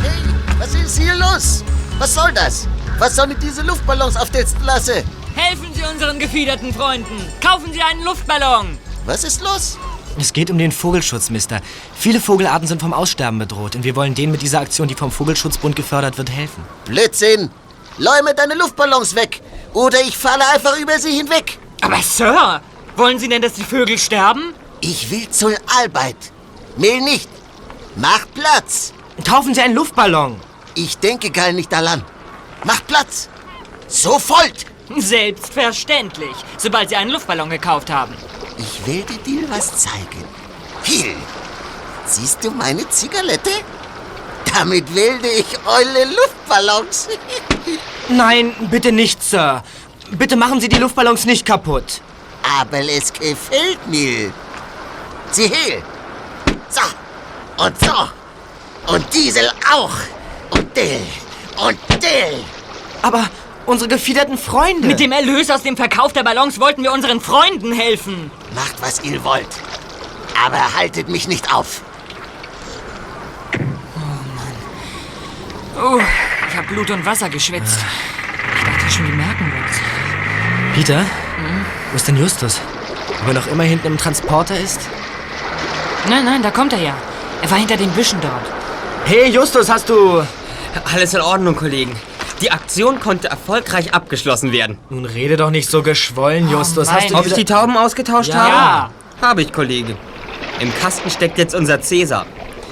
Hey, 0.00 0.22
was 0.58 0.74
ist 0.74 0.98
hier 0.98 1.14
los? 1.16 1.64
Was 1.98 2.14
soll 2.14 2.32
das? 2.32 2.68
Was 2.98 3.16
soll 3.16 3.26
mit 3.28 3.42
diesen 3.42 3.66
Luftballons 3.66 4.16
auf 4.16 4.30
der 4.30 4.46
Straße? 4.46 5.04
Helfen 5.34 5.66
Sie 5.74 5.82
unseren 5.82 6.18
gefiederten 6.18 6.72
Freunden. 6.72 7.16
Kaufen 7.40 7.72
Sie 7.72 7.82
einen 7.82 8.04
Luftballon. 8.04 8.78
Was 9.06 9.24
ist 9.24 9.42
los? 9.42 9.78
Es 10.18 10.32
geht 10.32 10.50
um 10.50 10.58
den 10.58 10.72
Vogelschutz, 10.72 11.30
Mister. 11.30 11.60
Viele 11.94 12.20
Vogelarten 12.20 12.66
sind 12.66 12.80
vom 12.80 12.92
Aussterben 12.92 13.38
bedroht 13.38 13.76
und 13.76 13.84
wir 13.84 13.94
wollen 13.94 14.14
denen 14.14 14.32
mit 14.32 14.42
dieser 14.42 14.60
Aktion, 14.60 14.88
die 14.88 14.96
vom 14.96 15.12
Vogelschutzbund 15.12 15.76
gefördert 15.76 16.18
wird, 16.18 16.30
helfen. 16.30 16.64
Blödsinn! 16.86 17.50
Läume 17.98 18.34
deine 18.34 18.54
Luftballons 18.54 19.14
weg! 19.14 19.40
Oder 19.74 20.00
ich 20.00 20.16
falle 20.16 20.46
einfach 20.48 20.76
über 20.78 20.98
sie 20.98 21.10
hinweg! 21.10 21.58
Aber 21.80 22.00
Sir, 22.02 22.60
wollen 22.96 23.18
Sie 23.18 23.28
denn, 23.28 23.42
dass 23.42 23.54
die 23.54 23.64
Vögel 23.64 23.98
sterben? 23.98 24.54
Ich 24.80 25.10
will 25.10 25.28
zur 25.30 25.54
Arbeit. 25.82 26.16
Mehl 26.76 27.00
nicht. 27.00 27.28
Mach 27.96 28.26
Platz. 28.34 28.92
Kaufen 29.26 29.54
Sie 29.54 29.60
einen 29.60 29.74
Luftballon. 29.74 30.40
Ich 30.74 30.98
denke 30.98 31.30
gar 31.30 31.52
nicht 31.52 31.72
daran. 31.72 32.04
Mach 32.64 32.86
Platz. 32.86 33.28
Sofort. 33.88 34.66
Selbstverständlich, 34.96 36.34
sobald 36.56 36.88
Sie 36.88 36.96
einen 36.96 37.10
Luftballon 37.10 37.50
gekauft 37.50 37.90
haben. 37.90 38.14
Ich 38.56 38.86
werde 38.86 39.14
dir 39.18 39.48
was 39.50 39.76
zeigen. 39.76 40.24
Hier. 40.82 41.14
Siehst 42.06 42.42
du 42.42 42.50
meine 42.50 42.88
Zigarette? 42.88 43.50
Damit 44.54 44.94
wilde 44.94 45.28
ich 45.28 45.46
eure 45.66 46.04
Luftballons. 46.04 47.08
Nein, 48.08 48.54
bitte 48.70 48.92
nicht, 48.92 49.22
Sir. 49.22 49.62
Bitte 50.10 50.36
machen 50.36 50.60
Sie 50.60 50.68
die 50.68 50.78
Luftballons 50.78 51.24
nicht 51.26 51.44
kaputt. 51.46 52.00
Aber 52.60 52.78
es 52.80 53.12
gefällt 53.12 53.86
mir. 53.86 54.32
Sieh 55.30 55.48
her. 55.48 55.82
So. 56.70 56.80
Und 57.64 57.78
so. 57.78 58.92
Und 58.94 59.12
Diesel 59.12 59.50
auch. 59.72 59.90
Und 60.50 60.74
Dill. 60.76 61.00
Und 61.60 61.78
Dill. 62.02 62.42
Aber 63.02 63.28
unsere 63.66 63.88
gefiederten 63.88 64.38
Freunde. 64.38 64.86
Mit 64.88 65.00
dem 65.00 65.12
Erlös 65.12 65.50
aus 65.50 65.62
dem 65.62 65.76
Verkauf 65.76 66.12
der 66.12 66.22
Ballons 66.22 66.58
wollten 66.58 66.82
wir 66.82 66.92
unseren 66.92 67.20
Freunden 67.20 67.72
helfen. 67.72 68.30
Macht, 68.54 68.80
was 68.80 69.02
ihr 69.02 69.22
wollt. 69.24 69.46
Aber 70.44 70.74
haltet 70.74 71.08
mich 71.08 71.28
nicht 71.28 71.52
auf. 71.52 71.82
Oh, 75.80 76.00
ich 76.48 76.56
habe 76.56 76.66
Blut 76.66 76.90
und 76.90 77.06
Wasser 77.06 77.28
geschwitzt. 77.28 77.78
Ich 78.56 78.64
dachte 78.64 78.90
schon, 78.92 79.06
die 79.06 79.12
merken 79.12 79.52
was. 79.54 79.76
Peter? 80.74 81.04
Wo 81.90 81.96
ist 81.96 82.08
denn 82.08 82.16
Justus? 82.16 82.60
Ob 83.22 83.28
er 83.28 83.34
noch 83.34 83.46
immer 83.46 83.62
hinten 83.62 83.86
im 83.86 83.98
Transporter 83.98 84.58
ist? 84.58 84.80
Nein, 86.08 86.24
nein, 86.24 86.42
da 86.42 86.50
kommt 86.50 86.72
er 86.72 86.80
ja. 86.80 86.94
Er 87.42 87.50
war 87.50 87.58
hinter 87.58 87.76
den 87.76 87.90
Büschen 87.90 88.20
dort. 88.20 88.32
Hey, 89.04 89.30
Justus, 89.30 89.70
hast 89.70 89.88
du... 89.88 90.22
Alles 90.92 91.14
in 91.14 91.20
Ordnung, 91.20 91.56
Kollegen. 91.56 91.94
Die 92.40 92.50
Aktion 92.50 93.00
konnte 93.00 93.28
erfolgreich 93.28 93.94
abgeschlossen 93.94 94.52
werden. 94.52 94.78
Nun 94.90 95.04
rede 95.04 95.36
doch 95.36 95.50
nicht 95.50 95.68
so 95.70 95.82
geschwollen, 95.82 96.48
Justus. 96.50 96.86
nein. 96.88 96.96
hast 96.96 97.10
du 97.10 97.16
Ob 97.16 97.26
ich 97.26 97.32
die 97.32 97.44
Tauben 97.44 97.76
ausgetauscht 97.76 98.34
habe? 98.34 98.48
Ja. 98.48 98.90
Habe 99.20 99.42
ich, 99.42 99.52
Kollege. 99.52 99.96
Im 100.60 100.72
Kasten 100.80 101.10
steckt 101.10 101.38
jetzt 101.38 101.54
unser 101.54 101.80
Cäsar. 101.80 102.26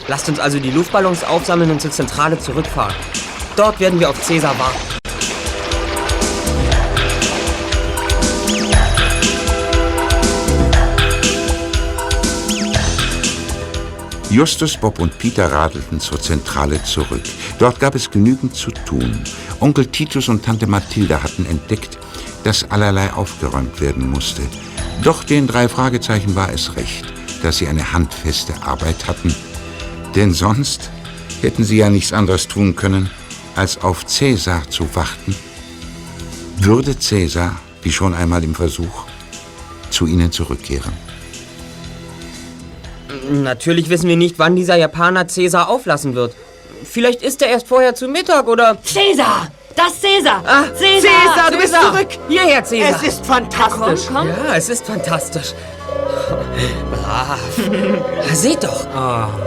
Lasst 0.08 0.28
uns 0.28 0.38
also 0.38 0.60
die 0.60 0.70
Luftballons 0.70 1.24
aufsammeln 1.24 1.70
und 1.70 1.80
zur 1.80 1.90
Zentrale 1.90 2.38
zurückfahren. 2.38 2.94
Dort 3.56 3.80
werden 3.80 3.98
wir 3.98 4.08
auf 4.08 4.22
Cäsar 4.22 4.56
warten. 4.58 4.78
Justus, 14.30 14.76
Bob 14.76 14.98
und 14.98 15.16
Peter 15.18 15.50
radelten 15.50 15.98
zur 15.98 16.20
Zentrale 16.20 16.82
zurück. 16.84 17.22
Dort 17.58 17.80
gab 17.80 17.94
es 17.94 18.10
genügend 18.10 18.54
zu 18.54 18.70
tun. 18.70 19.18
Onkel 19.60 19.86
Titus 19.86 20.28
und 20.28 20.44
Tante 20.44 20.66
Mathilda 20.66 21.22
hatten 21.22 21.46
entdeckt, 21.46 21.98
dass 22.44 22.70
allerlei 22.70 23.12
aufgeräumt 23.12 23.80
werden 23.80 24.10
musste. 24.10 24.42
Doch 25.02 25.24
den 25.24 25.46
drei 25.46 25.68
Fragezeichen 25.68 26.36
war 26.36 26.52
es 26.52 26.76
recht, 26.76 27.06
dass 27.42 27.58
sie 27.58 27.66
eine 27.66 27.92
handfeste 27.92 28.52
Arbeit 28.62 29.06
hatten. 29.08 29.34
Denn 30.16 30.32
sonst 30.32 30.90
hätten 31.42 31.62
sie 31.62 31.76
ja 31.76 31.90
nichts 31.90 32.14
anderes 32.14 32.48
tun 32.48 32.74
können, 32.74 33.10
als 33.54 33.82
auf 33.82 34.06
Cäsar 34.06 34.68
zu 34.70 34.88
warten. 34.94 35.36
Würde 36.58 36.98
Cäsar, 36.98 37.60
wie 37.82 37.92
schon 37.92 38.14
einmal 38.14 38.42
im 38.42 38.54
Versuch, 38.54 39.04
zu 39.90 40.06
ihnen 40.06 40.32
zurückkehren? 40.32 40.92
Natürlich 43.30 43.90
wissen 43.90 44.08
wir 44.08 44.16
nicht, 44.16 44.38
wann 44.38 44.56
dieser 44.56 44.76
Japaner 44.76 45.28
Cäsar 45.28 45.68
auflassen 45.68 46.14
wird. 46.14 46.34
Vielleicht 46.82 47.22
ist 47.22 47.42
er 47.42 47.48
erst 47.48 47.68
vorher 47.68 47.94
zu 47.94 48.08
Mittag 48.08 48.48
oder... 48.48 48.78
Cäsar! 48.82 49.50
Das 49.76 50.00
Cäsar! 50.00 50.42
Ah, 50.46 50.64
Cäsar! 50.74 51.10
Cäsar, 51.10 51.50
du 51.50 51.58
bist 51.58 51.74
zurück! 51.74 52.08
Hierher, 52.28 52.64
Cäsar! 52.64 52.96
Es 52.96 53.02
ist 53.08 53.26
fantastisch. 53.26 54.06
Komm, 54.08 54.16
komm. 54.16 54.28
Ja, 54.28 54.56
es 54.56 54.68
ist 54.68 54.86
fantastisch. 54.86 55.52
Brav. 56.90 57.38
Seht 58.32 58.64
doch. 58.64 58.86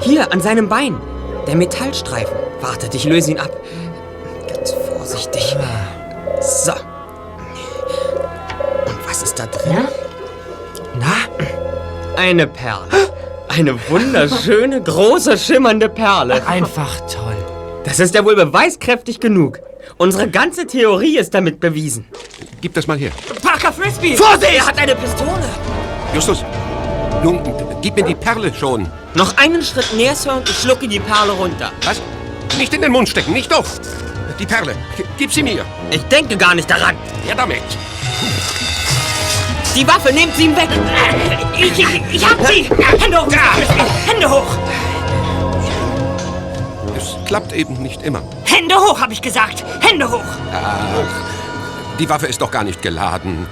Hier, 0.01 0.31
an 0.31 0.41
seinem 0.41 0.69
Bein. 0.69 0.99
Der 1.47 1.55
Metallstreifen. 1.55 2.35
Wartet, 2.61 2.93
ich 2.93 3.05
löse 3.05 3.31
ihn 3.31 3.39
ab. 3.39 3.49
Ganz 4.47 4.73
vorsichtig. 4.95 5.55
So. 6.41 6.73
Und 6.73 6.79
was 9.07 9.23
ist 9.23 9.39
da 9.39 9.45
drin? 9.47 9.87
Na, 10.99 11.15
Eine 12.17 12.47
Perle. 12.47 12.87
Eine 13.47 13.79
wunderschöne, 13.89 14.81
große, 14.81 15.37
schimmernde 15.37 15.89
Perle. 15.89 16.45
einfach 16.47 16.99
toll. 17.11 17.35
Das 17.83 17.99
ist 17.99 18.13
ja 18.13 18.23
wohl 18.23 18.35
beweiskräftig 18.35 19.19
genug. 19.19 19.59
Unsere 19.97 20.29
ganze 20.29 20.65
Theorie 20.65 21.17
ist 21.17 21.33
damit 21.33 21.59
bewiesen. 21.59 22.05
Gib 22.61 22.73
das 22.73 22.87
mal 22.87 22.97
her. 22.97 23.11
Parker 23.41 23.73
Frisbee! 23.73 24.15
Vorsicht! 24.15 24.53
Er 24.53 24.65
hat 24.67 24.77
eine 24.77 24.95
Pistole. 24.95 25.43
Justus, 26.13 26.43
nun, 27.23 27.41
gib 27.81 27.95
mir 27.95 28.03
die 28.03 28.15
Perle 28.15 28.53
schon. 28.53 28.87
Noch 29.13 29.35
einen 29.37 29.61
Schritt 29.61 29.93
näher, 29.95 30.15
Sir, 30.15 30.37
und 30.37 30.49
ich 30.49 30.57
schlucke 30.57 30.87
die 30.87 30.99
Perle 30.99 31.33
runter. 31.33 31.71
Was? 31.83 32.01
Nicht 32.57 32.73
in 32.73 32.81
den 32.81 32.91
Mund 32.91 33.09
stecken, 33.09 33.33
nicht 33.33 33.51
doch. 33.51 33.65
Die 34.39 34.45
Perle, 34.45 34.75
gib 35.17 35.33
sie 35.33 35.43
mir. 35.43 35.65
Ich 35.91 36.01
denke 36.03 36.37
gar 36.37 36.55
nicht 36.55 36.69
daran. 36.69 36.95
Ja, 37.27 37.35
damit. 37.35 37.61
Die 39.75 39.87
Waffe, 39.87 40.13
nehmt 40.13 40.35
sie 40.35 40.45
ihm 40.45 40.55
weg. 40.55 40.69
Ich, 41.57 41.77
ich, 41.77 42.01
ich 42.11 42.25
hab 42.25 42.45
sie! 42.47 42.69
Hände 42.99 43.21
hoch! 43.21 43.31
Hände 44.05 44.29
hoch! 44.29 44.57
Klappt 47.29 47.53
eben 47.53 47.75
nicht 47.83 48.01
immer. 48.01 48.23
Hände 48.45 48.73
hoch, 48.73 48.99
hab 48.99 49.11
ich 49.11 49.21
gesagt! 49.21 49.63
Hände 49.81 50.09
hoch! 50.09 50.23
Die 51.99 52.09
Waffe 52.09 52.25
ist 52.25 52.41
doch 52.41 52.49
gar 52.49 52.63
nicht 52.63 52.81
geladen. 52.81 53.45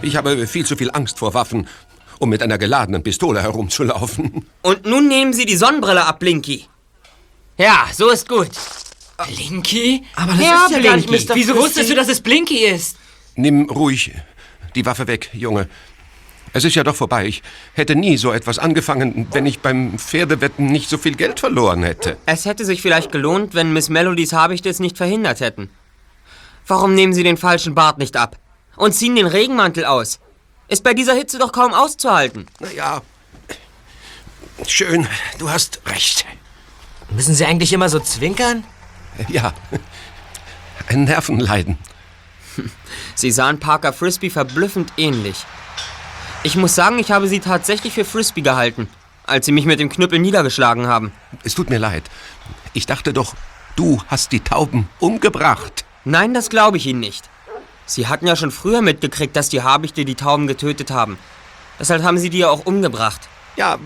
Ich 0.00 0.16
habe 0.16 0.46
viel 0.46 0.64
zu 0.64 0.76
viel 0.76 0.90
Angst 0.90 1.18
vor 1.18 1.34
Waffen, 1.34 1.68
um 2.20 2.30
mit 2.30 2.42
einer 2.42 2.56
geladenen 2.56 3.02
Pistole 3.02 3.42
herumzulaufen. 3.42 4.46
Und 4.62 4.86
nun 4.86 5.08
nehmen 5.08 5.34
Sie 5.34 5.44
die 5.44 5.58
Sonnenbrille 5.58 6.06
ab, 6.06 6.20
Blinky. 6.20 6.64
Ja, 7.58 7.86
so 7.92 8.08
ist 8.08 8.26
gut. 8.30 8.48
Blinky? 9.28 10.02
Aber 10.16 10.32
das 10.32 10.40
Ja, 10.40 10.64
ist 10.64 10.70
ja 10.76 10.78
gar 10.82 10.96
nicht 10.96 11.08
Blinky. 11.10 11.26
Mr. 11.28 11.34
Wieso 11.34 11.54
wusstest 11.54 11.90
du, 11.90 11.94
dass 11.96 12.08
es 12.08 12.22
Blinky 12.22 12.64
ist? 12.64 12.96
Nimm 13.34 13.68
ruhig 13.68 14.12
die 14.74 14.86
Waffe 14.86 15.06
weg, 15.06 15.28
Junge. 15.34 15.68
Es 16.56 16.64
ist 16.64 16.74
ja 16.74 16.84
doch 16.84 16.96
vorbei. 16.96 17.26
Ich 17.26 17.42
hätte 17.74 17.94
nie 17.94 18.16
so 18.16 18.32
etwas 18.32 18.58
angefangen, 18.58 19.28
wenn 19.32 19.44
ich 19.44 19.58
beim 19.58 19.98
Pferdewetten 19.98 20.64
nicht 20.64 20.88
so 20.88 20.96
viel 20.96 21.14
Geld 21.14 21.38
verloren 21.38 21.82
hätte. 21.82 22.16
Es 22.24 22.46
hätte 22.46 22.64
sich 22.64 22.80
vielleicht 22.80 23.12
gelohnt, 23.12 23.54
wenn 23.54 23.74
Miss 23.74 23.90
Melodies 23.90 24.32
Habichte 24.32 24.70
es 24.70 24.80
nicht 24.80 24.96
verhindert 24.96 25.40
hätten. 25.40 25.68
Warum 26.66 26.94
nehmen 26.94 27.12
Sie 27.12 27.24
den 27.24 27.36
falschen 27.36 27.74
Bart 27.74 27.98
nicht 27.98 28.16
ab? 28.16 28.38
Und 28.74 28.94
ziehen 28.94 29.16
den 29.16 29.26
Regenmantel 29.26 29.84
aus? 29.84 30.18
Ist 30.66 30.82
bei 30.82 30.94
dieser 30.94 31.12
Hitze 31.12 31.38
doch 31.38 31.52
kaum 31.52 31.74
auszuhalten. 31.74 32.46
Naja, 32.58 33.02
schön, 34.66 35.06
du 35.38 35.50
hast 35.50 35.82
recht. 35.84 36.24
Müssen 37.10 37.34
Sie 37.34 37.44
eigentlich 37.44 37.74
immer 37.74 37.90
so 37.90 38.00
zwinkern? 38.00 38.64
Ja, 39.28 39.52
ein 40.88 41.04
Nervenleiden. 41.04 41.76
Sie 43.14 43.30
sahen 43.30 43.60
Parker 43.60 43.92
Frisbee 43.92 44.30
verblüffend 44.30 44.94
ähnlich. 44.96 45.44
Ich 46.46 46.54
muss 46.54 46.76
sagen, 46.76 47.00
ich 47.00 47.10
habe 47.10 47.26
sie 47.26 47.40
tatsächlich 47.40 47.92
für 47.92 48.04
Frisbee 48.04 48.40
gehalten, 48.40 48.88
als 49.24 49.46
sie 49.46 49.50
mich 49.50 49.64
mit 49.64 49.80
dem 49.80 49.88
Knüppel 49.88 50.20
niedergeschlagen 50.20 50.86
haben. 50.86 51.10
Es 51.42 51.56
tut 51.56 51.70
mir 51.70 51.80
leid. 51.80 52.04
Ich 52.72 52.86
dachte 52.86 53.12
doch, 53.12 53.34
du 53.74 54.00
hast 54.06 54.30
die 54.30 54.38
Tauben 54.38 54.88
umgebracht. 55.00 55.84
Nein, 56.04 56.34
das 56.34 56.48
glaube 56.48 56.76
ich 56.76 56.86
Ihnen 56.86 57.00
nicht. 57.00 57.28
Sie 57.84 58.06
hatten 58.06 58.28
ja 58.28 58.36
schon 58.36 58.52
früher 58.52 58.80
mitgekriegt, 58.80 59.34
dass 59.34 59.48
die 59.48 59.64
Habichte 59.64 60.04
die 60.04 60.14
Tauben 60.14 60.46
getötet 60.46 60.92
haben. 60.92 61.18
Deshalb 61.80 62.04
haben 62.04 62.16
sie 62.16 62.30
die 62.30 62.38
ja 62.38 62.48
auch 62.48 62.64
umgebracht. 62.64 63.22
Ja, 63.56 63.80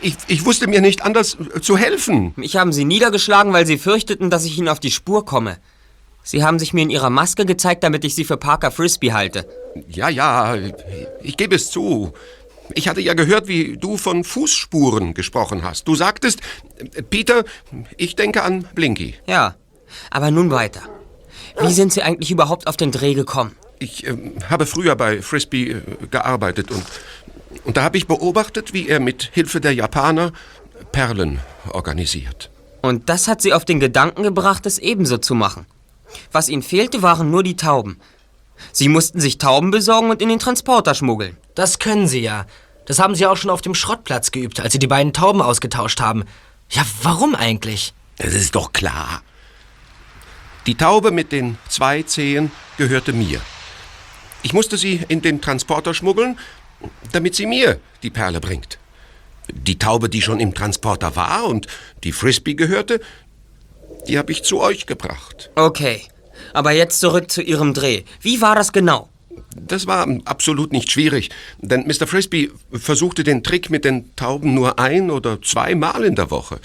ich, 0.00 0.16
ich 0.26 0.46
wusste 0.46 0.68
mir 0.68 0.80
nicht 0.80 1.02
anders 1.02 1.36
zu 1.60 1.76
helfen. 1.76 2.32
Mich 2.36 2.56
haben 2.56 2.72
sie 2.72 2.86
niedergeschlagen, 2.86 3.52
weil 3.52 3.66
sie 3.66 3.76
fürchteten, 3.76 4.30
dass 4.30 4.46
ich 4.46 4.56
ihnen 4.56 4.68
auf 4.68 4.80
die 4.80 4.90
Spur 4.90 5.26
komme. 5.26 5.58
Sie 6.28 6.44
haben 6.44 6.58
sich 6.58 6.74
mir 6.74 6.82
in 6.82 6.90
ihrer 6.90 7.08
Maske 7.08 7.46
gezeigt, 7.46 7.82
damit 7.82 8.04
ich 8.04 8.14
sie 8.14 8.26
für 8.26 8.36
Parker 8.36 8.70
Frisbee 8.70 9.14
halte. 9.14 9.48
Ja, 9.88 10.10
ja, 10.10 10.56
ich 11.22 11.38
gebe 11.38 11.56
es 11.56 11.70
zu. 11.70 12.12
Ich 12.74 12.86
hatte 12.86 13.00
ja 13.00 13.14
gehört, 13.14 13.48
wie 13.48 13.78
du 13.78 13.96
von 13.96 14.24
Fußspuren 14.24 15.14
gesprochen 15.14 15.62
hast. 15.62 15.88
Du 15.88 15.94
sagtest, 15.94 16.40
Peter, 17.08 17.44
ich 17.96 18.14
denke 18.14 18.42
an 18.42 18.68
Blinky. 18.74 19.14
Ja, 19.26 19.54
aber 20.10 20.30
nun 20.30 20.50
weiter. 20.50 20.82
Wie 21.62 21.72
sind 21.72 21.94
Sie 21.94 22.02
eigentlich 22.02 22.30
überhaupt 22.30 22.66
auf 22.66 22.76
den 22.76 22.92
Dreh 22.92 23.14
gekommen? 23.14 23.56
Ich 23.78 24.06
äh, 24.06 24.14
habe 24.50 24.66
früher 24.66 24.96
bei 24.96 25.22
Frisbee 25.22 25.70
äh, 25.70 25.80
gearbeitet 26.10 26.70
und, 26.70 26.84
und 27.64 27.78
da 27.78 27.84
habe 27.84 27.96
ich 27.96 28.06
beobachtet, 28.06 28.74
wie 28.74 28.86
er 28.86 29.00
mit 29.00 29.30
Hilfe 29.32 29.62
der 29.62 29.72
Japaner 29.72 30.32
Perlen 30.92 31.40
organisiert. 31.70 32.50
Und 32.82 33.08
das 33.08 33.28
hat 33.28 33.40
Sie 33.40 33.54
auf 33.54 33.64
den 33.64 33.80
Gedanken 33.80 34.24
gebracht, 34.24 34.66
es 34.66 34.78
ebenso 34.78 35.16
zu 35.16 35.34
machen. 35.34 35.64
Was 36.32 36.48
Ihnen 36.48 36.62
fehlte, 36.62 37.02
waren 37.02 37.30
nur 37.30 37.42
die 37.42 37.56
Tauben. 37.56 37.98
Sie 38.72 38.88
mussten 38.88 39.20
sich 39.20 39.38
Tauben 39.38 39.70
besorgen 39.70 40.10
und 40.10 40.22
in 40.22 40.28
den 40.28 40.38
Transporter 40.38 40.94
schmuggeln. 40.94 41.36
Das 41.54 41.78
können 41.78 42.08
Sie 42.08 42.20
ja. 42.20 42.46
Das 42.86 42.98
haben 42.98 43.14
Sie 43.14 43.26
auch 43.26 43.36
schon 43.36 43.50
auf 43.50 43.60
dem 43.60 43.74
Schrottplatz 43.74 44.30
geübt, 44.30 44.60
als 44.60 44.72
Sie 44.72 44.78
die 44.78 44.86
beiden 44.86 45.12
Tauben 45.12 45.42
ausgetauscht 45.42 46.00
haben. 46.00 46.24
Ja, 46.70 46.84
warum 47.02 47.34
eigentlich? 47.34 47.92
Das 48.16 48.34
ist 48.34 48.54
doch 48.54 48.72
klar. 48.72 49.22
Die 50.66 50.74
Taube 50.74 51.12
mit 51.12 51.32
den 51.32 51.56
zwei 51.68 52.02
Zehen 52.02 52.50
gehörte 52.76 53.12
mir. 53.12 53.40
Ich 54.42 54.52
musste 54.52 54.76
sie 54.76 55.00
in 55.08 55.22
den 55.22 55.40
Transporter 55.40 55.94
schmuggeln, 55.94 56.38
damit 57.12 57.34
sie 57.34 57.46
mir 57.46 57.80
die 58.02 58.10
Perle 58.10 58.40
bringt. 58.40 58.78
Die 59.50 59.78
Taube, 59.78 60.08
die 60.08 60.20
schon 60.20 60.40
im 60.40 60.54
Transporter 60.54 61.16
war 61.16 61.44
und 61.44 61.66
die 62.04 62.12
Frisbee 62.12 62.54
gehörte, 62.54 63.00
die 64.08 64.18
habe 64.18 64.32
ich 64.32 64.42
zu 64.42 64.60
euch 64.60 64.86
gebracht. 64.86 65.50
Okay, 65.54 66.02
aber 66.52 66.72
jetzt 66.72 67.00
zurück 67.00 67.30
zu 67.30 67.42
Ihrem 67.42 67.74
Dreh. 67.74 68.02
Wie 68.20 68.40
war 68.40 68.54
das 68.54 68.72
genau? 68.72 69.08
Das 69.54 69.86
war 69.86 70.06
absolut 70.24 70.72
nicht 70.72 70.90
schwierig, 70.90 71.30
denn 71.58 71.86
Mr. 71.86 72.06
Frisbee 72.06 72.50
versuchte 72.72 73.24
den 73.24 73.42
Trick 73.42 73.70
mit 73.70 73.84
den 73.84 74.14
Tauben 74.16 74.54
nur 74.54 74.78
ein 74.78 75.10
oder 75.10 75.40
zweimal 75.42 76.04
in 76.04 76.14
der 76.14 76.30
Woche. 76.30 76.58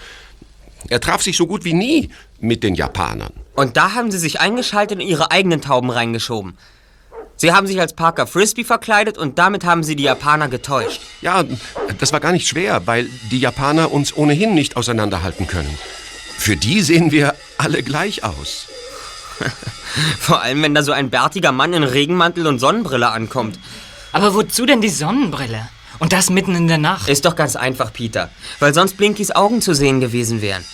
Er 0.90 1.00
traf 1.00 1.22
sich 1.22 1.38
so 1.38 1.48
gut 1.48 1.64
wie 1.64 1.74
nie 1.74 2.10
mit 2.40 2.64
den 2.64 2.76
Japanern. 2.76 3.32
Und 3.56 3.78
da 3.78 3.94
haben 3.94 4.12
Sie 4.12 4.18
sich 4.18 4.40
eingeschaltet 4.40 5.00
und 5.00 5.08
Ihre 5.08 5.32
eigenen 5.32 5.62
Tauben 5.62 5.90
reingeschoben. 5.90 6.58
Sie 7.36 7.52
haben 7.52 7.68
sich 7.68 7.80
als 7.80 7.94
Parker 7.94 8.28
Frisbee 8.28 8.64
verkleidet 8.64 9.18
und 9.18 9.40
damit 9.40 9.66
haben 9.66 9.84
Sie 9.84 9.96
die 9.96 10.04
Japaner 10.04 10.50
getäuscht. 10.50 11.02
Ja, 11.22 11.44
das 12.00 12.14
war 12.14 12.20
gar 12.20 12.32
nicht 12.32 12.48
schwer, 12.48 12.86
weil 12.86 13.10
die 13.32 13.40
Japaner 13.40 13.92
uns 13.92 14.16
ohnehin 14.16 14.54
nicht 14.54 14.78
auseinanderhalten 14.78 15.48
können. 15.48 15.78
Für 16.38 16.58
die 16.58 16.82
sehen 16.82 17.12
wir 17.12 17.36
alle 17.58 17.84
gleich 17.84 18.24
aus. 18.24 18.68
Vor 20.20 20.42
allem, 20.42 20.62
wenn 20.64 20.74
da 20.74 20.84
so 20.84 20.92
ein 20.92 21.10
bärtiger 21.10 21.52
Mann 21.52 21.74
in 21.74 21.84
Regenmantel 21.84 22.48
und 22.48 22.60
Sonnenbrille 22.60 23.10
ankommt. 23.10 23.60
Aber 24.12 24.34
wozu 24.34 24.66
denn 24.66 24.82
die 24.82 24.90
Sonnenbrille? 24.90 25.70
Und 26.00 26.12
das 26.14 26.30
mitten 26.30 26.56
in 26.56 26.68
der 26.68 26.78
Nacht? 26.78 27.08
Ist 27.08 27.26
doch 27.26 27.36
ganz 27.36 27.56
einfach, 27.56 27.94
Peter. 27.94 28.30
Weil 28.60 28.74
sonst 28.74 28.98
Blinkys 28.98 29.32
Augen 29.32 29.62
zu 29.62 29.74
sehen 29.74 30.00
gewesen 30.02 30.42
wären. 30.42 30.66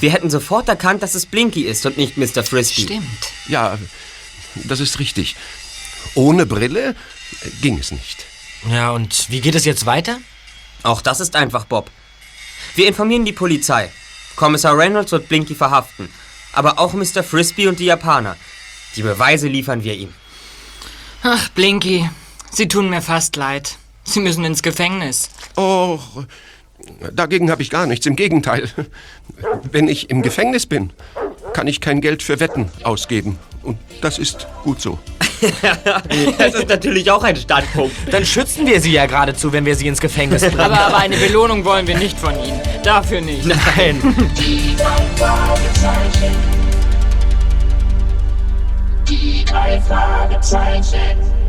Wir 0.00 0.10
hätten 0.10 0.30
sofort 0.30 0.68
erkannt, 0.68 1.02
dass 1.02 1.14
es 1.14 1.26
Blinky 1.26 1.62
ist 1.62 1.86
und 1.86 1.96
nicht 1.96 2.16
Mr. 2.16 2.42
Frisbee. 2.42 2.82
Stimmt. 2.82 3.06
Ja, 3.46 3.78
das 4.64 4.80
ist 4.80 4.98
richtig. 4.98 5.36
Ohne 6.14 6.46
Brille 6.46 6.96
ging 7.60 7.78
es 7.78 7.92
nicht. 7.92 8.24
Ja, 8.68 8.90
und 8.90 9.26
wie 9.30 9.40
geht 9.40 9.54
es 9.54 9.64
jetzt 9.64 9.86
weiter? 9.86 10.18
Auch 10.82 11.02
das 11.02 11.20
ist 11.20 11.36
einfach, 11.36 11.66
Bob. 11.66 11.90
Wir 12.74 12.88
informieren 12.88 13.24
die 13.24 13.32
Polizei. 13.32 13.90
Kommissar 14.36 14.76
Reynolds 14.76 15.12
wird 15.12 15.28
Blinky 15.28 15.54
verhaften. 15.54 16.08
Aber 16.52 16.78
auch 16.78 16.92
Mr. 16.92 17.22
Frisbee 17.22 17.66
und 17.66 17.78
die 17.78 17.86
Japaner. 17.86 18.36
Die 18.96 19.02
Beweise 19.02 19.48
liefern 19.48 19.84
wir 19.84 19.94
ihm. 19.94 20.12
Ach, 21.22 21.48
Blinky, 21.50 22.08
Sie 22.50 22.68
tun 22.68 22.90
mir 22.90 23.00
fast 23.00 23.36
leid. 23.36 23.76
Sie 24.04 24.20
müssen 24.20 24.44
ins 24.44 24.62
Gefängnis. 24.62 25.30
Oh, 25.56 25.98
dagegen 27.12 27.50
habe 27.50 27.62
ich 27.62 27.70
gar 27.70 27.86
nichts. 27.86 28.04
Im 28.04 28.16
Gegenteil. 28.16 28.68
Wenn 29.70 29.88
ich 29.88 30.10
im 30.10 30.20
Gefängnis 30.20 30.66
bin, 30.66 30.92
kann 31.54 31.66
ich 31.66 31.80
kein 31.80 32.00
Geld 32.00 32.22
für 32.22 32.40
Wetten 32.40 32.70
ausgeben. 32.82 33.38
Und 33.62 33.78
das 34.00 34.18
ist 34.18 34.46
gut 34.64 34.80
so. 34.80 34.98
Das 36.38 36.54
ist 36.54 36.68
natürlich 36.68 37.10
auch 37.10 37.24
ein 37.24 37.34
Standpunkt. 37.34 37.94
Dann 38.12 38.24
schützen 38.24 38.64
wir 38.64 38.80
Sie 38.80 38.92
ja 38.92 39.06
geradezu, 39.06 39.52
wenn 39.52 39.64
wir 39.64 39.74
Sie 39.74 39.88
ins 39.88 40.00
Gefängnis 40.00 40.42
bringen. 40.42 40.60
Aber, 40.60 40.78
aber 40.78 40.98
eine 40.98 41.16
Belohnung 41.16 41.64
wollen 41.64 41.86
wir 41.86 41.98
nicht 41.98 42.16
von 42.18 42.32
Ihnen. 42.44 42.60
Dafür 42.84 43.20
nicht. 43.20 43.44
Nein. 43.44 44.00
Die 44.38 44.76
drei 44.76 45.16
Fragezeichen. 45.16 46.36
Die 49.08 49.44
drei 49.44 49.80
Fragezeichen. 49.80 51.41